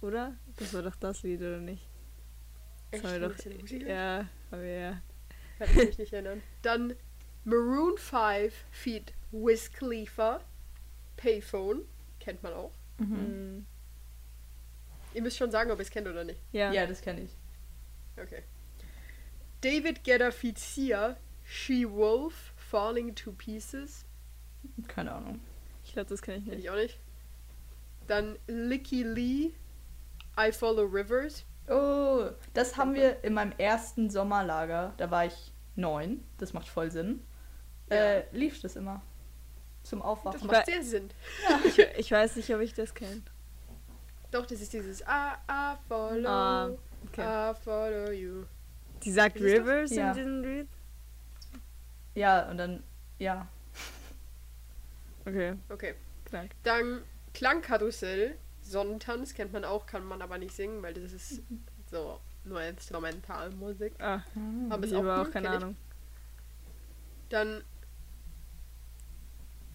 Oder? 0.00 0.36
Das 0.56 0.74
war 0.74 0.82
doch 0.82 0.96
das 0.96 1.22
Lied, 1.22 1.40
oder 1.40 1.60
nicht? 1.60 1.88
Das 2.90 3.00
Echt? 3.00 3.12
haben 3.12 3.20
wir 3.20 3.28
doch. 3.28 3.86
Ja, 3.86 4.28
haben 4.50 4.62
wir 4.62 4.78
ja. 4.78 5.02
Kann 5.58 5.68
ich 5.70 5.86
mich 5.86 5.98
nicht 5.98 6.12
erinnern. 6.12 6.42
Dann 6.62 6.94
Maroon 7.44 7.96
5 7.96 8.52
feat 8.70 9.12
Wiz 9.30 9.72
Khalifa, 9.72 10.40
Payphone. 11.16 11.82
Kennt 12.20 12.42
man 12.42 12.52
auch. 12.52 12.72
Mhm. 12.98 13.58
Mm. 13.58 13.66
Ihr 15.14 15.22
müsst 15.22 15.36
schon 15.36 15.50
sagen, 15.50 15.70
ob 15.70 15.78
ihr 15.78 15.82
es 15.82 15.90
kennt 15.90 16.06
oder 16.06 16.24
nicht. 16.24 16.40
Ja. 16.52 16.72
Ja, 16.72 16.86
das 16.86 17.00
kenne 17.00 17.22
ich. 17.22 17.36
Okay. 18.16 18.42
David 19.60 20.04
Guetta 20.04 20.30
feat 20.30 20.58
Sia, 20.58 21.16
She 21.44 21.88
Wolf, 21.88 22.51
Falling 22.72 23.14
to 23.14 23.32
Pieces. 23.32 24.06
Keine 24.88 25.12
Ahnung. 25.12 25.40
Ich 25.84 25.92
glaube, 25.92 26.08
das 26.08 26.22
kenne 26.22 26.38
ich 26.38 26.44
Kenn 26.44 26.54
nicht. 26.54 26.64
ich 26.64 26.70
auch 26.70 26.74
nicht. 26.76 26.98
Dann 28.06 28.38
Licky 28.46 29.02
Lee, 29.02 29.50
I 30.40 30.50
Follow 30.52 30.84
Rivers. 30.84 31.44
Oh, 31.68 32.30
das 32.54 32.78
haben 32.78 32.94
wir 32.94 33.22
in 33.24 33.34
meinem 33.34 33.52
ersten 33.58 34.08
Sommerlager. 34.08 34.94
Da 34.96 35.10
war 35.10 35.26
ich 35.26 35.52
neun. 35.76 36.24
Das 36.38 36.54
macht 36.54 36.66
voll 36.66 36.90
Sinn. 36.90 37.22
Ja. 37.90 37.96
Äh, 37.96 38.24
lief 38.32 38.60
das 38.62 38.76
immer. 38.76 39.02
Zum 39.82 39.98
Das 39.98 40.06
Aufwachen. 40.08 40.46
macht 40.46 40.64
sehr 40.66 40.82
Sinn. 40.82 41.10
Ich, 41.64 41.78
ich 41.78 42.10
weiß 42.10 42.36
nicht, 42.36 42.54
ob 42.54 42.60
ich 42.62 42.72
das 42.72 42.94
kenne. 42.94 43.20
Doch, 44.30 44.46
das 44.46 44.62
ist 44.62 44.72
dieses 44.72 45.00
I, 45.02 45.04
I 45.50 45.76
follow, 45.88 46.26
Ah, 46.26 46.70
okay. 47.06 47.50
I 47.50 47.54
follow 47.54 48.10
you. 48.12 48.44
Die 49.02 49.12
sagt 49.12 49.36
Das 49.36 49.42
Rivers 49.42 49.90
Ja. 49.94 50.12
in 50.12 50.16
diesem 50.16 50.42
Lied? 50.42 50.68
Ja, 52.14 52.48
und 52.50 52.58
dann, 52.58 52.82
ja. 53.18 53.48
Okay, 55.26 55.54
Okay. 55.70 55.94
krank. 56.24 56.50
Dann 56.64 57.02
Klangkarussell, 57.34 58.36
Sonnentanz 58.62 59.34
kennt 59.34 59.52
man 59.52 59.64
auch, 59.64 59.86
kann 59.86 60.04
man 60.04 60.20
aber 60.20 60.38
nicht 60.38 60.54
singen, 60.54 60.82
weil 60.82 60.94
das 60.94 61.12
ist 61.12 61.42
so 61.90 62.20
nur 62.44 62.60
Instrumentalmusik. 62.62 63.94
Ah, 64.00 64.20
Aber 64.68 64.84
ist 64.84 64.90
ich 64.90 64.96
auch 64.96 65.02
cool, 65.02 65.10
auch 65.10 65.30
keine 65.30 65.46
kenn 65.46 65.54
ich. 65.58 65.62
Ahnung. 65.64 65.76
Dann 67.28 67.64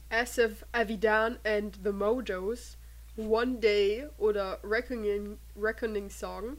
Asif 0.09 0.63
Avidan 0.73 1.37
and 1.43 1.79
the 1.83 1.91
Mojos, 1.91 2.77
One 3.17 3.59
Day 3.59 4.07
oder 4.17 4.59
Reckoning, 4.63 5.37
Reckoning 5.55 6.09
Song. 6.09 6.57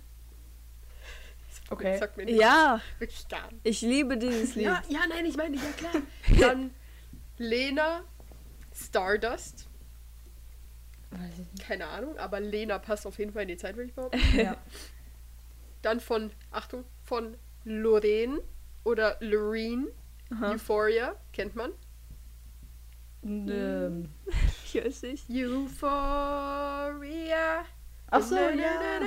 Okay. 1.70 1.98
Sagt 1.98 2.16
mir 2.16 2.24
nicht. 2.24 2.40
Ja, 2.40 2.80
Wirklich 2.98 3.28
gar 3.28 3.50
nicht. 3.52 3.60
ich 3.64 3.80
liebe 3.82 4.16
dieses 4.16 4.54
Lied. 4.54 4.64
Ja, 4.64 4.82
ja, 4.88 5.00
nein, 5.08 5.26
ich 5.26 5.36
meine, 5.36 5.56
ja 5.56 5.62
klar. 5.76 5.92
Dann 6.40 6.70
Lena 7.36 8.02
Stardust. 8.74 9.66
Keine 11.66 11.86
Ahnung, 11.86 12.18
aber 12.18 12.38
Lena 12.40 12.78
passt 12.78 13.06
auf 13.06 13.18
jeden 13.18 13.32
Fall 13.32 13.42
in 13.42 13.48
die 13.48 13.56
Zeit, 13.56 13.76
würde 13.76 13.88
ich 13.88 13.94
behaupten. 13.94 14.18
Ja. 14.36 14.56
Dann 15.82 16.00
von, 16.00 16.30
Achtung, 16.50 16.84
von 17.04 17.36
Lorraine 17.64 18.40
oder 18.84 19.16
Loreen. 19.20 19.88
Aha. 20.30 20.50
Euphoria, 20.52 21.14
kennt 21.32 21.54
man. 21.54 21.72
Ähm, 23.24 24.08
Ich 24.64 24.74
weiß 24.74 25.02
nicht. 25.02 25.28
Euphoria. 25.30 26.44
Ach 28.10 28.22
so, 28.22 28.34
na, 28.34 28.50
ja. 28.50 29.00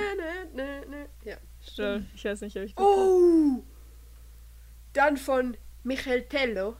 na, 0.54 0.64
na. 0.88 0.96
Ja. 1.24 1.36
Stimmt. 1.60 2.06
Ich 2.14 2.24
weiß 2.24 2.40
nicht, 2.42 2.56
ob 2.56 2.62
ich 2.64 2.74
das 2.74 2.84
Oh! 2.84 3.62
Dann 4.92 5.16
von 5.16 5.56
Michael 5.84 6.22
Tello. 6.24 6.76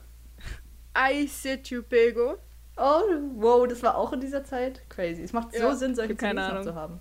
I 0.96 1.26
Sit 1.26 1.68
You 1.68 1.82
Pego. 1.82 2.38
Oh, 2.76 3.02
wow, 3.36 3.66
das 3.66 3.82
war 3.82 3.96
auch 3.96 4.12
in 4.12 4.20
dieser 4.20 4.44
Zeit. 4.44 4.82
Crazy. 4.88 5.22
Es 5.22 5.32
macht 5.32 5.52
so 5.52 5.58
Ja, 5.60 5.74
Sinn, 5.74 5.94
solche 5.94 6.16
CDs 6.16 6.34
noch 6.34 6.42
Ahnung. 6.42 6.62
zu 6.64 6.74
haben. 6.74 7.00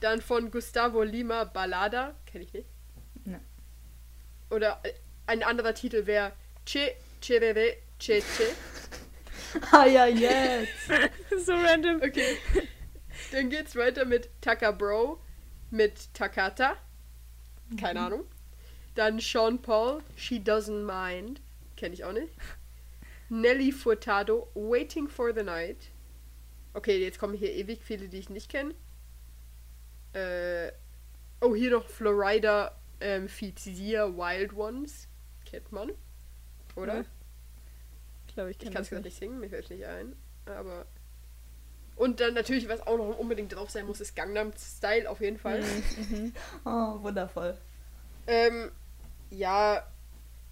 Dann 0.00 0.20
von 0.20 0.50
Gustavo 0.50 1.02
Lima 1.02 1.44
Ballada. 1.44 2.14
Kenne 2.26 2.44
ich 2.44 2.52
nicht. 2.52 2.68
Ne. 3.24 3.40
Oder 4.50 4.80
äh, 4.82 4.92
ein 5.26 5.42
anderer 5.42 5.74
Titel 5.74 6.06
wäre 6.06 6.32
Che 6.66 6.94
Cherere 7.20 7.76
Che 7.98 8.20
Che. 8.20 8.46
Ah 9.70 9.86
ja, 9.86 10.06
jetzt. 10.06 10.88
so 11.46 11.52
random. 11.52 11.96
Okay. 11.96 12.36
Dann 13.34 13.50
geht's 13.50 13.74
weiter 13.74 14.04
mit 14.04 14.30
Taka 14.40 14.70
Bro, 14.70 15.20
mit 15.70 16.14
Takata. 16.14 16.76
Keine 17.80 17.98
Mhm. 17.98 18.06
Ahnung. 18.06 18.24
Dann 18.94 19.18
Sean 19.18 19.60
Paul, 19.60 20.02
She 20.16 20.36
Doesn't 20.36 20.84
Mind. 20.84 21.40
Kenne 21.76 21.94
ich 21.94 22.04
auch 22.04 22.12
nicht. 22.12 22.32
Nelly 23.28 23.72
Furtado, 23.72 24.48
Waiting 24.54 25.08
for 25.08 25.34
the 25.34 25.42
Night. 25.42 25.90
Okay, 26.74 27.02
jetzt 27.02 27.18
kommen 27.18 27.34
hier 27.34 27.52
ewig 27.52 27.82
viele, 27.82 28.08
die 28.08 28.18
ich 28.18 28.30
nicht 28.30 28.48
kenne. 28.48 28.72
Äh, 30.12 30.70
oh, 31.40 31.56
hier 31.56 31.72
noch 31.72 31.88
Florida 31.88 32.78
ähm, 33.00 33.28
Fizia 33.28 34.06
Wild 34.16 34.52
Ones. 34.54 35.08
Kennt 35.44 35.72
man. 35.72 35.90
Oder? 36.76 36.98
Ja. 36.98 37.04
Ich 38.28 38.34
glaube, 38.34 38.50
ich 38.52 38.62
Ich 38.62 38.70
kann 38.70 38.82
es 38.82 38.90
gerade 38.90 39.02
nicht. 39.02 39.16
singen, 39.18 39.40
mir 39.40 39.48
fällt 39.48 39.64
es 39.64 39.70
nicht 39.70 39.86
ein. 39.86 40.14
Aber. 40.46 40.86
Und 41.96 42.20
dann 42.20 42.34
natürlich, 42.34 42.68
was 42.68 42.80
auch 42.86 42.96
noch 42.98 43.18
unbedingt 43.18 43.54
drauf 43.54 43.70
sein 43.70 43.86
muss, 43.86 44.00
ist 44.00 44.16
Gangnam 44.16 44.52
Style 44.58 45.08
auf 45.08 45.20
jeden 45.20 45.38
Fall. 45.38 45.60
Mhm. 46.10 46.32
Oh, 46.64 47.02
wundervoll. 47.02 47.56
Ähm, 48.26 48.70
ja, 49.30 49.86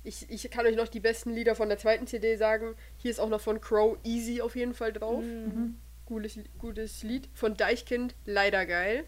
ich, 0.04 0.28
ich 0.30 0.50
kann 0.50 0.66
euch 0.66 0.76
noch 0.76 0.88
die 0.88 1.00
besten 1.00 1.30
Lieder 1.30 1.54
von 1.56 1.68
der 1.68 1.78
zweiten 1.78 2.06
CD 2.06 2.36
sagen. 2.36 2.74
Hier 2.98 3.10
ist 3.10 3.18
auch 3.20 3.28
noch 3.28 3.40
von 3.40 3.60
Crow 3.60 3.96
Easy 4.04 4.40
auf 4.40 4.54
jeden 4.56 4.74
Fall 4.74 4.92
drauf. 4.92 5.22
Mhm. 5.22 5.76
Gutes, 6.06 6.38
gutes 6.58 7.02
Lied. 7.02 7.28
Von 7.34 7.56
Deichkind, 7.56 8.14
leider 8.24 8.66
geil. 8.66 9.04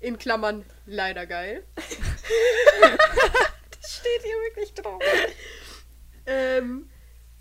In 0.00 0.18
Klammern, 0.18 0.64
leider 0.84 1.26
geil. 1.26 1.64
das 3.70 3.92
steht 3.96 4.22
hier 4.22 4.36
wirklich 4.48 4.74
drauf. 4.74 5.02
Ähm, 6.28 6.88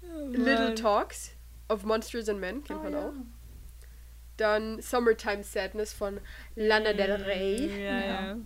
Oh 0.03 0.27
Little. 0.27 0.75
Talks 0.75 1.31
of 1.69 1.83
Monsters 1.85 2.29
and 2.29 2.39
Men, 2.39 2.63
kennt 2.63 2.81
Oh, 2.81 2.83
man 2.83 2.93
ja. 2.93 3.07
auch. 3.07 3.13
Dann 4.37 4.81
Summertime 4.81 5.43
Sadness 5.43 5.93
von 5.93 6.19
Lana 6.55 6.93
Del 6.93 7.11
Rey. 7.13 7.83
Ja, 7.83 7.99
ja. 8.05 8.37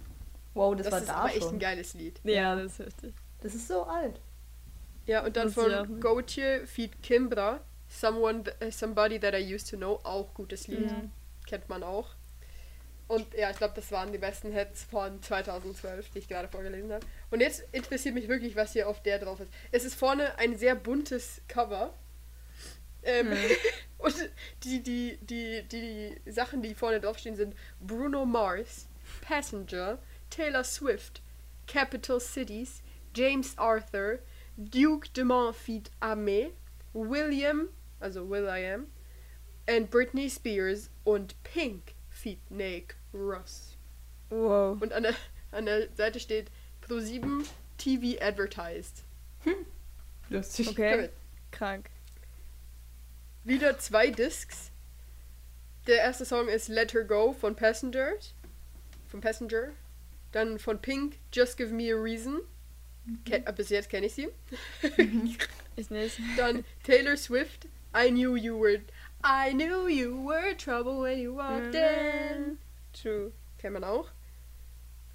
Wow, 0.53 0.75
das, 0.75 0.85
Das, 0.85 0.93
war 0.93 0.99
ist 1.01 1.09
da 1.09 1.13
aber 1.15 1.29
echt 1.29 1.41
schon. 1.43 1.53
ein 1.55 1.59
geiles 1.59 1.93
Lied. 1.93 2.19
Ja, 2.23 2.55
das 2.55 2.73
ist 2.73 2.79
heftig. 2.79 3.13
Das 3.41 3.55
ist 3.55 3.67
so 3.67 3.83
alt. 3.83 4.19
Ja, 5.05 5.23
und 5.25 5.35
dann 5.37 5.47
auch 5.49 5.53
von. 5.53 5.99
Gautier 5.99 6.67
feat 6.67 7.01
Kimbra, 7.01 7.61
Someone, 7.87 8.43
th- 8.43 8.55
äh, 8.61 8.71
Somebody 8.71 9.19
That 9.19 9.33
I 9.33 9.53
Used 9.55 9.69
to 9.71 9.77
Know, 9.77 9.99
auch 10.03 10.33
gutes 10.33 10.67
Lied. 10.67 10.91
Mhm. 10.91 11.11
Kennt 11.47 11.67
man 11.69 11.81
auch. 11.83 12.09
Und 13.07 13.25
ja, 13.33 13.49
ich 13.49 13.57
glaube, 13.57 13.73
das 13.75 13.91
waren 13.91 14.11
die 14.11 14.19
besten 14.19 14.51
Hits 14.51 14.83
von 14.83 15.19
2012, 15.23 16.11
die 16.11 16.19
ich 16.19 16.27
gerade 16.27 16.47
vorgelesen 16.47 16.91
habe. 16.93 17.03
Und 17.31 17.39
jetzt 17.41 17.63
interessiert 17.71 18.13
mich 18.13 18.27
wirklich, 18.27 18.55
was 18.55 18.73
hier 18.73 18.87
auf 18.87 19.01
der 19.01 19.17
drauf 19.17 19.39
ist. 19.39 19.51
Es 19.71 19.83
ist 19.83 19.95
vorne 19.95 20.37
ein 20.37 20.55
sehr 20.57 20.75
buntes 20.75 21.41
Cover. 21.47 21.91
Ähm, 23.03 23.31
und 23.97 24.15
die, 24.63 24.81
die, 24.81 25.17
die, 25.21 25.63
die 25.63 26.31
Sachen, 26.31 26.61
die 26.61 26.73
vorne 26.73 26.99
draufstehen, 26.99 27.35
sind 27.35 27.55
Bruno 27.79 28.25
Mars, 28.25 28.87
Passenger, 29.21 29.99
Taylor 30.29 30.63
Swift, 30.63 31.21
Capital 31.67 32.19
Cities, 32.19 32.81
James 33.13 33.57
Arthur, 33.57 34.19
Duke 34.57 35.07
Dumont 35.13 35.55
feat. 35.55 35.89
Ame, 36.01 36.51
William, 36.93 37.69
also 38.01 38.23
Will 38.23 38.47
I 38.47 38.59
Am, 38.59 38.87
and 39.67 39.89
Britney 39.89 40.29
Spears 40.29 40.89
und 41.05 41.35
Pink 41.43 41.95
feat. 42.09 42.39
Nick 42.49 42.95
Ross. 43.13 43.77
Wow. 44.29 44.81
Und 44.81 44.93
an 44.93 45.03
der, 45.03 45.15
an 45.51 45.65
der 45.65 45.87
Seite 45.95 46.19
steht 46.19 46.49
Pro7 46.81 47.45
TV 47.77 48.21
Advertised. 48.21 49.03
Lustig. 50.29 50.69
Okay, 50.69 51.09
krank. 51.51 51.89
Wieder 53.43 53.77
zwei 53.79 54.09
Discs. 54.09 54.71
Der 55.87 55.97
erste 55.97 56.25
Song 56.25 56.47
ist 56.47 56.67
Let 56.67 56.93
Her 56.93 57.03
Go 57.03 57.33
von 57.33 57.55
Passengers. 57.55 58.33
Von 59.07 59.21
Passenger. 59.21 59.69
Dann 60.31 60.59
von 60.59 60.81
Pink, 60.81 61.17
Just 61.33 61.57
Give 61.57 61.73
Me 61.73 61.91
a 61.91 61.97
Reason. 61.97 62.41
Äh, 63.29 63.51
bis 63.53 63.69
jetzt 63.69 63.89
kenne 63.89 64.05
ich 64.05 64.13
sie. 64.13 64.29
Ich 65.75 65.89
nicht. 65.89 66.19
Dann 66.35 66.65
Taylor 66.83 67.15
Swift, 67.15 67.65
I 67.95 68.09
knew 68.09 68.35
you 68.35 68.59
were 68.59 68.81
I 69.23 69.53
knew 69.53 69.87
you 69.87 70.27
were 70.27 70.53
trouble 70.57 71.01
when 71.01 71.19
you 71.19 71.37
walked 71.37 71.73
in. 71.73 72.57
True. 72.91 73.31
Kennt 73.57 73.73
man 73.73 73.85
auch. 73.85 74.09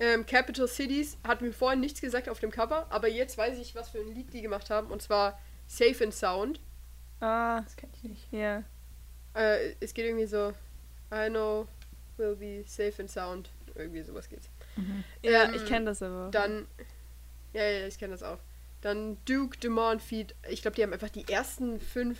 Ähm, 0.00 0.24
Capital 0.24 0.66
Cities 0.66 1.18
hat 1.22 1.42
mir 1.42 1.52
vorhin 1.52 1.80
nichts 1.80 2.00
gesagt 2.00 2.28
auf 2.30 2.40
dem 2.40 2.50
Cover, 2.50 2.86
aber 2.90 3.08
jetzt 3.08 3.36
weiß 3.36 3.58
ich, 3.58 3.74
was 3.74 3.90
für 3.90 3.98
ein 3.98 4.14
Lied 4.14 4.32
die 4.32 4.40
gemacht 4.40 4.70
haben. 4.70 4.88
Und 4.88 5.02
zwar 5.02 5.38
Safe 5.66 6.02
and 6.02 6.14
Sound. 6.14 6.60
Ah, 7.20 7.60
Das 7.62 7.76
kenn 7.76 7.90
ich 7.94 8.02
nicht. 8.04 8.32
ja. 8.32 8.62
Äh, 9.34 9.74
es 9.80 9.92
geht 9.94 10.04
irgendwie 10.06 10.26
so, 10.26 10.52
I 11.12 11.28
know 11.28 11.66
will 12.16 12.36
be 12.36 12.62
safe 12.66 12.94
and 13.00 13.10
sound. 13.10 13.50
Irgendwie 13.74 14.02
sowas 14.02 14.28
geht's. 14.28 14.48
Ja, 15.22 15.44
Ähm, 15.44 15.54
ich 15.54 15.66
kenne 15.66 15.86
das 15.86 16.00
aber. 16.02 16.30
Dann, 16.30 16.66
ja, 17.52 17.64
ja, 17.64 17.86
ich 17.88 17.98
kenne 17.98 18.12
das 18.12 18.22
auch. 18.22 18.38
Dann 18.82 19.16
Duke 19.24 19.58
Dumont 19.58 20.00
Feed. 20.02 20.34
Ich 20.48 20.62
glaube, 20.62 20.76
die 20.76 20.82
haben 20.84 20.92
einfach 20.92 21.08
die 21.08 21.26
ersten 21.28 21.80
fünf 21.80 22.18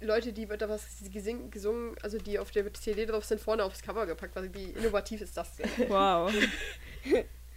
Leute, 0.00 0.32
die 0.32 0.46
da 0.46 0.68
was 0.68 0.86
gesing, 1.12 1.50
gesungen, 1.50 1.94
also 2.02 2.18
die 2.18 2.38
auf 2.38 2.50
der 2.50 2.72
CD 2.72 3.04
drauf 3.06 3.24
sind, 3.24 3.40
vorne 3.40 3.64
aufs 3.64 3.82
Cover 3.82 4.06
gepackt. 4.06 4.36
Also 4.36 4.52
wie 4.54 4.70
innovativ 4.70 5.20
ist 5.20 5.36
das 5.36 5.56
denn? 5.56 5.68
Wow. 5.88 6.32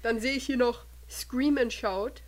Dann 0.04 0.20
sehe 0.20 0.34
ich 0.34 0.46
hier 0.46 0.58
noch 0.58 0.86
Scream 1.10 1.58
and 1.58 1.72
Shout. 1.72 2.22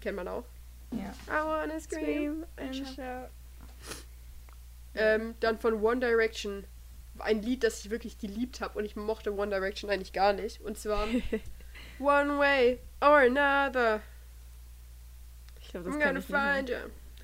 Kennt 0.00 0.16
man 0.16 0.26
auch. 0.28 0.44
Ja. 0.92 1.14
I 1.28 1.44
wanna 1.44 1.80
scream. 1.80 2.44
and 2.56 2.74
shout. 2.74 3.30
Ähm, 4.94 5.34
dann 5.40 5.58
von 5.58 5.82
One 5.82 6.00
Direction. 6.00 6.64
Ein 7.18 7.42
Lied, 7.42 7.62
das 7.62 7.84
ich 7.84 7.90
wirklich 7.90 8.18
geliebt 8.18 8.60
habe 8.60 8.78
und 8.78 8.84
ich 8.84 8.96
mochte 8.96 9.34
One 9.34 9.50
Direction 9.50 9.90
eigentlich 9.90 10.12
gar 10.12 10.32
nicht. 10.32 10.60
Und 10.60 10.78
zwar 10.78 11.06
One 11.98 12.38
Way 12.38 12.78
or 13.00 13.18
Another. 13.18 14.00
Ich 15.60 15.68
glaube, 15.68 15.86
das 15.86 15.96
I'm 15.96 16.00
kann 16.00 16.14
gonna 16.14 16.56
find 16.56 16.68
you. 16.68 16.76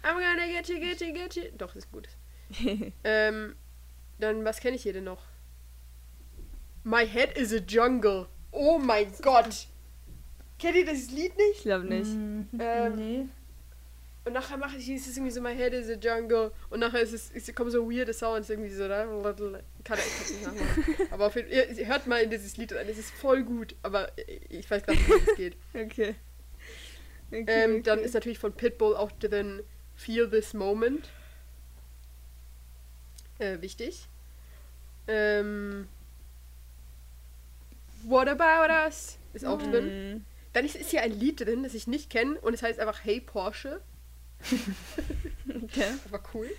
I'm 0.03 0.15
gonna 0.15 0.47
get 0.47 0.69
you, 0.69 0.79
get 0.79 1.01
you, 1.01 1.13
get 1.13 1.35
you. 1.35 1.45
Doch, 1.57 1.75
ist 1.75 1.91
gut. 1.91 2.09
ähm, 3.05 3.57
dann, 4.19 4.45
was 4.45 4.61
kenne 4.61 4.77
ich 4.77 4.83
hier 4.83 4.93
denn 4.93 5.05
noch? 5.05 5.23
My 6.85 7.07
Head 7.07 7.37
is 7.37 7.53
a 7.53 7.59
Jungle. 7.59 8.29
Oh 8.51 8.79
mein 8.79 9.13
Gott. 9.21 9.67
Kennt 10.59 10.77
ihr 10.77 10.87
das 10.87 11.11
Lied 11.11 11.37
nicht? 11.37 11.57
ich 11.57 11.63
glaube 11.63 11.85
nicht. 11.85 12.11
Mhm. 12.11 12.49
Ähm, 12.59 12.97
nee. 12.97 13.27
Und 14.29 14.35
nachher 14.35 14.59
mache 14.59 14.77
ich 14.77 14.91
ist 14.91 15.07
es 15.07 15.17
irgendwie 15.17 15.33
so 15.33 15.41
My 15.41 15.57
Head 15.57 15.73
is 15.73 15.89
a 15.89 15.95
Jungle. 15.95 16.53
Und 16.69 16.81
nachher 16.81 17.01
ist 17.01 17.15
es, 17.15 17.31
es 17.35 17.55
kommen 17.55 17.71
so 17.71 17.91
weirde 17.91 18.13
Sounds 18.13 18.51
irgendwie 18.51 18.69
so 18.69 18.87
da. 18.87 19.05
Kann 19.05 19.99
ich 19.99 20.31
nicht 20.31 20.43
nachmachen. 20.43 20.85
Aber 21.11 21.29
auf 21.29 21.35
jeden, 21.35 21.51
ihr, 21.51 21.67
ihr 21.71 21.87
hört 21.87 22.07
mal 22.07 22.19
in 22.23 22.29
dieses 22.29 22.59
Lied 22.59 22.75
rein. 22.75 22.87
Es 22.91 22.99
ist 22.99 23.11
voll 23.11 23.43
gut. 23.43 23.75
Aber 23.83 24.13
ich 24.51 24.71
weiß 24.71 24.85
gar 24.85 24.93
nicht, 24.93 25.09
wie 25.09 25.31
es 25.31 25.37
geht. 25.37 25.57
Okay. 25.75 26.15
okay, 27.31 27.45
Ähm, 27.47 27.71
okay. 27.71 27.83
Dann 27.85 28.01
ist 28.01 28.13
natürlich 28.13 28.39
von 28.39 28.53
Pitbull 28.53 28.95
auch 28.97 29.13
drin 29.13 29.63
Feel 29.97 30.29
This 30.29 30.53
Moment. 30.53 31.09
Äh, 33.39 33.63
wichtig. 33.63 34.09
Ähm, 35.07 35.89
What 38.03 38.29
About 38.29 38.71
Us 38.85 39.17
ist 39.33 39.47
auch 39.47 39.63
drin. 39.63 40.13
Mhm. 40.17 40.25
Dann 40.53 40.67
ist, 40.67 40.77
ist 40.77 40.91
hier 40.91 41.01
ein 41.01 41.19
Lied 41.19 41.41
drin, 41.41 41.63
das 41.63 41.73
ich 41.73 41.87
nicht 41.87 42.11
kenne 42.11 42.39
und 42.41 42.53
es 42.53 42.63
heißt 42.63 42.79
einfach 42.79 43.03
Hey 43.07 43.23
Porsche. 43.23 43.81
Okay. 45.65 45.85
Aber 46.11 46.23
cool. 46.35 46.51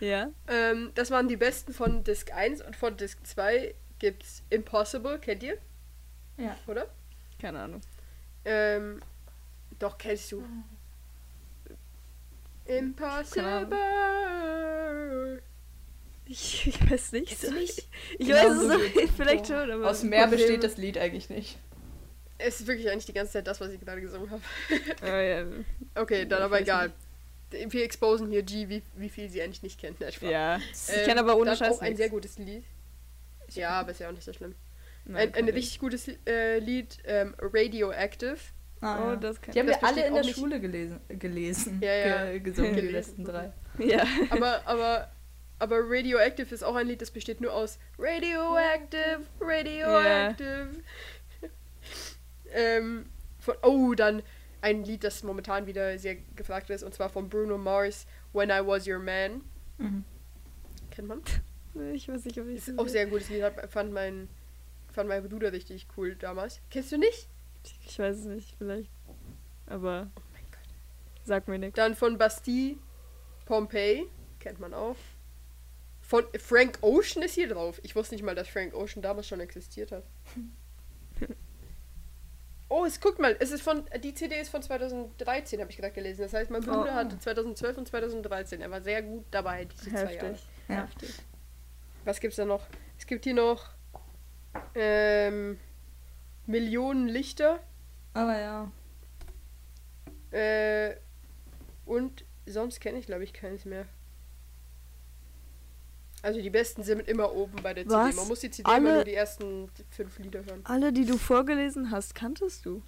Ja. 0.00 0.30
Ähm, 0.48 0.90
das 0.94 1.10
waren 1.10 1.28
die 1.28 1.36
besten 1.36 1.72
von 1.72 2.04
Disc 2.04 2.32
1 2.32 2.62
und 2.62 2.76
von 2.76 2.96
Disc 2.96 3.18
2 3.26 3.74
gibt's 3.98 4.42
Impossible, 4.50 5.18
kennt 5.18 5.42
ihr? 5.42 5.58
Ja. 6.36 6.56
Oder? 6.66 6.88
Keine 7.40 7.60
Ahnung. 7.60 7.80
Ähm, 8.44 9.00
doch, 9.78 9.96
kennst 9.98 10.30
du. 10.32 10.44
Impossible. 13.76 15.42
Ich, 16.26 16.66
ich 16.66 16.90
weiß 16.90 17.12
nicht. 17.12 17.42
Du 17.42 17.52
nicht? 17.52 17.88
Ich 18.18 18.26
Genau 18.26 18.38
weiß 18.38 18.52
es 18.52 18.72
so 18.72 18.78
geht's. 19.00 19.12
vielleicht 19.16 19.46
schon, 19.46 19.70
aber. 19.70 19.88
Aus 19.90 20.02
mehr 20.02 20.22
Problem- 20.26 20.38
besteht 20.40 20.64
das 20.64 20.76
Lied 20.76 20.98
eigentlich 20.98 21.30
nicht. 21.30 21.58
Es 22.38 22.60
ist 22.60 22.66
wirklich 22.66 22.90
eigentlich 22.90 23.06
die 23.06 23.12
ganze 23.14 23.32
Zeit 23.34 23.46
das, 23.46 23.60
was 23.60 23.70
ich 23.70 23.80
gerade 23.80 24.00
gesungen 24.00 24.30
habe. 24.30 24.42
Oh, 25.02 25.06
ja. 25.06 25.44
Okay, 25.94 26.26
dann 26.26 26.40
Ich 26.40 26.44
aber 26.44 26.60
egal. 26.60 26.92
Wir 27.50 27.84
exposen 27.84 28.28
hier 28.30 28.42
G, 28.42 28.68
wie, 28.68 28.82
wie 28.96 29.08
viel 29.08 29.28
sie 29.30 29.40
eigentlich 29.42 29.62
nicht 29.62 29.78
kennt. 29.80 29.98
Spaß. 29.98 30.20
ja. 30.22 30.56
Ich 30.58 30.96
Ähm, 30.96 31.04
kenne 31.06 31.20
aber 31.20 31.36
ohne 31.36 31.56
Scheiß 31.56 31.76
auch 31.76 31.80
ein 31.80 31.86
nichts. 31.90 31.98
sehr 31.98 32.08
gutes 32.08 32.38
Lied. 32.38 32.64
Ja, 33.50 33.70
aber 33.70 33.92
ist 33.92 34.00
ja 34.00 34.08
auch 34.08 34.12
nicht 34.12 34.24
so 34.24 34.32
schlimm. 34.32 34.54
Nein, 35.04 35.28
Ein, 35.34 35.44
ein 35.44 35.48
richtig 35.50 35.78
gutes 35.78 36.08
äh, 36.26 36.58
Lied, 36.58 36.98
ähm, 37.04 37.34
Radioactive. 37.38 38.36
Ah, 38.80 38.98
Oh, 38.98 39.08
ja. 39.10 39.16
das 39.16 39.40
kann 39.40 39.54
Die 39.54 39.60
haben 39.60 39.68
Das 39.68 39.80
wir 39.80 39.88
alle 39.88 40.06
in 40.06 40.14
der 40.14 40.24
nicht- 40.24 40.34
Schule 40.36 40.60
gelesen. 40.60 41.00
gelesen 41.08 41.78
Ja, 41.80 41.94
ja. 41.94 42.24
Ge 42.32 42.40
gesungen, 42.40 42.74
die 42.74 42.80
Gelesen. 42.82 42.94
letzten 42.94 43.24
drei. 43.24 43.52
Ja. 43.78 44.04
Aber, 44.30 44.66
aber, 44.66 45.12
aber 45.60 45.76
Radioactive 45.80 46.52
ist 46.54 46.64
auch 46.64 46.74
ein 46.74 46.86
Lied, 46.88 47.00
das 47.00 47.10
besteht 47.12 47.40
nur 47.40 47.52
aus 47.54 47.78
Radioactive, 47.98 49.20
Radioactive. 49.40 50.70
ähm, 52.52 53.06
von, 53.38 53.54
oh, 53.62 53.94
dann 53.94 54.22
ein 54.66 54.82
Lied, 54.84 55.04
das 55.04 55.22
momentan 55.22 55.66
wieder 55.66 55.96
sehr 55.98 56.16
gefragt 56.34 56.70
ist, 56.70 56.82
und 56.82 56.92
zwar 56.92 57.08
von 57.08 57.28
Bruno 57.28 57.56
Mars, 57.56 58.06
When 58.32 58.50
I 58.50 58.60
Was 58.66 58.86
Your 58.86 58.98
Man. 58.98 59.42
Mhm. 59.78 60.04
Kennt 60.90 61.08
man? 61.08 61.22
Ich 61.92 62.08
weiß 62.08 62.24
nicht, 62.24 62.40
ob 62.40 62.48
ich 62.48 62.56
Ist 62.56 62.78
auch 62.78 62.88
sehr 62.88 63.06
gutes 63.06 63.28
Lied, 63.28 63.44
fand 63.68 63.92
mein, 63.92 64.28
fand 64.92 65.08
mein 65.08 65.22
Bruder 65.28 65.52
richtig 65.52 65.86
cool 65.96 66.16
damals. 66.16 66.60
Kennst 66.70 66.90
du 66.90 66.98
nicht? 66.98 67.28
Ich 67.86 67.98
weiß 67.98 68.16
es 68.18 68.24
nicht, 68.24 68.54
vielleicht. 68.58 68.90
Aber 69.66 70.08
Oh 70.16 70.20
mein 70.32 70.44
Gott. 70.50 70.68
sag 71.24 71.46
mir 71.48 71.58
nichts. 71.58 71.76
Dann 71.76 71.94
von 71.94 72.18
Bastille, 72.18 72.76
Pompeii, 73.44 74.06
kennt 74.40 74.58
man 74.58 74.72
auch. 74.74 74.96
Von 76.00 76.24
Frank 76.38 76.78
Ocean 76.82 77.22
ist 77.22 77.34
hier 77.34 77.48
drauf. 77.48 77.78
Ich 77.82 77.94
wusste 77.94 78.14
nicht 78.14 78.24
mal, 78.24 78.34
dass 78.34 78.48
Frank 78.48 78.74
Ocean 78.74 79.02
damals 79.02 79.28
schon 79.28 79.40
existiert 79.40 79.92
hat. 79.92 80.04
Oh, 82.68 82.84
es 82.84 83.00
guckt 83.00 83.20
mal, 83.20 83.36
es 83.38 83.52
ist 83.52 83.62
von 83.62 83.84
die 84.02 84.12
CD 84.12 84.40
ist 84.40 84.48
von 84.48 84.60
2013, 84.62 85.60
habe 85.60 85.70
ich 85.70 85.76
gerade 85.76 85.92
gelesen. 85.92 86.22
Das 86.22 86.32
heißt, 86.32 86.50
mein 86.50 86.62
Bruder 86.62 86.90
Oh. 86.90 86.94
hatte 86.94 87.18
2012 87.18 87.78
und 87.78 87.86
2013. 87.88 88.60
Er 88.60 88.70
war 88.70 88.80
sehr 88.80 89.02
gut 89.02 89.24
dabei 89.30 89.66
diese 89.66 89.90
zwei 89.90 90.14
Jahre. 90.14 90.28
Heftig. 90.30 90.46
Ja. 90.68 90.74
Heftig. 90.82 91.14
Was 92.04 92.18
gibt's 92.20 92.36
da 92.36 92.44
noch? 92.44 92.66
Es 92.98 93.06
gibt 93.06 93.24
hier 93.24 93.34
noch 93.34 93.70
ähm, 94.74 95.58
Millionen 96.46 97.08
Lichter 97.08 97.60
Aber 98.14 98.38
ja. 98.38 98.72
äh, 100.32 100.96
und 101.84 102.24
sonst 102.46 102.80
kenne 102.80 102.98
ich 102.98 103.06
glaube 103.06 103.24
ich 103.24 103.32
keins 103.32 103.64
mehr. 103.64 103.86
Also 106.22 106.40
die 106.40 106.50
besten 106.50 106.82
sind 106.82 107.06
immer 107.08 107.32
oben 107.32 107.56
bei 107.62 107.72
der 107.74 107.84
CD. 107.84 107.94
Was? 107.94 108.16
Man 108.16 108.28
muss 108.28 108.40
die 108.40 108.50
CD 108.50 108.68
Alle- 108.68 108.78
immer 108.86 108.94
nur 108.96 109.04
die 109.04 109.14
ersten 109.14 109.68
fünf 109.90 110.18
Lieder 110.18 110.44
hören. 110.44 110.60
Alle, 110.64 110.92
die 110.92 111.04
du 111.04 111.18
vorgelesen 111.18 111.90
hast, 111.90 112.14
kanntest 112.14 112.64
du? 112.66 112.82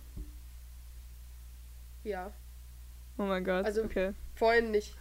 Ja, 2.05 2.33
Oh 3.21 3.25
mein 3.25 3.45
Gott. 3.45 3.65
Also- 3.65 3.83
okay. 3.83 4.13
vorhin 4.37 4.71
nicht. 4.71 4.95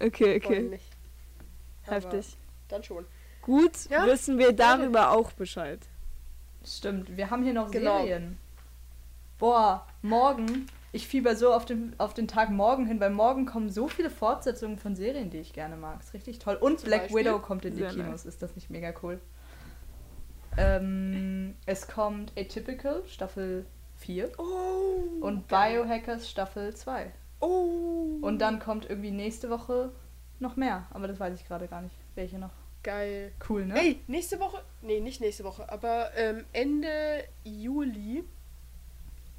Okay, 0.00 0.40
Vorhin 0.40 0.58
okay. 0.66 0.68
nicht. 0.70 0.84
Aber 1.86 1.94
Heftig. 1.96 2.36
Dann 2.68 2.82
schon. 2.82 3.04
Gut, 3.42 3.88
Ja, 3.88 4.04
wissen 4.06 4.36
wir 4.38 4.52
darüber 4.52 5.12
auch 5.12 5.32
Bescheid. 5.32 5.78
Stimmt, 6.64 7.16
wir 7.16 7.30
haben 7.30 7.44
hier 7.44 7.52
noch 7.54 7.70
Genau. 7.70 7.98
Serien. 8.04 8.36
Boah, 9.38 9.86
morgen. 10.02 10.66
Ich 10.90 11.06
fieber 11.06 11.36
so 11.36 11.52
auf 11.52 11.66
den, 11.66 11.94
auf 11.98 12.14
den 12.14 12.28
Tag 12.28 12.50
morgen 12.50 12.86
hin, 12.86 12.98
weil 12.98 13.10
morgen 13.10 13.44
kommen 13.44 13.68
so 13.70 13.88
viele 13.88 14.10
Fortsetzungen 14.10 14.78
von 14.78 14.96
Serien, 14.96 15.28
die 15.30 15.38
ich 15.38 15.52
gerne 15.52 15.76
mag. 15.76 16.00
Ist 16.00 16.14
richtig 16.14 16.38
toll. 16.38 16.56
Und 16.56 16.80
Zum 16.80 16.88
Black 16.88 17.02
Beispiel? 17.02 17.20
Widow 17.20 17.38
kommt 17.40 17.64
in 17.64 17.72
die 17.74 17.80
Sehr 17.80 17.90
Kinos. 17.90 18.06
nice. 18.06 18.26
Ist 18.26 18.42
das 18.42 18.54
nicht 18.54 18.70
mega 18.70 18.94
cool? 19.02 19.20
Ähm, 20.56 21.54
es 21.66 21.86
kommt 21.86 22.32
Atypical, 22.38 23.02
Staffel 23.06 23.66
4. 23.96 24.30
Oh. 24.38 25.24
Und 25.24 25.48
geil. 25.48 25.82
Biohackers 25.82 26.28
Staffel 26.28 26.74
2. 26.74 27.12
Oh. 27.40 28.18
Und 28.22 28.38
dann 28.40 28.58
kommt 28.58 28.88
irgendwie 28.88 29.10
nächste 29.10 29.50
Woche 29.50 29.92
noch 30.40 30.56
mehr. 30.56 30.86
Aber 30.90 31.06
das 31.06 31.20
weiß 31.20 31.38
ich 31.38 31.46
gerade 31.46 31.68
gar 31.68 31.82
nicht. 31.82 31.94
Welche 32.14 32.38
noch? 32.38 32.50
Geil. 32.82 33.32
Cool, 33.48 33.66
ne? 33.66 33.78
Ey, 33.78 34.00
nächste 34.06 34.40
Woche, 34.40 34.62
nee, 34.82 35.00
nicht 35.00 35.20
nächste 35.20 35.44
Woche, 35.44 35.70
aber 35.70 36.10
ähm, 36.16 36.44
Ende 36.52 37.24
Juli 37.44 38.24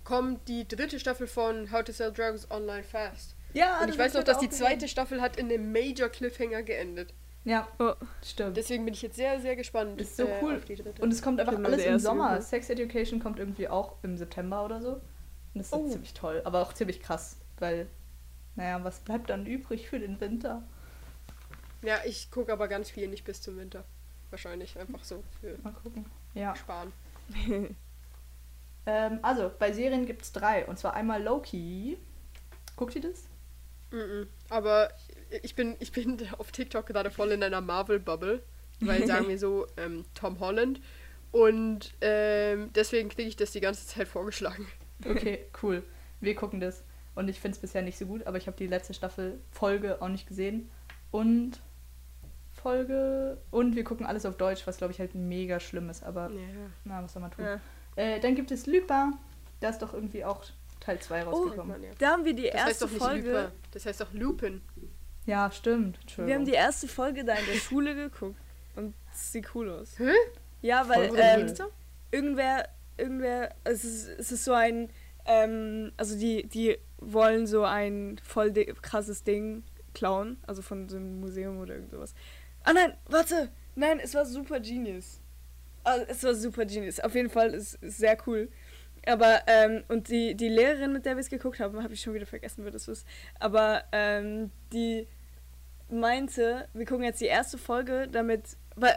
kommt 0.10 0.47
die 0.47 0.68
dritte 0.68 0.99
Staffel 0.99 1.28
von 1.28 1.72
How 1.72 1.84
to 1.84 1.91
Sell 1.91 2.12
Drugs 2.12 2.49
Online 2.49 2.84
Fast. 2.84 3.36
Ja, 3.53 3.80
Und 3.82 3.89
ich 3.89 3.97
weiß 3.97 4.16
noch, 4.16 4.24
dass 4.24 4.39
die 4.39 4.49
zweite 4.49 4.88
Staffel 4.88 5.22
hat 5.22 5.38
in 5.38 5.45
einem 5.51 5.72
Major 5.72 6.10
Cliffhanger 6.10 6.64
geendet. 6.64 7.14
Ja, 7.45 7.68
Oh, 7.80 7.93
stimmt. 8.24 8.57
Deswegen 8.57 8.86
bin 8.86 8.93
ich 8.93 9.01
jetzt 9.03 9.16
sehr, 9.16 9.39
sehr 9.39 9.55
gespannt 9.55 10.01
Ist 10.01 10.18
so 10.18 10.24
äh, 10.26 10.39
cool. 10.41 10.55
auf 10.57 10.66
die 10.66 10.76
dritte. 10.76 11.01
Und 11.01 11.14
es 11.14 11.22
kommt 11.22 11.39
einfach 11.39 11.57
alles 11.64 11.86
im 11.86 11.97
Sommer. 11.99 12.32
geguckt. 12.32 12.47
Sex 12.49 12.70
Education 12.70 13.20
kommt 13.20 13.39
irgendwie 13.39 13.68
auch 13.68 13.95
im 14.03 14.18
September 14.18 14.66
oder 14.66 14.82
so. 14.82 14.89
Und 14.93 15.01
das 15.53 15.68
ist 15.68 15.74
Oh. 15.74 15.88
ziemlich 15.89 16.14
toll, 16.14 16.41
aber 16.43 16.62
auch 16.62 16.74
ziemlich 16.74 17.01
krass, 17.01 17.38
weil, 17.60 17.88
naja, 18.55 18.84
was 18.84 18.99
bleibt 18.99 19.30
dann 19.30 19.45
übrig 19.45 19.89
für 19.89 19.99
den 19.99 20.20
Winter? 20.20 20.64
ja, 21.82 21.97
ich 22.05 22.30
gucke 22.32 22.51
aber 22.51 22.68
ganz 22.68 22.89
viel 22.89 23.07
nicht 23.07 23.24
bis 23.26 23.41
zum 23.41 23.57
Winter. 23.57 23.84
Wahrscheinlich 24.32 24.78
einfach 24.78 25.03
so 25.03 25.24
für 25.39 25.57
Mal 25.64 25.74
gucken. 25.74 26.05
Ja. 26.34 26.55
Sparen. 26.55 26.91
Ähm, 28.89 29.19
also, 29.21 29.51
bei 29.59 29.71
Serien 29.71 30.05
gibt 30.05 30.23
es 30.23 30.31
drei. 30.31 30.65
Und 30.65 30.79
zwar 30.79 30.93
einmal 30.95 31.21
Loki. 31.21 31.97
Guckt 32.75 32.95
ihr 32.95 33.01
das? 33.01 33.25
Mhm. 33.91 34.27
Aber 34.49 34.89
ich 35.43 35.55
bin, 35.55 35.75
ich 35.79 35.91
bin 35.91 36.17
auf 36.37 36.51
TikTok 36.51 36.85
gerade 36.87 37.11
voll 37.11 37.31
in 37.31 37.43
einer 37.43 37.61
Marvel-Bubble. 37.61 38.41
Weil 38.81 39.05
sagen 39.05 39.27
wir 39.27 39.37
so, 39.47 39.67
ähm, 39.77 40.05
Tom 40.15 40.39
Holland. 40.39 40.81
Und 41.31 41.93
ähm, 42.01 42.71
deswegen 42.73 43.09
kriege 43.09 43.27
ich 43.29 43.35
das 43.35 43.51
die 43.51 43.59
ganze 43.61 43.85
Zeit 43.85 44.07
vorgeschlagen. 44.07 44.67
Okay, 45.05 45.45
cool. 45.61 45.83
Wir 46.21 46.33
gucken 46.35 46.59
das. 46.59 46.83
Und 47.15 47.27
ich 47.27 47.39
finde 47.39 47.55
es 47.55 47.61
bisher 47.61 47.81
nicht 47.81 47.97
so 47.97 48.05
gut, 48.05 48.25
aber 48.25 48.37
ich 48.37 48.47
habe 48.47 48.57
die 48.57 48.67
letzte 48.67 48.93
Staffel 48.93 49.39
Folge 49.51 50.01
auch 50.01 50.07
nicht 50.07 50.27
gesehen. 50.27 50.69
Und 51.11 51.59
Folge. 52.53 53.37
Und 53.51 53.75
wir 53.75 53.83
gucken 53.83 54.05
alles 54.05 54.25
auf 54.25 54.37
Deutsch, 54.37 54.65
was 54.65 54.77
glaube 54.77 54.93
ich 54.93 54.99
halt 54.99 55.13
mega 55.15 55.59
schlimm 55.59 55.89
ist. 55.89 56.03
Aber 56.03 56.29
Ja. 56.29 56.39
na, 56.85 57.03
was 57.03 57.13
soll 57.13 57.21
man 57.21 57.31
tun? 57.31 57.45
ja. 57.45 57.59
Äh, 57.99 58.19
dann 58.21 58.33
gibt 58.35 58.49
es 58.51 58.65
Lupin. 58.65 59.13
Da 59.59 59.69
ist 59.69 59.79
doch 59.81 59.93
irgendwie 59.93 60.23
auch 60.23 60.43
Teil 60.79 60.99
2 60.99 61.19
Kennt 61.19 61.27
rausgekommen. 61.33 61.83
ja. 61.83 61.89
Da 61.99 62.11
haben 62.11 62.23
wir 62.23 62.33
die 62.33 62.43
Das 62.43 62.53
heißt 62.53 62.67
erste 62.67 62.85
doch 62.85 62.91
nicht 62.91 63.03
Folge. 63.03 63.31
Lupin. 63.31 63.51
Das 63.71 63.85
heißt 63.85 64.01
doch 64.01 64.13
Lupin. 64.13 64.61
Ja, 65.25 65.51
stimmt. 65.51 65.99
Wir 66.17 66.35
haben 66.35 66.45
die 66.45 66.53
erste 66.53 66.87
Folge 66.87 67.25
da 67.25 67.33
in 67.35 67.45
der 67.45 67.59
Schule 67.59 67.93
geguckt. 67.95 68.39
Und 68.75 68.93
es 69.13 69.33
sieht 69.33 69.53
cool 69.53 69.69
aus. 69.69 69.99
Hä? 69.99 70.11
Ja, 70.61 70.87
weil 70.87 71.11
ähm, 71.15 71.53
irgendwer, 72.11 72.69
irgendwer, 72.97 73.53
es 73.65 73.83
ist, 73.83 74.07
es 74.07 74.31
ist 74.31 74.45
so 74.45 74.53
ein, 74.53 74.89
ähm, 75.25 75.91
also 75.97 76.17
die, 76.17 76.47
die 76.47 76.77
wollen 76.99 77.47
so 77.47 77.63
ein 77.65 78.17
voll 78.23 78.53
krasses 78.81 79.23
Ding 79.23 79.63
klauen, 79.93 80.37
also 80.47 80.61
von 80.61 80.87
so 80.87 80.95
einem 80.95 81.19
Museum 81.19 81.59
oder 81.59 81.75
irgend 81.75 81.91
sowas. 81.91 82.13
Ah 82.63 82.73
nein, 82.73 82.93
warte, 83.09 83.49
nein, 83.75 83.99
es 83.99 84.15
war 84.15 84.25
Super 84.25 84.59
Genius. 84.61 85.18
Also, 85.89 86.05
es 86.07 86.23
war 86.23 86.35
Super 86.35 86.65
Genius. 86.65 86.99
Auf 86.99 87.15
jeden 87.15 87.29
Fall 87.29 87.53
ist 87.53 87.75
ist 87.81 87.97
sehr 87.97 88.17
cool. 88.27 88.49
Aber, 89.05 89.41
ähm, 89.47 89.83
und 89.87 90.09
die, 90.09 90.35
die 90.35 90.49
Lehrerin, 90.49 90.93
mit 90.93 91.05
der 91.05 91.15
wir 91.15 91.21
es 91.21 91.29
geguckt 91.29 91.59
haben, 91.59 91.81
habe 91.81 91.93
ich 91.93 92.01
schon 92.01 92.13
wieder 92.13 92.25
vergessen, 92.25 92.63
wer 92.63 92.71
das 92.71 92.87
ist. 92.87 93.07
Aber, 93.39 93.83
ähm, 93.91 94.51
die 94.73 95.07
meinte, 95.89 96.67
wir 96.73 96.85
gucken 96.85 97.03
jetzt 97.05 97.21
die 97.21 97.25
erste 97.25 97.57
Folge, 97.57 98.07
damit, 98.11 98.57
weil, 98.75 98.95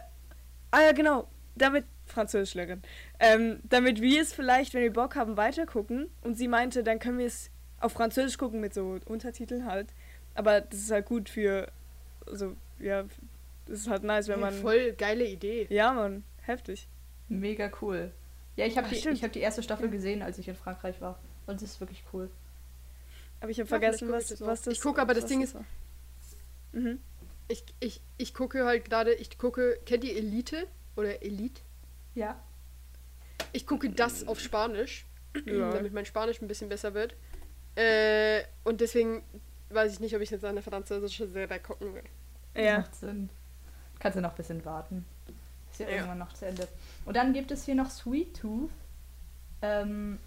ah 0.71 0.83
ja, 0.83 0.93
genau, 0.93 1.29
damit, 1.55 1.85
Französischlehrerin, 2.07 2.83
ähm, 3.21 3.61
damit 3.65 4.01
wir 4.03 4.21
es 4.21 4.33
vielleicht, 4.33 4.75
wenn 4.75 4.83
wir 4.83 4.93
Bock 4.93 5.17
haben, 5.17 5.37
weitergucken. 5.37 6.11
Und 6.23 6.37
sie 6.37 6.49
meinte, 6.49 6.83
dann 6.83 6.99
können 6.99 7.19
wir 7.19 7.27
es 7.27 7.51
auf 7.81 7.93
Französisch 7.93 8.39
gucken 8.39 8.61
mit 8.61 8.75
so 8.75 8.99
Untertiteln 9.07 9.67
halt. 9.67 9.95
Aber 10.35 10.61
das 10.61 10.81
ist 10.81 10.91
halt 10.91 11.07
gut 11.07 11.29
für, 11.29 11.69
also, 12.27 12.57
ja, 12.79 13.05
das 13.67 13.81
ist 13.81 13.89
halt 13.89 14.03
nice, 14.03 14.29
wenn 14.29 14.41
man, 14.41 14.53
voll 14.53 14.93
geile 14.93 15.25
Idee. 15.25 15.67
ja, 15.71 15.93
man, 15.93 16.25
heftig. 16.43 16.89
Mega 17.29 17.71
cool. 17.81 18.13
Ja, 18.57 18.67
ich 18.67 18.77
habe 18.77 18.87
Ach, 18.87 18.93
die, 18.93 19.09
ich 19.09 19.25
hab 19.25 19.33
die 19.33 19.41
erste 19.41 19.63
Staffel 19.63 19.89
gesehen, 19.89 20.23
als 20.23 20.39
ich 20.39 20.49
in 20.49 20.55
Frankreich 20.55 21.01
war. 21.01 21.19
Und 21.47 21.57
es 21.57 21.63
ist 21.63 21.81
wirklich 21.81 22.05
cool. 22.13 22.31
Aber 23.41 23.51
ich 23.51 23.59
habe 23.59 23.67
Ja, 23.67 23.79
vergessen, 23.79 24.11
was, 24.13 24.41
auch. 24.43 24.47
was 24.47 24.63
das 24.63 24.75
Ich 24.75 24.81
guck, 24.81 24.99
aber 24.99 25.15
das 25.15 25.27
Ding 25.27 25.43
ist-. 25.43 25.57
Mhm. 26.73 27.01
Ich, 27.49 27.65
ich, 27.81 28.01
ich 28.19 28.35
gucke 28.35 28.65
halt 28.65 28.85
gerade, 28.85 29.15
ich 29.15 29.37
gucke, 29.39 29.79
kennt 29.85 30.05
ihr 30.05 30.17
Elite? 30.17 30.67
Oder 30.97 31.23
Elite? 31.23 31.61
Ja. 32.15 32.41
Ich 33.53 33.67
gucke 33.67 33.91
das 33.91 34.27
auf 34.27 34.39
Spanisch, 34.41 35.07
Ja. 35.47 35.71
damit 35.73 35.93
mein 35.93 36.07
Spanisch 36.07 36.41
ein 36.41 36.49
bisschen 36.49 36.69
besser 36.69 36.95
wird. 36.95 37.15
Äh, 37.75 38.43
und 38.65 38.81
deswegen 38.81 39.23
weiß 39.71 39.93
ich 39.95 40.01
nicht, 40.01 40.15
ob 40.15 40.21
ich 40.23 40.31
jetzt 40.31 40.45
eine 40.45 40.63
französische 40.63 41.27
Serie 41.27 41.59
gucken 41.59 41.95
will. 41.95 42.05
Ja. 42.55 42.81
Macht 42.81 42.95
Sinn. 42.95 43.31
Kannst 43.99 44.17
du 44.19 44.21
noch 44.21 44.31
ein 44.31 44.37
bisschen 44.37 44.65
warten. 44.65 45.05
Ist 45.73 45.81
ja, 45.81 45.87
Ja. 45.89 45.97
irgendwann 45.97 46.19
noch 46.19 46.33
zu 46.33 46.47
Ende. 46.47 46.69
Und 47.05 47.17
dann 47.17 47.33
gibt 47.33 47.51
es 47.51 47.65
hier 47.65 47.75
noch 47.75 47.91
Sweet 47.91 48.37
Tooth. 48.41 48.71
Ähm, 49.63 50.19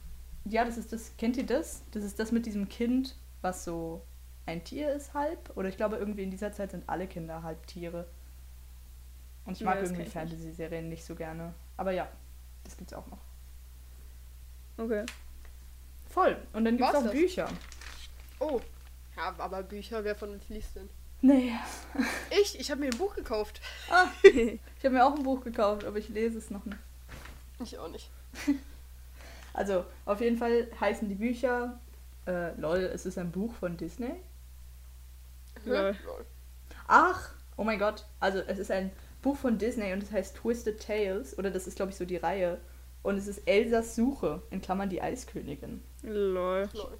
ja, 0.46 0.66
das 0.66 0.78
ist 0.78 0.91
das, 0.91 1.12
kennt 1.18 1.38
ihr 1.38 1.46
das? 1.46 1.82
Das 1.91 2.04
ist 2.04 2.20
das 2.20 2.32
mit 2.32 2.46
diesem 2.46 2.68
Kind, 2.68 3.16
was 3.41 3.64
so 3.64 4.02
ein 4.46 4.64
Tier 4.64 4.91
ist 4.93 5.14
halb. 5.14 5.56
Oder 5.56 5.70
ich 5.70 5.78
glaube, 5.78 5.96
irgendwie 5.98 6.24
in 6.24 6.32
dieser 6.32 6.52
Zeit 6.52 6.72
sind 6.72 6.84
alle 6.88 7.08
Kinder 7.08 7.43
halb 7.43 7.66
Tiere. 7.68 8.08
Und 9.46 9.54
ich 9.54 9.60
Ja, 9.60 9.66
mag 9.68 9.76
irgendwie 9.78 9.93
ich 10.02 10.08
nicht. 10.08 10.14
Fantasy-Serien 10.14 10.89
nicht 10.89 11.06
so 11.06 11.16
gerne. 11.16 11.54
Aber 11.78 11.91
ja, 11.91 12.08
das 12.64 12.76
gibt's 12.78 12.93
auch 12.93 13.08
noch. 13.08 13.20
Okay. 14.78 15.06
Voll. 16.10 16.38
Und 16.54 16.66
dann 16.66 16.78
gibt's 16.78 16.93
War's 16.93 17.02
auch 17.02 17.04
das? 17.10 17.12
Bücher. 17.12 17.50
Oh. 18.39 18.60
Ja, 19.16 19.34
aber 19.38 19.64
Bücher, 19.64 20.04
wer 20.04 20.16
von 20.16 20.32
uns 20.32 20.50
liest 20.50 20.76
denn? 20.76 20.89
Nee. 21.26 21.53
Ich, 22.30 22.59
ich 22.59 22.69
habe 22.69 22.82
mir 22.82 22.91
ein 22.91 22.97
Buch 22.97 23.15
gekauft. 23.15 23.59
Ah, 23.89 24.05
ich 24.21 24.59
habe 24.84 24.91
mir 24.91 25.03
auch 25.03 25.15
ein 25.15 25.23
Buch 25.23 25.43
gekauft, 25.43 25.84
aber 25.84 25.97
ich 25.97 26.09
lese 26.09 26.38
es 26.38 26.51
noch 26.51 26.63
nicht. 26.65 26.78
Ich 27.63 27.78
auch 27.80 27.89
nicht. 27.89 28.09
Also, 29.57 29.86
auf 30.03 30.19
jeden 30.19 30.38
Fall 30.38 30.67
heißen 30.82 31.07
die 31.07 31.15
Bücher, 31.15 31.80
äh, 32.28 32.53
lol, 32.59 32.80
es 32.80 33.05
ist 33.05 33.17
ein 33.17 33.32
Buch 33.32 33.53
von 33.53 33.78
Disney. 33.78 34.11
Lol. 35.63 35.95
Lol. 36.05 36.26
Ach, 36.89 37.30
oh 37.55 37.63
mein 37.63 37.80
Gott, 37.80 38.03
also 38.19 38.39
es 38.39 38.59
ist 38.59 38.69
ein 38.69 38.91
Buch 39.21 39.38
von 39.38 39.57
Disney 39.57 39.93
und 39.93 40.03
es 40.03 40.11
heißt 40.11 40.36
Twisted 40.36 40.86
Tales, 40.86 41.39
oder 41.39 41.51
das 41.51 41.67
ist, 41.67 41.78
glaube 41.78 41.91
ich, 41.91 41.97
so 41.97 42.03
die 42.03 42.17
Reihe. 42.17 42.59
Und 43.01 43.15
es 43.15 43.28
ist 43.28 43.47
Elsas 43.47 43.95
Suche, 43.95 44.41
in 44.49 44.61
Klammern 44.61 44.89
die 44.89 45.01
Eiskönigin. 45.01 45.82
Lol. 46.03 46.67
Lol. 46.73 46.97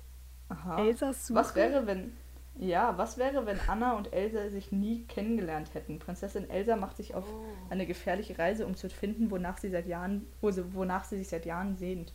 Aha. 0.48 0.82
Elsas 0.82 1.28
Suche? 1.28 1.38
Was 1.38 1.56
wäre, 1.56 1.86
wenn, 1.88 2.16
Ja, 2.58 2.98
was 2.98 3.18
wäre, 3.18 3.46
wenn 3.46 3.60
Anna 3.68 3.94
und 3.98 4.14
Elsa 4.14 4.50
sich 4.50 4.72
nie 4.72 5.04
kennengelernt 5.08 5.74
hätten? 5.74 6.00
Prinzessin 6.00 6.50
Elsa 6.50 6.76
macht 6.78 6.96
sich 6.98 7.14
auf 7.14 7.26
Oh. 7.28 7.46
eine 7.70 7.86
gefährliche 7.86 8.38
Reise, 8.40 8.66
um 8.66 8.76
zu 8.76 8.90
finden, 8.90 9.30
wonach 9.30 9.58
sie 9.58 9.70
seit 9.70 9.88
Jahren, 9.88 10.26
wo 10.40 10.52
sie, 10.52 10.74
wonach 10.74 11.04
sie 11.04 11.18
sich 11.18 11.28
seit 11.28 11.46
Jahren 11.46 11.76
sehnt. 11.76 12.14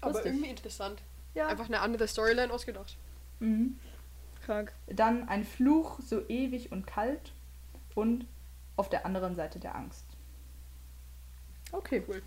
Aber 0.00 0.12
Lustig. 0.12 0.32
irgendwie 0.32 0.50
interessant. 0.50 1.02
Ja. 1.34 1.48
Einfach 1.48 1.66
eine 1.66 1.80
andere 1.80 2.06
Storyline 2.06 2.52
ausgedacht. 2.52 2.96
Mhm. 3.40 3.76
Krank. 4.46 4.72
Dann 4.86 5.28
ein 5.28 5.42
Fluch 5.44 5.98
so 6.00 6.20
ewig 6.28 6.70
und 6.70 6.86
kalt 6.86 7.32
und 7.96 8.26
auf 8.76 8.88
der 8.90 9.04
anderen 9.06 9.34
Seite 9.34 9.58
der 9.58 9.74
Angst. 9.74 10.04
Okay. 11.72 12.02
Cool. 12.06 12.22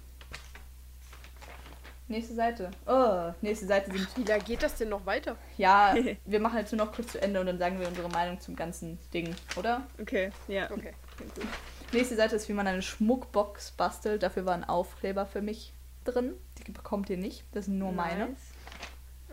Nächste 2.10 2.36
Seite. 2.36 2.72
Oh, 2.86 3.34
nächste 3.42 3.66
Seite 3.68 3.92
sind. 3.92 4.08
Wie 4.18 4.24
lange 4.24 4.44
geht 4.44 4.64
das 4.64 4.76
denn 4.76 4.90
noch 4.90 5.06
weiter? 5.06 5.36
Ja, 5.58 5.94
wir 6.26 6.40
machen 6.40 6.58
jetzt 6.58 6.72
nur 6.72 6.86
noch 6.86 6.94
kurz 6.94 7.12
zu 7.12 7.22
Ende 7.22 7.40
und 7.42 7.48
dann 7.48 7.58
sagen 7.60 7.80
wir 7.80 7.88
unsere 7.88 8.08
Meinung 8.10 8.40
zum 8.40 8.56
ganzen 8.56 8.98
Ding, 9.14 9.36
oder? 9.58 9.86
Okay, 10.02 10.32
ja. 10.48 10.72
Okay. 10.72 10.94
Gut. 11.18 11.46
Nächste 11.92 12.16
Seite 12.16 12.36
ist, 12.36 12.48
wie 12.50 12.54
man 12.54 12.68
eine 12.68 12.82
Schmuckbox 12.82 13.72
bastelt. 13.72 14.24
Dafür 14.24 14.46
war 14.46 14.54
ein 14.54 14.64
Aufkleber 14.64 15.26
für 15.26 15.42
mich 15.42 15.74
drin. 16.06 16.34
Die 16.66 16.72
bekommt 16.72 17.10
ihr 17.10 17.18
nicht. 17.18 17.44
Das 17.54 17.66
sind 17.66 17.78
nur 17.78 17.92
meine. 17.92 18.28
Nice. 18.28 18.38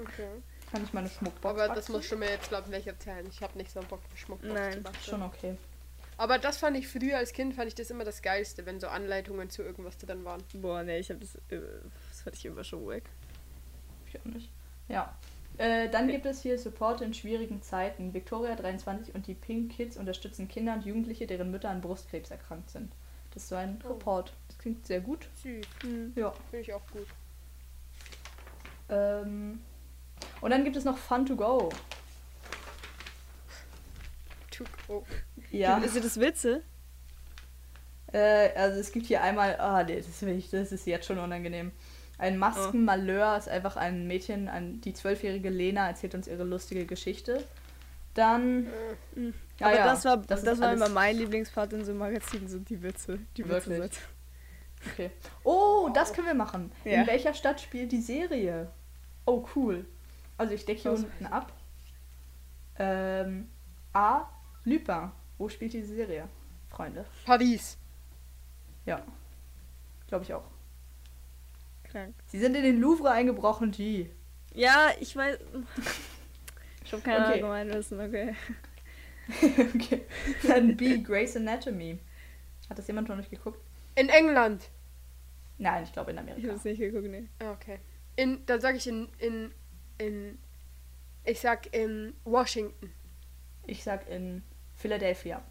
Okay. 0.00 0.28
Kann 0.72 0.82
ich 0.84 0.92
meine 0.92 1.08
Schmuckbox 1.08 1.54
Aber 1.54 1.68
das 1.68 1.76
basteln? 1.76 1.96
muss 1.96 2.06
schon 2.06 2.18
mir 2.18 2.30
jetzt, 2.30 2.48
glaube 2.48 2.64
ich, 2.68 2.76
nicht 2.76 2.86
erzählen. 2.88 3.24
Ich 3.30 3.40
habe 3.42 3.56
nicht 3.56 3.70
so 3.70 3.78
einen 3.80 3.88
Bock 3.88 4.00
für 4.10 4.16
Schmuckbox 4.16 4.52
Nein, 4.52 4.72
zu 4.72 4.80
basteln. 4.82 5.04
Schon 5.04 5.22
okay. 5.22 5.56
Aber 6.16 6.38
das 6.38 6.58
fand 6.58 6.76
ich 6.76 6.86
früher 6.88 7.18
als 7.18 7.32
Kind, 7.32 7.54
fand 7.54 7.66
ich 7.68 7.74
das 7.74 7.90
immer 7.90 8.04
das 8.04 8.22
Geilste, 8.22 8.66
wenn 8.66 8.78
so 8.80 8.86
Anleitungen 8.88 9.50
zu 9.50 9.62
irgendwas 9.62 9.98
drin 9.98 10.24
waren. 10.24 10.42
Boah, 10.54 10.82
nee, 10.84 10.98
ich 10.98 11.10
hab 11.10 11.20
das. 11.20 11.34
äh, 11.34 11.40
Das 11.50 11.60
fand 12.24 12.36
ich 12.36 12.44
immer 12.46 12.64
schon 12.64 12.88
weg. 12.88 13.04
Ich 14.06 14.18
auch 14.18 14.24
nicht. 14.24 14.50
Ja. 14.88 15.14
Äh, 15.58 15.88
dann 15.88 16.08
gibt 16.08 16.26
es 16.26 16.42
hier 16.42 16.58
Support 16.58 17.00
in 17.00 17.14
schwierigen 17.14 17.62
Zeiten. 17.62 18.12
Victoria 18.12 18.56
23 18.56 19.14
und 19.14 19.26
die 19.26 19.34
Pink 19.34 19.70
Kids 19.70 19.96
unterstützen 19.96 20.48
Kinder 20.48 20.74
und 20.74 20.84
Jugendliche, 20.84 21.26
deren 21.26 21.50
Mütter 21.50 21.70
an 21.70 21.80
Brustkrebs 21.80 22.30
erkrankt 22.30 22.70
sind. 22.70 22.92
Das 23.32 23.44
ist 23.44 23.48
so 23.50 23.56
ein 23.56 23.78
Oh. 23.84 23.92
Report. 23.92 24.32
Das 24.48 24.58
klingt 24.58 24.86
sehr 24.86 25.00
gut. 25.00 25.28
Süß. 25.42 25.66
Hm. 25.82 26.12
Ja. 26.16 26.32
Finde 26.50 26.62
ich 26.62 26.72
auch 26.72 26.86
gut. 26.92 27.06
Ähm, 28.88 29.60
und 30.40 30.50
dann 30.50 30.64
gibt 30.64 30.76
es 30.76 30.84
noch 30.84 30.98
Fun 30.98 31.24
to 31.26 31.36
Go. 31.36 31.68
Tuk 34.50 34.66
oh. 34.88 35.02
Ja. 35.50 35.80
Sind 35.86 36.04
das 36.04 36.18
Witze? 36.18 36.62
Äh, 38.12 38.52
also 38.54 38.80
es 38.80 38.92
gibt 38.92 39.06
hier 39.06 39.22
einmal, 39.22 39.58
ah 39.58 39.82
nee, 39.82 39.96
das, 39.96 40.22
will 40.22 40.38
ich, 40.38 40.50
das 40.50 40.72
ist 40.72 40.86
jetzt 40.86 41.06
schon 41.06 41.18
unangenehm. 41.18 41.72
Ein 42.16 42.38
Maskenmalheur 42.38 43.36
ist 43.36 43.48
einfach 43.48 43.76
ein 43.76 44.06
Mädchen, 44.06 44.48
ein, 44.48 44.80
die 44.80 44.92
zwölfjährige 44.92 45.50
Lena 45.50 45.88
erzählt 45.88 46.14
uns 46.14 46.28
ihre 46.28 46.44
lustige 46.44 46.86
Geschichte. 46.86 47.44
Dann, 48.14 48.68
ja, 49.58 49.66
Aber 49.66 49.76
ja, 49.76 49.84
das 49.86 50.04
war, 50.04 50.18
das 50.18 50.44
das, 50.44 50.60
war 50.60 50.72
immer 50.72 50.88
mein 50.88 51.16
Lieblingspart 51.16 51.72
in 51.72 51.84
so 51.84 51.90
einem 51.90 51.98
Magazin, 51.98 52.46
so 52.46 52.58
die 52.58 52.80
Witze. 52.80 53.18
Die 53.36 53.48
Wirklich? 53.48 53.80
Witze. 53.80 54.00
okay. 54.92 55.10
Oh, 55.42 55.90
das 55.92 56.12
können 56.12 56.28
wir 56.28 56.34
machen. 56.34 56.70
Ja. 56.84 57.00
In 57.00 57.06
welcher 57.08 57.34
Stadt 57.34 57.60
spielt 57.60 57.90
die 57.90 58.00
Serie? 58.00 58.70
Oh, 59.26 59.44
cool. 59.56 59.84
Also 60.38 60.54
ich 60.54 60.64
decke 60.64 60.82
hier 60.82 60.92
unten 60.92 61.26
ab. 61.26 61.52
Ähm, 62.78 63.48
A. 63.92 64.28
Lupin. 64.64 65.10
Wo 65.38 65.48
spielt 65.48 65.72
die 65.72 65.82
Serie? 65.82 66.28
Freunde. 66.68 67.04
Paris. 67.24 67.76
Ja. 68.86 69.02
Glaube 70.06 70.24
ich 70.24 70.34
auch. 70.34 70.44
Krank. 71.94 72.14
Sie 72.26 72.40
sind 72.40 72.56
in 72.56 72.64
den 72.64 72.80
Louvre 72.80 73.10
eingebrochen, 73.12 73.70
G. 73.70 74.10
Ja, 74.52 74.90
ich 75.00 75.14
weiß. 75.14 75.38
Ich 76.84 76.92
habe 76.92 77.02
keine 77.02 77.24
Okay. 77.24 77.32
Allgemeinwissen, 77.34 78.00
okay. 78.00 78.34
okay. 79.74 80.02
Dann 80.42 80.76
B. 80.76 80.98
Grey's 80.98 81.36
Anatomy. 81.36 81.98
Hat 82.68 82.78
das 82.78 82.86
jemand 82.88 83.08
noch 83.08 83.16
nicht 83.16 83.30
geguckt? 83.30 83.60
In 83.94 84.08
England. 84.08 84.68
Nein, 85.58 85.84
ich 85.84 85.92
glaube 85.92 86.10
in 86.10 86.16
Ich 86.16 86.22
Amerika. 86.22 86.48
habe 86.48 86.56
es 86.58 86.64
nicht 86.64 86.78
geguckt, 86.80 87.06
nee. 87.08 87.28
Ah, 87.40 87.52
Okay. 87.52 87.78
In, 88.16 88.44
dann 88.46 88.60
sage 88.60 88.76
ich 88.76 88.86
in, 88.86 89.08
in, 89.18 89.52
in, 89.98 90.38
ich 91.24 91.40
sag 91.40 91.74
in 91.74 92.14
Washington. 92.24 92.92
Ich 93.66 93.82
sag 93.82 94.08
in 94.08 94.42
Philadelphia. 94.76 95.42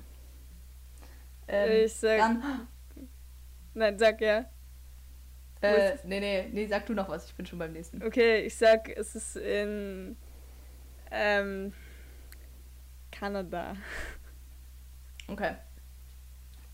Ähm, 1.48 1.86
ich 1.86 1.94
sag. 1.94 2.18
dann, 2.20 2.68
Nein, 3.74 3.98
sag 3.98 4.22
ja. 4.22 4.46
Äh, 5.64 5.98
nee, 6.06 6.20
nee, 6.20 6.50
nee, 6.52 6.68
sag 6.68 6.86
du 6.86 6.94
noch 6.94 7.10
was, 7.10 7.26
ich 7.26 7.36
bin 7.36 7.46
schon 7.46 7.60
beim 7.60 7.72
nächsten. 7.74 8.04
Okay, 8.04 8.42
ich 8.42 8.56
sag, 8.56 8.90
es 8.90 9.16
ist 9.16 9.36
in. 9.38 10.16
Ähm. 11.12 11.74
Kanada. 13.12 13.76
Okay. 15.28 15.56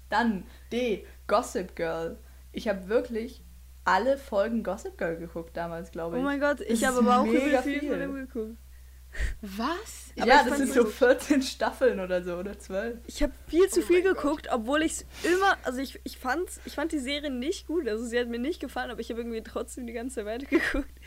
Dann 0.10 0.46
D. 0.72 1.06
Gossip 1.28 1.76
Girl. 1.76 2.18
Ich 2.52 2.68
habe 2.68 2.88
wirklich 2.88 3.44
alle 3.86 4.18
Folgen 4.18 4.64
Gossip 4.64 4.98
Girl 4.98 5.18
geguckt 5.18 5.56
damals, 5.56 5.92
glaube 5.92 6.16
Oh 6.16 6.20
ich. 6.20 6.24
mein 6.24 6.40
Gott, 6.40 6.62
ich 6.62 6.84
habe 6.86 7.00
aber 7.00 7.20
auch 7.22 7.26
viel 7.26 7.58
viel. 7.62 7.90
von 7.90 8.00
dem 8.00 8.14
geguckt. 8.16 8.58
Was? 9.42 10.12
aber 10.18 10.28
ja, 10.28 10.44
das 10.44 10.58
sind 10.58 10.68
so 10.74 10.84
so- 10.84 10.90
14 10.90 11.42
Staffeln 11.42 12.00
oder 12.00 12.24
so, 12.24 12.36
oder 12.38 12.58
12. 12.58 12.98
Ich 13.08 13.22
habe 13.24 13.34
viel 13.48 13.68
zu 13.70 13.80
Oh 13.82 13.84
viel 13.84 14.04
mein 14.04 14.14
Gott. 14.14 14.22
geguckt, 14.24 14.48
obwohl 14.52 14.82
ich 14.84 14.92
es 14.94 15.06
immer, 15.24 15.58
also 15.64 15.80
ich, 15.80 16.00
ich, 16.04 16.18
fand, 16.18 16.50
ich 16.66 16.74
fand 16.76 16.92
die 16.92 17.00
Serie 17.00 17.32
nicht 17.32 17.68
gut, 17.68 17.88
also 17.88 18.06
sie 18.06 18.20
hat 18.20 18.28
mir 18.28 18.40
nicht 18.40 18.60
gefallen, 18.60 18.92
aber 18.92 19.00
ich 19.02 19.10
habe 19.10 19.22
irgendwie 19.22 19.42
trotzdem 19.42 19.88
die 19.88 19.94
ganze 19.94 20.16
Zeit 20.18 20.26
weitergeguckt. 20.26 20.90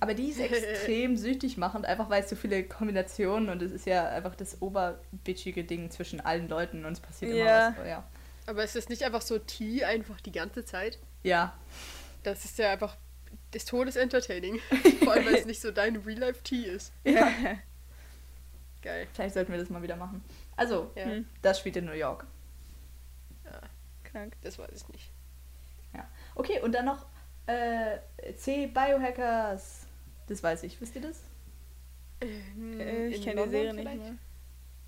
Aber 0.00 0.14
die 0.14 0.30
ist 0.30 0.40
extrem 0.40 1.16
süchtig 1.18 1.58
machend, 1.58 1.84
einfach 1.84 2.08
weil 2.08 2.22
es 2.24 2.30
so 2.30 2.34
viele 2.34 2.64
Kombinationen 2.64 3.50
und 3.50 3.60
es 3.62 3.70
ist 3.70 3.86
ja 3.86 4.08
einfach 4.08 4.34
das 4.34 4.62
oberbitchige 4.62 5.64
Ding 5.64 5.90
zwischen 5.90 6.20
allen 6.20 6.48
Leuten 6.48 6.84
und 6.86 6.92
es 6.94 7.00
passiert 7.00 7.34
Ja. 7.34 7.68
immer 7.68 7.76
was. 7.78 7.86
Ja. 7.86 8.04
Aber 8.46 8.64
ist 8.64 8.74
das 8.74 8.88
nicht 8.88 9.02
einfach 9.02 9.20
so 9.20 9.38
Tee 9.38 9.84
einfach 9.84 10.20
die 10.22 10.32
ganze 10.32 10.64
Zeit? 10.64 10.98
ja. 11.22 11.56
Das 12.22 12.44
ist 12.44 12.58
ja 12.58 12.72
einfach 12.72 12.96
des 13.56 13.64
Todes 13.64 13.96
entertaining. 13.96 14.60
Vor 15.04 15.12
allem, 15.14 15.26
weil 15.26 15.34
es 15.34 15.46
nicht 15.46 15.60
so 15.60 15.70
dein 15.70 15.96
Real-Life-Tee 15.96 16.62
ist. 16.64 16.92
ja. 17.04 17.28
Geil. 18.82 19.08
Vielleicht 19.14 19.34
sollten 19.34 19.50
wir 19.52 19.58
das 19.58 19.68
mal 19.70 19.82
wieder 19.82 19.96
machen. 19.96 20.22
Also, 20.56 20.90
Ja, 20.94 21.04
Hm. 21.06 21.26
das 21.42 21.58
spielt 21.58 21.76
in 21.76 21.86
New 21.86 21.92
York. 21.92 22.26
Krank. 24.04 24.34
das 24.42 24.58
weiß 24.58 24.70
ich 24.72 24.88
nicht. 24.88 25.10
Okay, 26.34 26.60
und 26.60 26.72
dann 26.72 26.84
noch 26.84 27.06
äh, 27.46 27.98
C. 28.36 28.66
Biohackers. 28.66 29.86
Das 30.26 30.42
weiß 30.42 30.62
ich. 30.64 30.78
Wisst 30.80 30.94
ihr 30.96 31.02
das? 31.02 31.22
Ähm, 32.20 32.78
Äh, 32.80 33.06
ich 33.08 33.22
kenne 33.24 33.44
die 33.44 33.50
Serie 33.50 33.72
nicht 33.72 33.80
vielleicht? 33.82 34.02
mehr. 34.02 34.14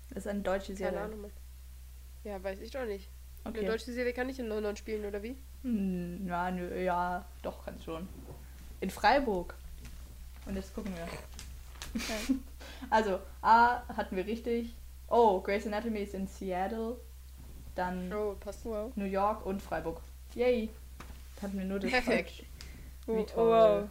Das 0.09 0.17
ist 0.19 0.27
eine 0.27 0.41
deutsche 0.41 0.67
Keine 0.73 0.77
Serie. 0.77 1.01
Ahnung. 1.01 1.21
Mann. 1.21 1.31
Ja, 2.23 2.43
weiß 2.43 2.59
ich 2.61 2.69
doch 2.71 2.85
nicht. 2.85 3.09
Okay. 3.43 3.59
Eine 3.59 3.67
deutsche 3.69 3.91
Serie 3.91 4.13
kann 4.13 4.27
nicht 4.27 4.37
in 4.39 4.47
London 4.47 4.75
spielen, 4.75 5.05
oder 5.05 5.23
wie? 5.23 5.35
Hm, 5.63 6.27
ja, 6.27 6.51
nö, 6.51 6.79
ja, 6.83 7.25
doch, 7.41 7.65
kann 7.65 7.79
schon. 7.83 8.07
In 8.81 8.89
Freiburg. 8.89 9.55
Und 10.45 10.55
jetzt 10.55 10.73
gucken 10.73 10.93
wir. 10.95 11.99
also, 12.89 13.19
A 13.41 13.81
hatten 13.95 14.15
wir 14.15 14.25
richtig. 14.25 14.73
Oh, 15.07 15.41
Grey's 15.41 15.65
Anatomy 15.65 15.99
ist 15.99 16.13
in 16.13 16.27
Seattle. 16.27 16.97
Dann 17.75 18.11
Oh. 18.11 18.35
Wow. 18.63 18.91
New 18.95 19.05
York 19.05 19.45
und 19.45 19.61
Freiburg. 19.61 20.01
Yay. 20.35 20.69
Hatten 21.41 21.57
wir 21.57 21.65
nur 21.65 21.79
das 21.79 21.91
Perfekt. 21.91 22.43
Oh, 23.07 23.25
oh, 23.35 23.45
wow. 23.45 23.89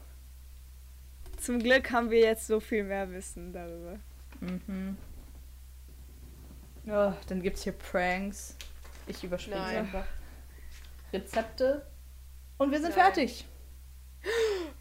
Zum 1.39 1.59
Glück 1.59 1.91
haben 1.91 2.11
wir 2.11 2.21
jetzt 2.21 2.47
so 2.47 2.61
viel 2.61 2.85
mehr 2.85 3.11
Wissen 3.11 3.53
darüber. 3.53 3.99
Mhm. 4.41 4.97
Ja, 6.85 7.17
dann 7.29 7.43
gibt's 7.43 7.63
hier 7.63 7.73
Pranks. 7.73 8.57
Ich 9.07 9.25
überspringe 9.25 9.63
einfach. 9.63 10.07
Rezepte. 11.13 11.87
Und 12.59 12.71
wir 12.71 12.81
sind 12.81 12.97
Nein. 12.97 13.05
fertig. 13.05 13.45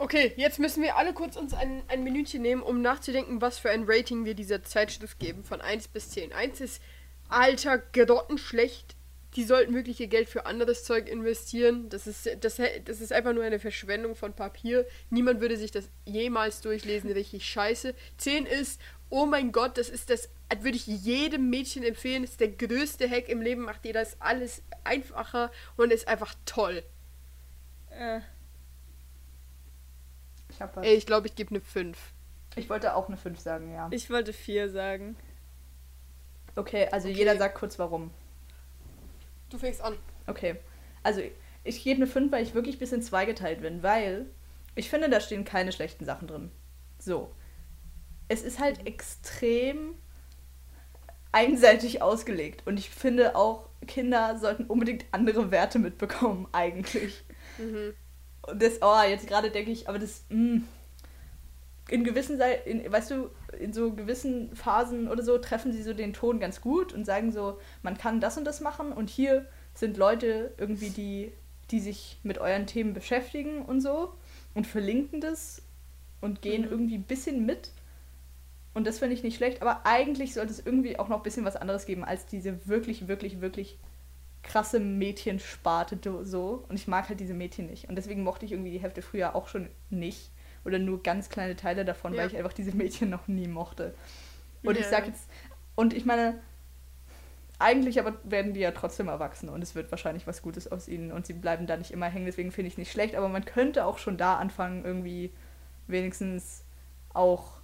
Okay, 0.00 0.32
jetzt 0.36 0.60
müssen 0.60 0.84
wir 0.84 0.96
alle 0.96 1.12
kurz 1.12 1.36
uns 1.36 1.54
ein, 1.54 1.82
ein 1.88 2.04
Minütchen 2.04 2.40
nehmen, 2.40 2.62
um 2.62 2.82
nachzudenken, 2.82 3.40
was 3.40 3.58
für 3.58 3.70
ein 3.70 3.84
Rating 3.84 4.24
wir 4.24 4.34
dieser 4.34 4.62
Zeitschrift 4.62 5.18
geben. 5.18 5.42
Von 5.42 5.60
1 5.60 5.88
bis 5.88 6.10
10. 6.10 6.32
1 6.32 6.60
ist 6.60 6.82
alter, 7.28 7.78
grottenschlecht. 7.78 8.94
Die 9.34 9.42
sollten 9.42 9.74
wirklich 9.74 9.98
ihr 10.00 10.06
Geld 10.06 10.28
für 10.28 10.46
anderes 10.46 10.84
Zeug 10.84 11.08
investieren. 11.08 11.88
Das 11.88 12.06
ist, 12.06 12.28
das, 12.40 12.60
das 12.84 13.00
ist 13.00 13.12
einfach 13.12 13.32
nur 13.32 13.42
eine 13.42 13.58
Verschwendung 13.58 14.14
von 14.14 14.34
Papier. 14.34 14.86
Niemand 15.10 15.40
würde 15.40 15.56
sich 15.56 15.72
das 15.72 15.90
jemals 16.04 16.60
durchlesen. 16.60 17.10
Richtig 17.10 17.44
scheiße. 17.44 17.92
10 18.18 18.46
ist, 18.46 18.80
oh 19.10 19.26
mein 19.26 19.50
Gott, 19.50 19.78
das 19.78 19.88
ist 19.88 20.10
das, 20.10 20.30
das 20.48 20.62
würde 20.62 20.76
ich 20.76 20.86
jedem 20.86 21.50
Mädchen 21.50 21.82
empfehlen. 21.82 22.22
Das 22.22 22.32
ist 22.32 22.40
der 22.40 22.52
größte 22.52 23.10
Hack 23.10 23.28
im 23.28 23.42
Leben. 23.42 23.62
Macht 23.62 23.84
dir 23.84 23.92
das 23.92 24.20
alles 24.20 24.62
einfacher 24.84 25.50
und 25.76 25.92
ist 25.92 26.06
einfach 26.06 26.34
toll. 26.46 26.84
Äh, 27.90 28.20
Ich, 30.58 30.62
hab 30.62 30.74
was. 30.76 30.84
Ey, 30.84 30.94
ich 30.94 31.06
glaube, 31.06 31.28
ich 31.28 31.36
gebe 31.36 31.50
eine 31.50 31.60
5. 31.60 31.96
ich 32.56 32.68
wollte 32.68 32.94
auch 32.96 33.06
eine 33.06 33.16
5 33.16 33.38
sagen, 33.38 33.72
ja. 33.72 33.86
ich 33.92 34.10
wollte 34.10 34.32
vier 34.32 34.68
sagen. 34.70 35.14
Okay, 36.56 36.88
also 36.90 37.08
Okay. 37.08 37.16
jeder 37.16 37.36
sagt 37.36 37.54
kurz 37.56 37.78
warum. 37.78 38.10
Du 39.50 39.58
fängst 39.58 39.80
an. 39.80 39.94
Okay. 40.26 40.56
Also 41.04 41.22
ich 41.62 41.84
gebe 41.84 41.98
eine 41.98 42.06
5, 42.08 42.32
weil 42.32 42.42
ich 42.42 42.54
wirklich 42.54 42.78
bis 42.80 42.90
in 42.92 43.02
zwei 43.02 43.24
geteilt 43.24 43.60
bin, 43.60 43.82
weil 43.84 44.26
ich 44.74 44.90
finde, 44.90 45.08
da 45.08 45.20
stehen 45.20 45.44
keine 45.44 45.70
schlechten 45.70 46.04
Sachen 46.04 46.26
drin. 46.26 46.50
So. 46.98 47.32
es 48.28 48.42
ist 48.42 48.58
halt 48.58 48.84
extrem 48.86 49.94
einseitig 51.30 52.02
ausgelegt. 52.02 52.66
Und 52.66 52.78
ich 52.78 52.90
finde 52.90 53.36
auch, 53.36 53.68
Kinder 53.86 54.36
sollten 54.38 54.64
unbedingt 54.64 55.04
andere 55.12 55.50
Werte 55.52 55.78
mitbekommen, 55.78 56.48
eigentlich. 56.52 57.24
Mhm. 57.58 57.94
Und 58.50 58.62
das, 58.62 58.80
oh, 58.82 59.02
jetzt 59.08 59.26
gerade 59.26 59.50
denke 59.50 59.70
ich, 59.70 59.88
aber 59.88 59.98
das, 59.98 60.24
mh, 60.30 60.62
in 61.90 62.04
gewissen, 62.04 62.38
in, 62.66 62.90
weißt 62.90 63.10
du, 63.10 63.30
in 63.58 63.72
so 63.72 63.92
gewissen 63.92 64.54
Phasen 64.54 65.08
oder 65.08 65.22
so 65.22 65.38
treffen 65.38 65.72
sie 65.72 65.82
so 65.82 65.94
den 65.94 66.12
Ton 66.12 66.38
ganz 66.38 66.60
gut 66.60 66.92
und 66.92 67.04
sagen 67.06 67.32
so, 67.32 67.58
man 67.82 67.96
kann 67.96 68.20
das 68.20 68.36
und 68.36 68.44
das 68.44 68.60
machen 68.60 68.92
und 68.92 69.08
hier 69.08 69.46
sind 69.74 69.96
Leute 69.96 70.52
irgendwie, 70.58 70.90
die, 70.90 71.32
die 71.70 71.80
sich 71.80 72.18
mit 72.22 72.38
euren 72.38 72.66
Themen 72.66 72.92
beschäftigen 72.92 73.62
und 73.62 73.80
so 73.80 74.12
und 74.54 74.66
verlinken 74.66 75.20
das 75.20 75.62
und 76.20 76.42
gehen 76.42 76.62
Mhm. 76.62 76.70
irgendwie 76.70 76.96
ein 76.96 77.04
bisschen 77.04 77.46
mit. 77.46 77.70
Und 78.74 78.86
das 78.86 78.98
finde 78.98 79.14
ich 79.14 79.22
nicht 79.22 79.36
schlecht, 79.36 79.62
aber 79.62 79.86
eigentlich 79.86 80.34
sollte 80.34 80.52
es 80.52 80.64
irgendwie 80.64 80.98
auch 80.98 81.08
noch 81.08 81.16
ein 81.18 81.22
bisschen 81.22 81.44
was 81.44 81.56
anderes 81.56 81.86
geben 81.86 82.04
als 82.04 82.26
diese 82.26 82.66
wirklich, 82.68 83.08
wirklich, 83.08 83.40
wirklich 83.40 83.78
krasse 84.48 84.80
Mädchensparte 84.80 85.98
so. 86.24 86.64
Und 86.68 86.76
ich 86.76 86.88
mag 86.88 87.08
halt 87.08 87.20
diese 87.20 87.34
Mädchen 87.34 87.66
nicht. 87.66 87.88
Und 87.88 87.96
deswegen 87.96 88.22
mochte 88.24 88.44
ich 88.46 88.52
irgendwie 88.52 88.70
die 88.72 88.80
Hälfte 88.80 89.02
früher 89.02 89.36
auch 89.36 89.46
schon 89.48 89.68
nicht. 89.90 90.30
Oder 90.64 90.78
nur 90.78 91.02
ganz 91.02 91.28
kleine 91.28 91.54
Teile 91.56 91.84
davon, 91.84 92.12
Ja. 92.14 92.20
weil 92.22 92.28
ich 92.28 92.36
einfach 92.36 92.52
diese 92.52 92.74
Mädchen 92.76 93.10
noch 93.10 93.28
nie 93.28 93.46
mochte. 93.48 93.94
Und 94.64 94.76
ich 94.76 94.84
Ja. 94.84 94.90
sag 94.90 95.06
jetzt, 95.06 95.28
und 95.76 95.94
ich 95.94 96.04
meine, 96.04 96.40
eigentlich 97.60 97.98
aber 97.98 98.14
werden 98.24 98.54
die 98.54 98.60
ja 98.60 98.70
trotzdem 98.70 99.08
erwachsen 99.08 99.48
und 99.48 99.62
es 99.62 99.74
wird 99.74 99.90
wahrscheinlich 99.90 100.26
was 100.26 100.42
Gutes 100.42 100.70
aus 100.70 100.86
ihnen 100.88 101.10
und 101.10 101.26
sie 101.26 101.32
bleiben 101.32 101.66
da 101.66 101.76
nicht 101.76 101.90
immer 101.90 102.06
hängen, 102.06 102.26
deswegen 102.26 102.52
finde 102.52 102.68
ich 102.68 102.74
es 102.74 102.78
nicht 102.78 102.92
schlecht, 102.92 103.16
aber 103.16 103.28
man 103.28 103.44
könnte 103.44 103.84
auch 103.84 103.98
schon 103.98 104.16
da 104.16 104.36
anfangen, 104.36 104.84
irgendwie 104.84 105.32
wenigstens 105.88 106.62
auch 107.14 107.54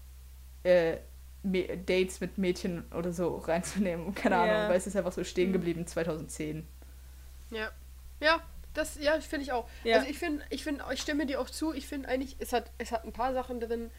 äh, 0.65 0.97
Dates 1.45 2.21
mit 2.21 2.39
Mädchen 2.39 2.85
oder 2.93 3.13
so 3.13 3.37
reinzunehmen. 3.47 4.15
Keine 4.15 4.35
Ja. 4.37 4.43
Ahnung, 4.43 4.69
weil 4.71 4.79
es 4.79 4.87
ist 4.87 4.97
einfach 4.97 5.13
so 5.13 5.23
stehen 5.23 5.51
Mhm. 5.51 5.53
geblieben 5.55 5.87
2010. 5.87 6.67
Ja. 7.55 7.71
Ja, 8.21 8.43
das 8.75 8.97
ja, 9.01 9.19
finde 9.21 9.45
ich 9.45 9.53
auch. 9.53 9.69
Ja. 9.85 9.97
Also 9.97 10.09
ich 10.09 10.19
finde, 10.19 10.45
ich 10.51 10.65
finde, 10.65 10.85
ich 10.93 11.01
stimme 11.01 11.27
dir 11.27 11.41
auch 11.41 11.51
zu, 11.51 11.73
ich 11.73 11.87
finde 11.87 12.09
eigentlich, 12.09 12.37
es 12.39 12.53
hat, 12.53 12.71
es 12.79 12.93
hat 12.93 13.05
ein 13.05 13.13
paar 13.13 13.33
Sachen 13.33 13.61
drin, 13.61 13.91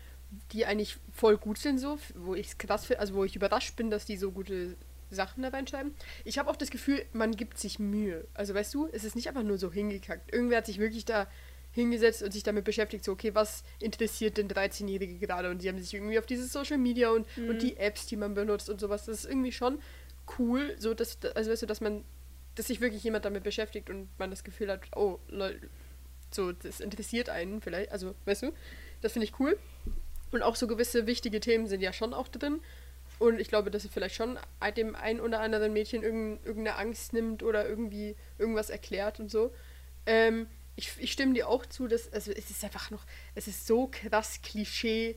die 0.51 0.65
eigentlich 0.65 0.97
voll 1.13 1.37
gut 1.37 1.57
sind, 1.57 1.79
so, 1.79 1.97
wo 2.15 2.35
ich 2.35 2.47
es 2.47 2.57
krass 2.57 2.85
finde, 2.85 2.99
also 2.99 3.13
wo 3.13 3.23
ich 3.23 3.35
überrascht 3.35 3.75
bin, 3.75 3.89
dass 3.89 4.05
die 4.05 4.17
so 4.17 4.31
gute 4.31 4.75
Sachen 5.11 5.43
da 5.43 5.49
reinschreiben. 5.49 5.93
Ich 6.23 6.37
habe 6.37 6.49
auch 6.49 6.55
das 6.55 6.69
Gefühl, 6.69 7.05
man 7.13 7.35
gibt 7.35 7.57
sich 7.57 7.79
Mühe. 7.79 8.25
Also 8.33 8.53
weißt 8.53 8.73
du, 8.73 8.89
es 8.91 9.03
ist 9.03 9.15
nicht 9.15 9.27
einfach 9.29 9.43
nur 9.43 9.57
so 9.57 9.71
hingekackt. 9.71 10.33
Irgendwer 10.33 10.57
hat 10.57 10.65
sich 10.65 10.79
wirklich 10.79 11.05
da 11.05 11.27
hingesetzt 11.71 12.23
und 12.23 12.31
sich 12.31 12.43
damit 12.43 12.63
beschäftigt, 12.63 13.03
so, 13.03 13.11
okay, 13.11 13.35
was 13.35 13.63
interessiert 13.79 14.37
denn 14.37 14.47
13-Jährige 14.47 15.19
gerade? 15.19 15.49
Und 15.49 15.61
die 15.61 15.67
haben 15.67 15.77
sich 15.77 15.93
irgendwie 15.93 16.17
auf 16.17 16.25
dieses 16.25 16.51
Social 16.51 16.77
Media 16.77 17.09
und, 17.09 17.27
und 17.37 17.61
die 17.61 17.77
Apps, 17.77 18.07
die 18.07 18.15
man 18.15 18.33
benutzt 18.33 18.69
und 18.69 18.79
sowas, 18.79 19.05
das 19.05 19.19
ist 19.19 19.25
irgendwie 19.29 19.51
schon 19.51 19.79
cool, 20.39 20.75
so 20.79 20.93
dass, 20.93 21.17
also 21.35 21.51
weißt 21.51 21.63
du, 21.63 21.65
dass 21.65 21.81
man, 21.81 22.03
dass 22.55 22.67
sich 22.67 22.81
wirklich 22.81 23.03
jemand 23.03 23.25
damit 23.25 23.43
beschäftigt 23.43 23.89
und 23.89 24.09
man 24.17 24.29
das 24.29 24.43
Gefühl 24.43 24.71
hat, 24.71 24.81
oh, 24.95 25.19
Leute, 25.27 25.69
so, 26.31 26.51
das 26.51 26.79
interessiert 26.79 27.29
einen 27.29 27.61
vielleicht, 27.61 27.91
also, 27.91 28.15
weißt 28.25 28.43
du, 28.43 28.51
das 29.01 29.13
finde 29.13 29.27
ich 29.27 29.39
cool. 29.39 29.57
Und 30.31 30.41
auch 30.41 30.55
so 30.55 30.67
gewisse 30.67 31.07
wichtige 31.07 31.39
Themen 31.39 31.67
sind 31.67 31.81
ja 31.81 31.93
schon 31.93 32.13
auch 32.13 32.27
drin. 32.27 32.61
Und 33.19 33.39
ich 33.39 33.47
glaube, 33.47 33.71
dass 33.71 33.85
es 33.85 33.91
vielleicht 33.91 34.15
schon 34.15 34.37
dem 34.75 34.95
ein 34.95 35.21
oder 35.21 35.39
anderen 35.39 35.71
Mädchen 35.71 36.03
irgend, 36.03 36.45
irgendeine 36.45 36.77
Angst 36.77 37.13
nimmt 37.13 37.43
oder 37.43 37.67
irgendwie 37.67 38.15
irgendwas 38.37 38.69
erklärt 38.69 39.19
und 39.19 39.31
so. 39.31 39.53
Ähm, 40.05 40.47
ich, 40.75 40.91
ich 40.99 41.11
stimme 41.11 41.33
dir 41.33 41.47
auch 41.47 41.65
zu, 41.65 41.87
dass 41.87 42.11
also 42.11 42.31
es 42.31 42.49
ist 42.49 42.63
einfach 42.63 42.91
noch, 42.91 43.05
es 43.33 43.47
ist 43.47 43.65
so 43.65 43.87
krass 43.87 44.41
Klischee. 44.41 45.15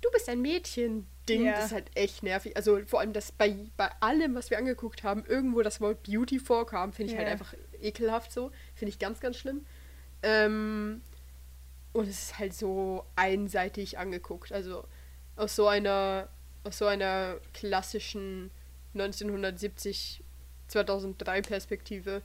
Du 0.00 0.10
bist 0.12 0.28
ein 0.28 0.40
Mädchen. 0.40 1.06
Ding, 1.28 1.44
Ja. 1.44 1.52
das 1.56 1.66
ist 1.66 1.72
halt 1.72 1.90
echt 1.94 2.22
nervig. 2.22 2.56
Also 2.56 2.80
vor 2.86 3.00
allem, 3.00 3.12
dass 3.12 3.32
bei, 3.32 3.56
bei 3.76 3.90
allem, 4.00 4.34
was 4.34 4.50
wir 4.50 4.58
angeguckt 4.58 5.02
haben, 5.02 5.24
irgendwo 5.26 5.62
das 5.62 5.80
Wort 5.80 6.02
Beauty 6.04 6.38
vorkam, 6.38 6.92
finde 6.92 7.12
ich 7.12 7.18
halt 7.18 7.26
Ja. 7.28 7.32
einfach 7.32 7.54
ekelhaft 7.80 8.32
so. 8.32 8.50
Finde 8.74 8.90
ich 8.90 8.98
ganz, 8.98 9.20
ganz 9.20 9.36
schlimm. 9.36 9.66
Ähm, 10.22 11.02
und 11.92 12.08
es 12.08 12.22
ist 12.30 12.38
halt 12.38 12.54
so 12.54 13.04
einseitig 13.16 13.98
angeguckt. 13.98 14.52
Also 14.52 14.84
aus 15.36 15.56
so 15.56 15.66
einer, 15.68 16.28
aus 16.64 16.78
so 16.78 16.86
einer 16.86 17.38
klassischen 17.54 18.50
1970, 18.94 20.22
2003 20.68 21.42
Perspektive. 21.42 22.22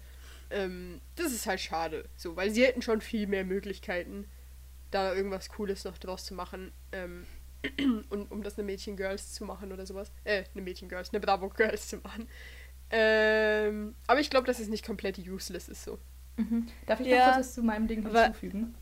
Ähm, 0.49 0.99
das 1.16 1.32
ist 1.32 1.45
halt 1.45 1.60
schade. 1.60 2.06
So, 2.18 2.36
weil 2.36 2.52
sie 2.52 2.66
hätten 2.66 2.82
schon 2.82 3.02
viel 3.02 3.28
mehr 3.28 3.45
Möglichkeiten, 3.45 4.28
da 4.91 5.14
irgendwas 5.14 5.49
Cooles 5.49 5.86
noch 5.86 5.97
draus 5.97 6.26
zu 6.26 6.34
machen. 6.34 6.72
Ähm, 6.91 7.26
und 8.09 8.32
um 8.32 8.43
das 8.43 8.57
eine 8.57 8.66
Mädchen 8.66 8.95
Girls 8.97 9.34
zu 9.34 9.45
machen 9.45 9.72
oder 9.72 9.86
sowas. 9.86 10.12
Äh, 10.24 10.43
eine 10.53 10.64
Mädchen 10.64 10.89
Girls, 10.89 11.09
eine 11.12 11.20
Bravo 11.20 11.49
Girls 11.49 11.88
zu 11.88 11.97
machen. 11.97 12.28
Ähm, 12.89 13.95
aber 14.07 14.20
ich 14.20 14.30
glaube, 14.30 14.47
dass 14.47 14.59
es 14.59 14.68
nicht 14.68 14.86
komplett 14.86 15.18
useless 15.20 15.70
ist 15.70 15.84
so. 15.84 15.97
Mhm. 16.38 16.68
Darf 16.86 16.99
ich 16.99 17.07
Ja, 17.07 17.18
noch 17.18 17.26
kurz 17.26 17.38
was 17.38 17.53
zu 17.53 17.64
meinem 17.64 17.88
Ding 17.88 18.05
aber- 18.05 18.24
hinzufügen? 18.26 18.76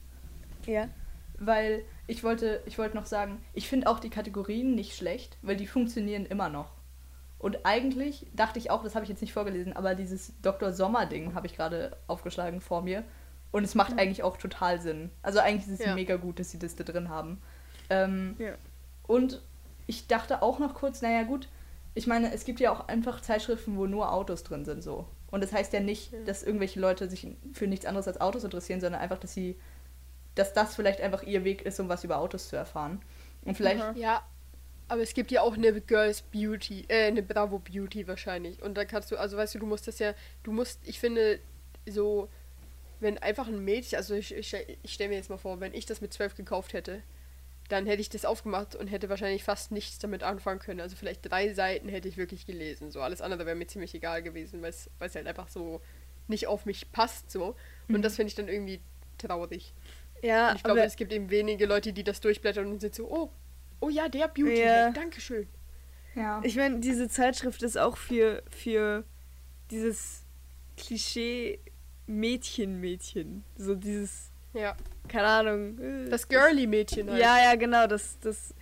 Ja. 0.66 0.90
Weil 1.38 1.84
ich 2.08 2.24
wollte, 2.24 2.62
ich 2.66 2.78
wollte 2.78 2.96
noch 2.98 3.06
sagen, 3.06 3.42
ich 3.54 3.70
finde 3.70 3.88
auch 3.88 4.00
die 4.00 4.10
Kategorien 4.10 4.76
nicht 4.76 4.96
schlecht, 4.96 5.38
weil 5.42 5.56
die 5.56 5.68
funktionieren 5.68 6.26
immer 6.26 6.50
noch. 6.50 6.74
Und 7.38 7.66
eigentlich 7.66 8.28
dachte 8.34 8.60
ich 8.60 8.70
auch, 8.72 8.84
das 8.84 8.96
habe 8.96 9.04
ich 9.06 9.10
jetzt 9.10 9.22
nicht 9.22 9.32
vorgelesen, 9.32 9.72
aber 9.74 9.96
dieses 9.96 10.34
Dr. 10.42 10.74
Sommer-Ding 10.74 11.34
habe 11.36 11.48
ich 11.48 11.56
gerade 11.56 11.96
aufgeschlagen 12.08 12.60
vor 12.60 12.82
mir. 12.82 13.04
Und 13.52 13.64
es 13.64 13.74
macht 13.74 13.98
eigentlich 13.98 14.22
auch 14.24 14.38
total 14.38 14.82
Sinn. 14.82 15.10
Also 15.22 15.40
eigentlich 15.40 15.68
ist 15.72 15.80
es 15.80 15.86
Ja. 15.86 15.96
mega 15.96 16.18
gut, 16.18 16.40
dass 16.40 16.52
sie 16.52 16.60
das 16.60 16.76
da 16.76 16.84
drin 16.84 17.10
haben. 17.10 17.42
Ähm, 17.90 18.36
Ja. 18.38 18.56
Und 19.10 19.42
ich 19.88 20.06
dachte 20.06 20.44
auch 20.44 20.60
noch 20.60 20.76
kurz, 20.76 21.02
naja 21.02 21.24
gut, 21.24 21.50
ich 21.96 22.06
meine, 22.06 22.32
es 22.32 22.46
gibt 22.46 22.60
ja 22.60 22.72
auch 22.72 22.88
einfach 22.88 23.22
Zeitschriften, 23.22 23.76
wo 23.76 23.88
nur 23.88 24.14
Autos 24.14 24.44
drin 24.44 24.66
sind 24.66 24.84
so. 24.84 25.08
Und 25.32 25.42
das 25.44 25.52
heißt 25.52 25.74
ja 25.74 25.80
nicht, 25.80 26.12
Ja. 26.12 26.20
dass 26.26 26.44
irgendwelche 26.44 26.80
Leute 26.80 27.10
sich 27.10 27.28
für 27.54 27.66
nichts 27.66 27.88
anderes 27.88 28.08
als 28.08 28.22
Autos 28.22 28.44
interessieren, 28.44 28.80
sondern 28.82 29.02
einfach, 29.02 29.18
dass 29.18 29.34
sie, 29.34 29.58
dass 30.36 30.54
das 30.54 30.76
vielleicht 30.76 31.02
einfach 31.02 31.24
ihr 31.24 31.44
Weg 31.44 31.64
ist, 31.64 31.80
um 31.80 31.90
was 31.90 32.04
über 32.04 32.20
Autos 32.20 32.50
zu 32.50 32.56
erfahren. 32.56 33.02
Und 33.46 33.58
vielleicht, 33.58 33.82
Aha. 33.82 33.94
Ja, 33.98 34.22
aber 34.88 35.02
es 35.02 35.16
gibt 35.16 35.32
ja 35.32 35.42
auch 35.42 35.56
eine 35.56 35.82
Girls 35.82 36.22
Beauty, 36.22 36.86
äh, 36.88 37.08
eine 37.08 37.24
Bravo 37.24 37.58
Beauty 37.58 38.08
wahrscheinlich. 38.08 38.62
Und 38.62 38.76
da 38.76 38.86
kannst 38.86 39.10
du, 39.10 39.18
also 39.18 39.38
weißt 39.38 39.56
du, 39.56 39.60
du 39.60 39.66
musst 39.66 39.88
das 39.88 39.98
ja, 39.98 40.14
du 40.44 40.52
musst, 40.52 40.80
ich 40.88 41.00
finde, 41.00 41.40
so, 41.88 42.30
wenn 43.00 43.18
einfach 43.18 43.48
ein 43.48 43.66
Mädchen, 43.66 43.98
also 43.98 44.14
ich, 44.14 44.36
ich, 44.36 44.56
ich 44.84 44.94
stelle 44.94 45.10
mir 45.10 45.16
jetzt 45.16 45.32
mal 45.32 45.38
vor, 45.38 45.60
wenn 45.60 45.74
ich 45.74 45.88
das 45.88 46.00
mit 46.00 46.14
zwölf 46.14 46.36
gekauft 46.36 46.74
hätte, 46.74 47.02
dann 47.70 47.86
hätte 47.86 48.02
ich 48.02 48.10
das 48.10 48.26
aufgemacht 48.26 48.76
und 48.76 48.88
hätte 48.88 49.10
wahrscheinlich 49.10 49.44
fast 49.44 49.72
nichts 49.72 49.98
damit 50.00 50.24
anfangen 50.24 50.60
können. 50.60 50.82
Also 50.82 50.96
vielleicht 50.96 51.30
drei 51.30 51.54
Seiten 51.54 51.88
hätte 51.88 52.08
ich 52.08 52.18
wirklich 52.18 52.46
gelesen. 52.46 52.92
So 52.92 53.02
alles 53.02 53.22
andere 53.22 53.46
wäre 53.46 53.56
mir 53.56 53.68
ziemlich 53.68 53.94
egal 53.96 54.22
gewesen, 54.22 54.62
weil 54.62 54.72
es 54.72 54.90
weil 55.00 55.08
es 55.08 55.16
halt 55.16 55.28
einfach 55.28 55.48
so 55.50 55.82
nicht 56.28 56.48
auf 56.48 56.66
mich 56.66 56.92
passt 56.92 57.32
so. 57.32 57.56
Und 57.88 57.98
Mhm. 57.98 58.02
das 58.02 58.16
finde 58.16 58.28
ich 58.30 58.36
dann 58.36 58.48
irgendwie 58.50 58.82
traurig. 59.18 59.74
Ja, 60.22 60.50
Und 60.50 60.58
ich 60.58 60.64
glaube, 60.64 60.82
es 60.82 60.96
gibt 60.98 61.14
eben 61.14 61.30
wenige 61.30 61.66
Leute, 61.66 61.94
die 61.94 62.04
das 62.04 62.20
durchblättern 62.20 62.68
und 62.68 62.82
sind 62.82 62.94
so, 62.94 63.10
oh, 63.10 63.30
oh 63.80 63.90
ja, 63.90 64.10
der 64.10 64.28
Beauty, 64.28 64.62
Ja. 64.62 64.92
Dankeschön. 64.92 65.48
ja. 66.16 66.42
ich 66.44 66.56
meine, 66.58 66.80
diese 66.80 67.08
Zeitschrift 67.08 67.64
ist 67.64 67.78
auch 67.78 67.96
für, 67.98 68.44
für 68.50 69.06
dieses 69.72 70.26
Klischee 70.76 71.60
Mädchen-Mädchen. 72.08 73.44
So 73.58 73.76
dieses, 73.76 74.32
Ja, 74.54 74.76
keine 75.10 75.28
Ahnung. 75.28 76.10
das 76.10 76.28
Girly-Mädchen 76.28 77.10
halt. 77.10 77.20
Ja, 77.22 77.38
ja, 77.44 77.56
genau, 77.56 77.88
das, 77.88 78.18
das. 78.20 78.54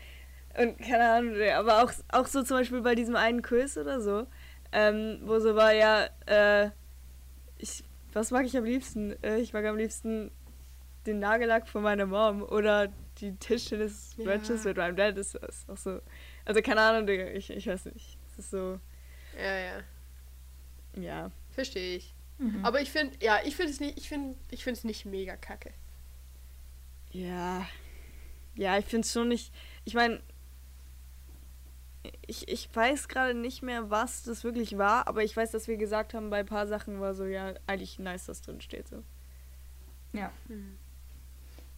Und 0.58 0.80
keine 0.80 1.10
Ahnung, 1.12 1.36
aber 1.56 1.84
auch, 1.84 1.92
auch 2.10 2.26
so 2.26 2.42
zum 2.44 2.58
Beispiel 2.58 2.82
bei 2.82 2.96
diesem 2.96 3.16
einen 3.16 3.42
Quiz 3.44 3.78
oder 3.78 4.02
so, 4.02 4.26
ähm, 4.72 5.20
wo 5.24 5.40
so 5.40 5.56
war, 5.56 5.72
ja, 5.74 6.08
äh, 6.26 6.72
ich, 7.60 7.84
was 8.14 8.32
mag 8.32 8.46
ich 8.46 8.58
am 8.58 8.66
liebsten? 8.66 9.16
Äh, 9.24 9.38
ich 9.38 9.54
mag 9.54 9.64
am 9.66 9.78
liebsten 9.78 10.32
den 11.06 11.20
Nagellack 11.20 11.68
von 11.70 11.84
meiner 11.84 12.06
Mom 12.08 12.42
oder 12.42 12.92
die 13.20 13.36
Tischtennis-Matches 13.36 14.64
Ja. 14.64 14.70
mit 14.70 14.78
meinem 14.78 14.96
Dad. 14.96 15.18
Das 15.18 15.36
ist 15.36 15.70
auch 15.70 15.78
so. 15.78 16.02
Also 16.46 16.62
keine 16.62 16.82
Ahnung, 16.82 17.06
Digga, 17.08 17.28
ich, 17.28 17.50
ich 17.50 17.68
weiß 17.68 17.86
nicht. 17.86 18.18
Das 18.26 18.40
ist 18.46 18.52
so, 18.52 18.80
Ja, 19.38 19.58
ja, 19.60 21.02
ja. 21.02 21.32
verstehe 21.52 21.98
ich. 21.98 22.14
Mhm. 22.40 22.64
Aber 22.66 22.82
ich 22.82 22.92
finde, 22.92 23.16
ja, 23.22 23.40
ich 23.44 23.56
finde 23.56 23.72
es 23.72 23.80
nicht, 23.80 23.98
ich 23.98 24.10
finde, 24.10 24.36
ich 24.52 24.64
finde 24.64 24.78
es 24.80 24.84
nicht 24.84 25.06
mega 25.06 25.36
kacke. 25.36 25.72
Ja. 27.12 27.66
Ja, 28.56 28.78
ich 28.78 28.86
finde 28.86 29.06
es 29.06 29.14
schon 29.14 29.28
nicht. 29.30 29.54
Ich 29.86 29.94
meine, 29.94 30.22
ich, 32.26 32.48
ich 32.48 32.74
weiß 32.74 33.08
gerade 33.08 33.34
nicht 33.34 33.62
mehr, 33.64 33.90
was 33.90 34.24
das 34.24 34.44
wirklich 34.44 34.78
war, 34.78 35.08
aber 35.08 35.24
ich 35.24 35.36
weiß, 35.36 35.52
dass 35.52 35.68
wir 35.68 35.78
gesagt 35.78 36.14
haben, 36.14 36.30
bei 36.30 36.40
ein 36.40 36.46
paar 36.46 36.68
Sachen 36.68 37.00
war 37.00 37.14
so, 37.14 37.26
ja, 37.26 37.54
eigentlich 37.68 38.00
nice, 38.00 38.26
dass 38.26 38.42
drin 38.42 38.62
steht 38.62 38.88
so. 38.88 39.04
ja. 40.14 40.32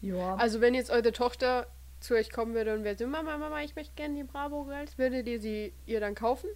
Ja. 0.01 0.35
Also 0.35 0.61
wenn 0.61 0.73
jetzt 0.75 0.91
eure 0.91 1.11
Tochter 1.11 1.67
zu 1.99 2.13
euch 2.13 2.29
kommen 2.31 2.53
würde 2.53 2.73
und 2.73 2.85
wäre 2.85 2.97
so, 2.97 3.05
Mama, 3.05 3.37
Mama, 3.37 3.61
ich 3.63 3.75
möchte 3.75 3.93
gerne 3.95 4.15
die 4.15 4.23
Bravo 4.23 4.63
Girls, 4.63 4.97
würdet 4.97 5.27
ihr 5.27 5.41
sie 5.41 5.73
ihr 5.85 5.99
dann 5.99 6.15
kaufen? 6.15 6.49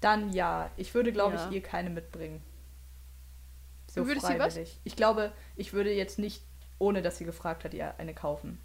Dann 0.00 0.32
ja. 0.32 0.70
Ich 0.76 0.94
würde, 0.94 1.10
glaube 1.10 1.34
Ja. 1.34 1.48
ich, 1.48 1.54
ihr 1.56 1.62
keine 1.62 1.90
mitbringen. 1.90 2.40
So 3.90 4.02
Du 4.02 4.06
würdest 4.06 4.26
sie 4.26 4.38
was? 4.38 4.54
freiwillig. 4.54 4.78
Ich 4.84 4.94
glaube, 4.94 5.32
ich 5.56 5.72
würde 5.72 5.92
jetzt 5.92 6.20
nicht, 6.20 6.44
ohne 6.78 7.02
dass 7.02 7.18
sie 7.18 7.24
gefragt 7.24 7.64
hat, 7.64 7.74
ihr 7.74 7.98
eine 7.98 8.14
kaufen. 8.14 8.58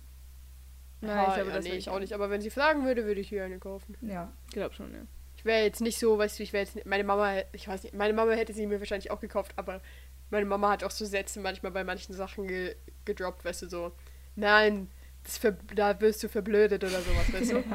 Nein, 1.01 1.16
Ja, 1.16 1.28
ich 1.28 1.34
glaube, 1.36 1.49
ja, 1.49 1.55
das 1.55 1.66
nee, 1.66 1.72
ich 1.74 1.89
auch 1.89 1.99
nicht. 1.99 2.14
Aber 2.14 2.30
wenn 2.30 2.41
sie 2.41 2.49
fragen 2.49 2.86
würde, 2.86 3.05
würde 3.05 3.20
ich 3.20 3.30
hier 3.30 3.43
eine 3.43 3.59
kaufen. 3.59 3.97
Ja. 4.01 4.32
Ich 4.47 4.53
glaube 4.53 4.74
schon, 4.74 4.93
ja. 4.93 5.01
Ich 5.36 5.45
wäre 5.45 5.64
jetzt 5.64 5.82
nicht 5.82 5.99
so, 5.99 6.18
weißt 6.18 6.39
du, 6.39 6.43
ich 6.43 6.53
wäre 6.53 6.64
jetzt. 6.64 6.86
Meine 6.86 7.03
Mama, 7.03 7.41
ich 7.51 7.68
weiß 7.68 7.84
nicht, 7.84 7.93
meine 7.93 8.14
Mama 8.14 8.32
hätte 8.32 8.53
sie 8.53 8.66
mir 8.66 8.80
wahrscheinlich 8.80 9.11
auch 9.11 9.20
gekauft, 9.20 9.51
aber 9.57 9.82
meine 10.30 10.45
Mama 10.45 10.70
hat 10.70 10.84
auch 10.84 10.91
so 10.91 11.05
Sätze 11.05 11.39
manchmal 11.39 11.72
bei 11.72 11.84
manchen 11.84 12.14
Sachen 12.14 12.47
ge 12.47 12.76
gedroppt, 13.05 13.43
weißt 13.43 13.64
du, 13.64 13.70
so. 13.70 13.91
Nein, 14.36 14.89
das 15.24 15.38
ver 15.38 15.51
da 15.76 15.99
wirst 15.99 16.24
du 16.24 16.30
verblödet 16.30 16.84
oder 16.84 17.01
sowas, 17.01 17.34
weißt 17.34 17.51
du? 17.51 17.64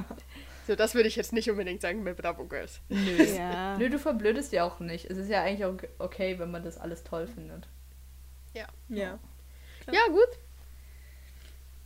So, 0.67 0.77
das 0.77 0.95
würde 0.95 1.09
ich 1.09 1.17
jetzt 1.17 1.33
nicht 1.33 1.51
unbedingt 1.51 1.81
sagen 1.81 2.05
bei 2.05 2.13
Bravo 2.13 2.45
Girls. 2.45 2.83
Nö. 2.91 3.25
Ja. 3.25 3.79
Nö, 3.79 3.89
du 3.89 3.99
verblödest 3.99 4.53
ja 4.53 4.65
auch 4.65 4.81
nicht. 4.81 5.11
Es 5.11 5.17
ist 5.17 5.31
ja 5.31 5.43
eigentlich 5.43 5.65
auch 5.65 5.77
okay, 5.99 6.39
wenn 6.39 6.51
man 6.51 6.63
das 6.63 6.77
alles 6.77 7.05
toll 7.05 7.27
findet. 7.27 7.67
Ja. 8.53 8.67
Ja, 8.91 9.19
gut. 10.11 10.39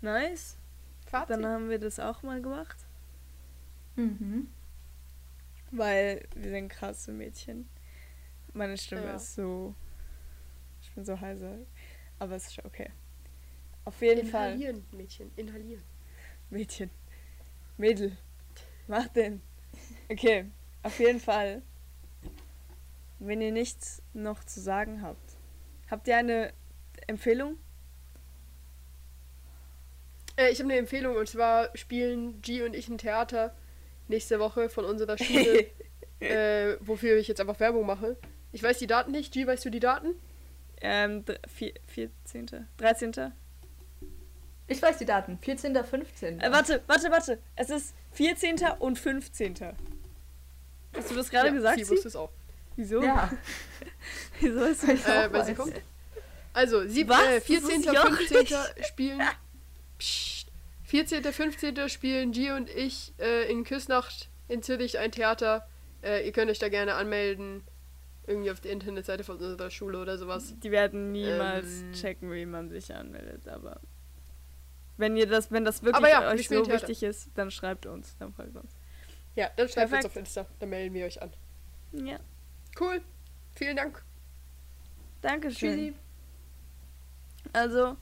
Nice. 0.01 0.57
Fazit. 1.07 1.31
Dann 1.31 1.47
haben 1.47 1.69
wir 1.71 1.79
das 1.79 1.99
auch 1.99 2.23
mal 2.23 2.41
gemacht. 2.41 2.77
Mhm. 3.97 4.49
Weil 5.71 6.27
wir 6.35 6.51
sind 6.51 6.69
krasse 6.69 7.13
Mädchen. 7.13 7.69
Meine 8.53 8.77
Stimme 8.77 9.05
Ja. 9.07 9.15
ist 9.17 9.35
so. 9.35 9.75
Ich 10.83 10.91
bin 10.93 11.05
so 11.05 11.21
heiser. 11.21 11.59
Aber 12.19 12.37
es 12.37 12.45
ist 12.47 12.55
schon 12.55 12.67
okay. 12.67 12.91
Auf 13.85 14.01
jeden 14.01 14.29
Fall. 14.29 14.53
Inhalieren, 14.55 14.85
Mädchen, 14.93 15.31
inhalieren. 15.37 15.83
Mädchen. 16.51 16.91
Mädel. 17.77 18.17
Mach 18.87 19.09
den. 19.09 19.41
Okay. 20.09 20.47
Auf 20.83 20.99
jeden 20.99 21.21
Fall. 21.21 21.63
Wenn 23.19 23.41
ihr 23.41 23.53
nichts 23.53 24.03
noch 24.13 24.45
zu 24.45 24.61
sagen 24.61 25.03
habt, 25.03 25.37
habt 25.91 26.09
ihr 26.09 26.17
eine 26.17 26.53
Empfehlung? 27.07 27.59
Äh, 30.37 30.51
ich 30.51 30.59
habe 30.61 30.71
eine 30.71 30.79
Empfehlung 30.79 31.17
und 31.17 31.29
zwar 31.29 31.71
spielen 31.77 32.41
G 32.43 32.63
und 32.63 32.75
ich 32.75 32.89
ein 32.89 32.99
Theater 32.99 33.55
nächste 34.09 34.39
Woche 34.41 34.69
von 34.69 34.85
unserer 34.85 35.17
Schule, 35.19 35.67
äh, 36.21 36.77
wofür 36.81 37.17
ich 37.17 37.29
jetzt 37.29 37.41
einfach 37.41 37.61
Werbung 37.61 37.87
mache. 37.87 38.17
Ich 38.53 38.63
weiß 38.63 38.79
die 38.79 38.87
Daten 38.87 39.13
nicht. 39.13 39.33
G, 39.33 39.47
weißt 39.47 39.65
du 39.65 39.71
die 39.71 39.81
Daten? 39.81 40.15
ähm, 40.85 41.25
dr- 41.25 41.39
vier, 41.49 41.73
14. 41.87 42.67
13. 42.79 43.33
Ich 44.67 44.83
weiß 44.83 44.99
die 44.99 45.05
Daten. 45.05 45.39
14. 45.41 45.75
15. 45.85 46.41
Äh, 46.41 46.51
warte, 46.51 46.83
warte, 46.87 47.11
warte. 47.11 47.39
Es 47.57 47.71
ist 47.71 47.95
14. 48.13 48.57
und 48.81 48.99
15. 48.99 49.55
Hast 50.97 51.11
du 51.11 51.15
das 51.15 51.31
gerade 51.31 51.49
ja, 51.49 51.55
gesagt? 51.55 51.79
Sie 51.79 51.89
wusste 51.89 52.09
es 52.09 52.17
auch. 52.17 52.31
Wieso? 52.77 53.03
Ja. 53.03 53.31
Wieso 54.41 54.65
ist 54.65 54.83
das? 54.83 55.07
Äh, 55.07 55.33
weil 55.33 55.45
sie 55.45 55.55
kommt. 55.55 55.75
Also, 56.53 56.87
sieb, 56.87 57.09
Was? 57.09 57.23
äh, 57.27 57.35
Das 57.37 57.45
14. 57.45 57.63
wusste 57.65 57.91
ich 57.93 57.99
auch 57.99 58.07
15. 58.13 58.85
spielen. 58.85 59.23
Psst. 60.03 60.51
14. 60.85 61.23
15. 61.25 61.89
spielen 61.89 62.33
G 62.33 62.51
und 62.51 62.69
ich 62.69 63.15
äh, 63.19 63.51
in 63.51 63.65
Küsnacht 63.65 64.29
in 64.49 64.63
Zürich 64.63 64.99
ein 64.99 65.13
Theater. 65.13 65.67
Äh, 66.03 66.27
ihr 66.27 66.33
könnt 66.33 66.51
euch 66.51 66.59
da 66.59 66.69
gerne 66.69 66.95
anmelden. 66.95 67.63
Irgendwie 68.27 68.51
auf 68.51 68.61
der 68.61 68.73
Internetseite 68.73 69.25
von 69.25 69.37
unserer 69.39 69.71
Schule 69.71 70.01
oder 70.01 70.19
sowas. 70.19 70.55
Die 70.63 70.71
werden 70.71 71.13
niemals 71.13 71.83
Ähm. 71.83 71.93
checken, 71.93 72.33
wie 72.33 72.45
man 72.47 72.69
sich 72.69 72.93
anmeldet, 72.95 73.49
aber 73.49 73.81
wenn 74.97 75.17
ihr 75.17 75.27
das, 75.27 75.51
wenn 75.51 75.65
das 75.65 75.83
wirklich 75.83 76.07
ja, 76.09 76.21
wir 76.21 76.29
euch 76.29 76.45
spielen 76.45 76.65
so 76.65 76.71
Theater. 76.71 76.89
wichtig 76.89 77.03
ist, 77.05 77.31
dann 77.35 77.51
schreibt 77.51 77.87
uns, 77.87 78.17
dann 78.19 78.33
fragt 78.35 78.55
uns. 78.57 78.73
Ja, 79.35 79.49
dann 79.57 79.69
schreibt 79.69 79.93
uns 79.93 80.03
Perfekt. 80.03 80.07
auf 80.07 80.17
Insta. 80.17 80.47
Dann 80.61 80.69
melden 80.69 80.95
wir 80.95 81.07
euch 81.07 81.21
an. 81.23 81.33
Ja, 81.93 82.19
Cool. 82.79 83.01
Vielen 83.55 83.77
Dank. 83.77 84.03
Dankeschön. 85.23 85.71
Tschüssi. 85.71 85.95
Also 87.53 87.97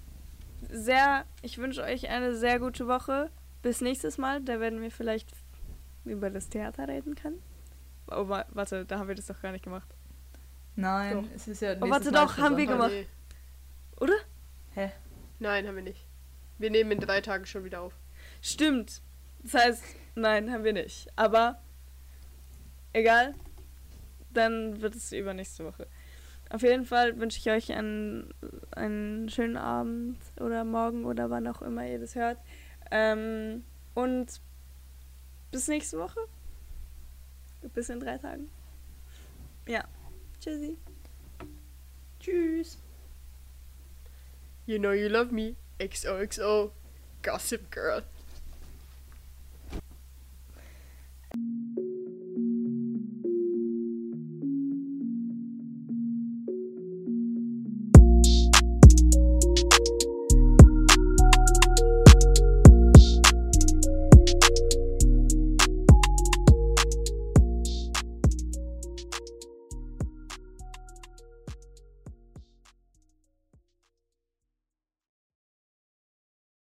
sehr, 0.69 1.25
ich 1.43 1.59
wünsche 1.59 1.83
euch 1.83 2.09
eine 2.09 2.35
sehr 2.37 2.59
gute 2.59 2.87
Woche. 2.87 3.31
Bis 3.63 3.81
nächstes 3.81 4.19
Mal, 4.19 4.41
da 4.43 4.59
werden 4.61 4.81
wir 4.81 4.91
vielleicht 4.91 5.29
über 6.05 6.31
das 6.31 6.49
Theater 6.49 6.89
reden 6.89 7.15
können. 7.15 7.43
Oh, 8.11 8.29
wa- 8.29 8.47
warte, 8.51 8.85
da 8.87 8.99
haben 8.99 9.09
wir 9.09 9.15
das 9.15 9.27
doch 9.27 9.41
gar 9.41 9.53
nicht 9.53 9.65
gemacht. 9.65 9.89
Nein, 10.77 11.23
Doch. 11.25 11.31
es 11.37 11.47
ist 11.49 11.61
ja. 11.63 11.73
Oh, 11.73 11.85
nächstes 11.85 11.91
warte 11.91 12.11
Mal 12.13 12.27
doch, 12.27 12.39
haben 12.39 12.57
wir 12.57 12.67
gemacht. 12.67 12.91
nee. 12.93 13.07
Oder? 14.01 14.15
Hä? 14.75 14.91
Nein, 15.39 15.67
haben 15.67 15.77
wir 15.77 15.83
nicht. 15.83 16.07
Wir 16.59 16.71
nehmen 16.71 16.93
in 16.93 17.01
drei 17.01 17.21
Tagen 17.21 17.45
schon 17.47 17.65
wieder 17.65 17.81
auf. 17.83 17.93
Stimmt. 18.41 19.03
Das 19.43 19.55
heißt, 19.55 19.83
nein, 20.15 20.51
haben 20.51 20.65
wir 20.65 20.73
nicht. 20.73 21.09
Aber 21.17 21.61
egal. 22.93 23.35
Dann 24.33 24.81
wird 24.81 24.95
es 24.95 25.13
übernächste 25.13 25.65
Woche. 25.65 25.87
Auf 26.51 26.63
jeden 26.63 26.85
Fall 26.85 27.19
wünsche 27.21 27.39
ich 27.39 27.49
euch 27.49 27.73
einen, 27.73 28.35
einen 28.73 29.29
schönen 29.29 29.57
Abend 29.57 30.19
oder 30.41 30.65
Morgen 30.65 31.05
oder 31.05 31.31
wann 31.31 31.47
auch 31.47 31.63
immer 31.63 31.87
ihr 31.87 32.01
das 32.01 32.17
hört. 32.17 32.39
Ähm, 32.91 33.65
und 33.95 34.41
bis 35.53 35.69
nächste 35.69 35.99
Woche. 35.99 36.19
Bis 37.73 37.89
in 37.89 38.01
drei 38.01 38.19
Tagen. 38.19 38.51
Ja. 39.69 39.85
Tschüssi. 40.41 40.77
Tschüss. 42.19 42.79
You 44.67 44.79
know 44.79 44.93
you 44.93 45.09
love 45.09 45.33
me. 45.33 45.55
XOXO. 45.79 46.73
Gossip 47.23 47.71
Girl. 47.71 48.03